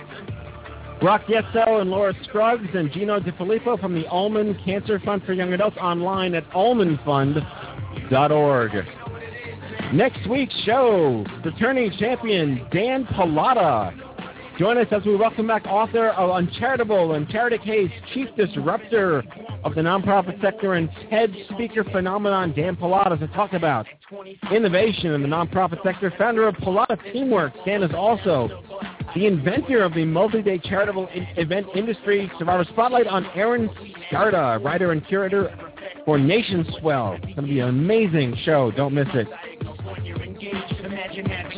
Brock 1.01 1.25
Yetso 1.25 1.81
and 1.81 1.91
Laura 1.91 2.13
Scruggs 2.23 2.69
and 2.73 2.89
Gino 2.89 3.19
DeFilippo 3.19 3.77
from 3.81 3.93
the 3.93 4.05
Ulman 4.05 4.63
Cancer 4.63 4.97
Fund 5.01 5.23
for 5.25 5.33
Young 5.33 5.51
Adults 5.51 5.75
online 5.75 6.33
at 6.35 6.49
ulmanfund.org. 6.51 8.71
Next 9.93 10.25
week's 10.29 10.57
show, 10.63 11.25
the 11.43 11.51
returning 11.51 11.91
champion 11.99 12.65
Dan 12.71 13.03
Pallotta. 13.07 13.93
Join 14.59 14.77
us 14.77 14.87
as 14.91 15.03
we 15.05 15.15
welcome 15.15 15.47
back 15.47 15.65
author 15.65 16.09
of 16.09 16.29
Uncharitable 16.29 17.13
and 17.13 17.27
Charity 17.29 17.57
Case, 17.57 17.91
Chief 18.13 18.27
Disruptor 18.35 19.23
of 19.63 19.75
the 19.75 19.81
nonprofit 19.81 20.39
sector 20.41 20.73
and 20.73 20.89
TED 21.09 21.33
speaker 21.53 21.83
phenomenon, 21.83 22.53
Dan 22.53 22.75
Pallotta, 22.75 23.17
to 23.19 23.27
talk 23.29 23.53
about 23.53 23.87
innovation 24.51 25.11
in 25.13 25.21
the 25.21 25.27
nonprofit 25.27 25.81
sector. 25.83 26.13
Founder 26.17 26.47
of 26.47 26.55
Pallotta 26.55 27.01
Teamwork, 27.11 27.53
Dan 27.65 27.81
is 27.81 27.91
also 27.95 28.63
the 29.15 29.25
inventor 29.25 29.83
of 29.83 29.93
the 29.93 30.05
multi-day 30.05 30.59
charitable 30.59 31.07
event 31.11 31.65
industry. 31.75 32.31
Survivor 32.37 32.65
Spotlight 32.65 33.07
on 33.07 33.25
Aaron 33.33 33.69
Scarda, 34.11 34.63
writer 34.63 34.91
and 34.91 35.05
curator 35.07 35.49
for 36.05 36.19
Nation 36.19 36.65
Swell. 36.79 37.13
It's 37.13 37.25
going 37.25 37.35
to 37.35 37.41
be 37.43 37.59
an 37.61 37.69
amazing 37.69 38.35
show. 38.43 38.71
Don't 38.71 38.93
miss 38.93 39.07
it. 39.13 39.27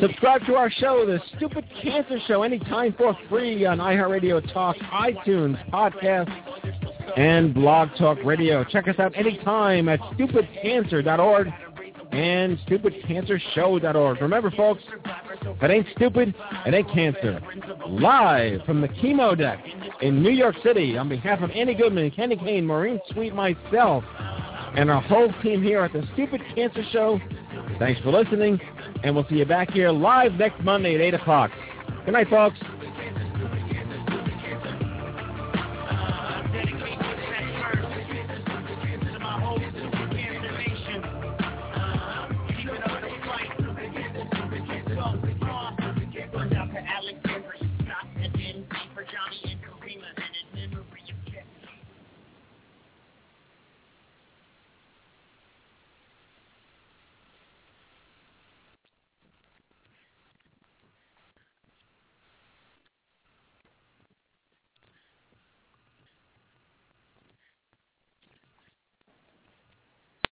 Subscribe 0.00 0.44
to 0.46 0.54
our 0.56 0.70
show, 0.70 1.06
The 1.06 1.20
Stupid 1.36 1.64
Cancer 1.82 2.18
Show, 2.26 2.42
anytime 2.42 2.92
for 2.96 3.16
free 3.28 3.64
on 3.66 3.78
iHeartRadio 3.78 4.52
Talk, 4.52 4.76
iTunes, 4.76 5.70
podcast, 5.70 6.30
and 7.16 7.54
Blog 7.54 7.90
Talk 7.96 8.18
Radio. 8.24 8.64
Check 8.64 8.88
us 8.88 8.98
out 8.98 9.16
anytime 9.16 9.88
at 9.88 10.00
stupidcancer.org 10.00 11.48
and 12.12 12.58
stupidcancershow.org. 12.66 14.20
Remember, 14.20 14.50
folks, 14.52 14.82
it 15.62 15.70
ain't 15.70 15.86
stupid, 15.94 16.34
it 16.66 16.74
ain't 16.74 16.90
cancer. 16.92 17.40
Live 17.88 18.60
from 18.64 18.80
the 18.80 18.88
chemo 18.88 19.36
deck 19.36 19.64
in 20.00 20.22
New 20.22 20.30
York 20.30 20.56
City 20.64 20.96
on 20.98 21.08
behalf 21.08 21.40
of 21.42 21.50
Annie 21.50 21.74
Goodman, 21.74 22.10
Kenny 22.10 22.36
Kane, 22.36 22.66
Maureen 22.66 23.00
Sweet, 23.12 23.34
myself, 23.34 24.04
and 24.76 24.90
our 24.90 25.02
whole 25.02 25.32
team 25.42 25.62
here 25.62 25.82
at 25.82 25.92
the 25.92 26.06
Stupid 26.14 26.40
Cancer 26.54 26.82
Show, 26.92 27.20
thanks 27.78 28.00
for 28.00 28.10
listening, 28.10 28.60
and 29.02 29.14
we'll 29.14 29.26
see 29.28 29.36
you 29.36 29.44
back 29.44 29.70
here 29.70 29.90
live 29.90 30.32
next 30.34 30.62
Monday 30.62 30.94
at 30.94 31.00
8 31.00 31.14
o'clock. 31.14 31.50
Good 32.04 32.12
night, 32.12 32.28
folks. 32.28 32.58